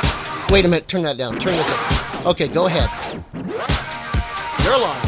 Wait 0.49 0.63
a 0.63 0.69
minute, 0.69 0.87
turn 0.87 1.01
that 1.01 1.17
down. 1.17 1.37
Turn 1.37 1.51
this 1.51 1.69
up. 1.69 2.27
Okay, 2.27 2.47
go 2.47 2.67
ahead. 2.67 2.89
You're 4.63 4.79
live. 4.79 5.03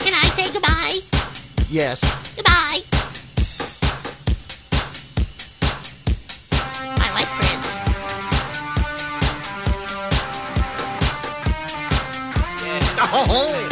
Can 0.00 0.14
I 0.14 0.30
say 0.32 0.50
goodbye? 0.50 1.00
Yes. 1.68 2.00
Goodbye. 2.34 2.80
I 6.96 7.12
like 7.12 7.28
Prince. 7.36 7.76
Oh. 13.14 13.71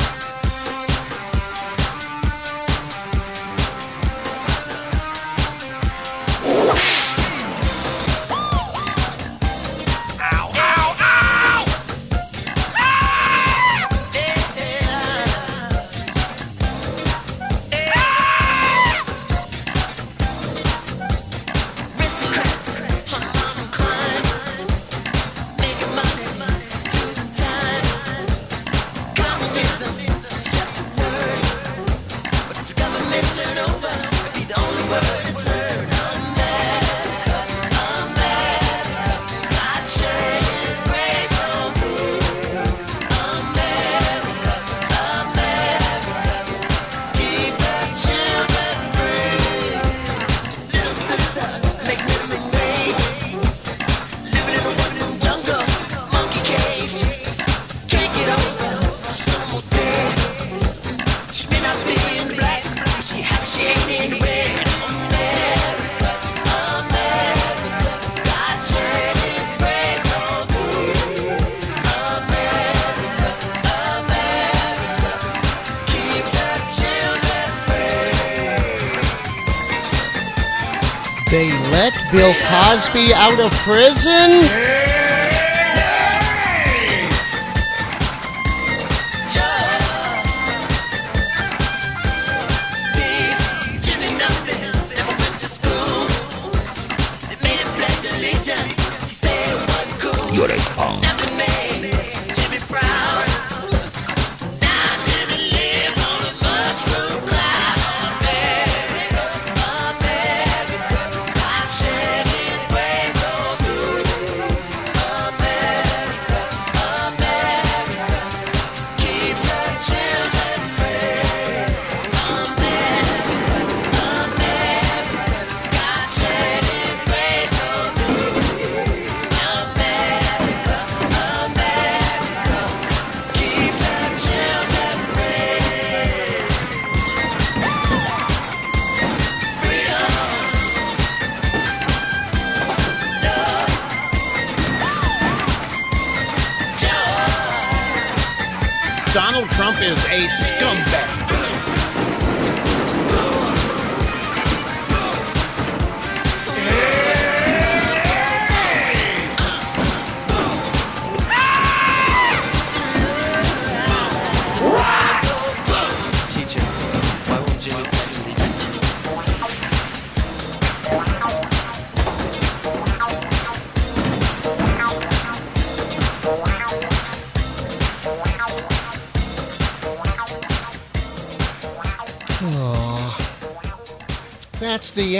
Out 83.09 83.41
of 83.41 83.51
prison? 83.53 84.60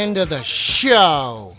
End 0.01 0.17
of 0.17 0.31
the 0.31 0.43
show. 0.43 1.50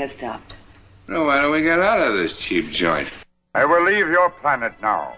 The 0.00 0.06
has 0.06 0.16
stopped. 0.16 0.54
Well, 1.10 1.26
why 1.26 1.42
don't 1.42 1.52
we 1.52 1.60
get 1.60 1.78
out 1.78 2.00
of 2.00 2.16
this 2.16 2.32
cheap 2.38 2.70
joint? 2.70 3.10
I 3.54 3.66
will 3.66 3.84
leave 3.84 4.08
your 4.08 4.30
planet 4.30 4.72
now. 4.80 5.14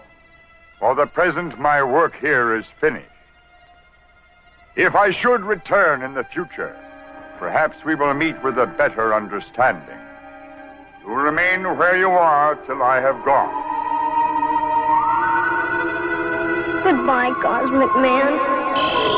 For 0.77 0.93
the 0.93 1.05
present, 1.05 1.57
my 1.57 1.81
work 1.81 2.19
here 2.19 2.57
is 2.57 2.65
finished. 2.81 3.07
If 4.75 4.93
I 4.93 5.11
should 5.11 5.39
return 5.45 6.01
in 6.01 6.15
the 6.15 6.25
future, 6.25 6.75
perhaps 7.39 7.77
we 7.85 7.95
will 7.95 8.13
meet 8.13 8.43
with 8.43 8.57
a 8.57 8.67
better 8.67 9.13
understanding. 9.13 9.99
You 11.07 11.13
remain 11.13 11.63
where 11.77 11.95
you 11.95 12.09
are 12.09 12.55
till 12.65 12.83
I 12.83 12.99
have 12.99 13.23
gone. 13.23 13.53
Goodbye, 16.83 17.31
Cosmic 17.41 17.95
Man. 17.95 19.12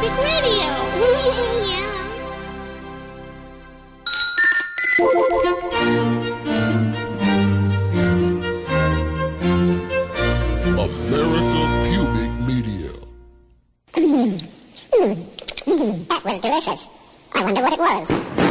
Minnesota 0.00 0.22
Radio. 0.22 1.66
yeah. 1.66 1.88
America 10.76 11.62
Pubic 11.84 12.32
Media. 12.46 12.92
Mm. 13.94 14.38
Mm. 14.92 15.16
Mm. 15.66 16.08
That 16.08 16.24
was 16.24 16.40
delicious. 16.40 16.90
I 17.34 17.42
wonder 17.42 17.62
what 17.62 17.72
it 17.72 17.78
was. 17.78 18.47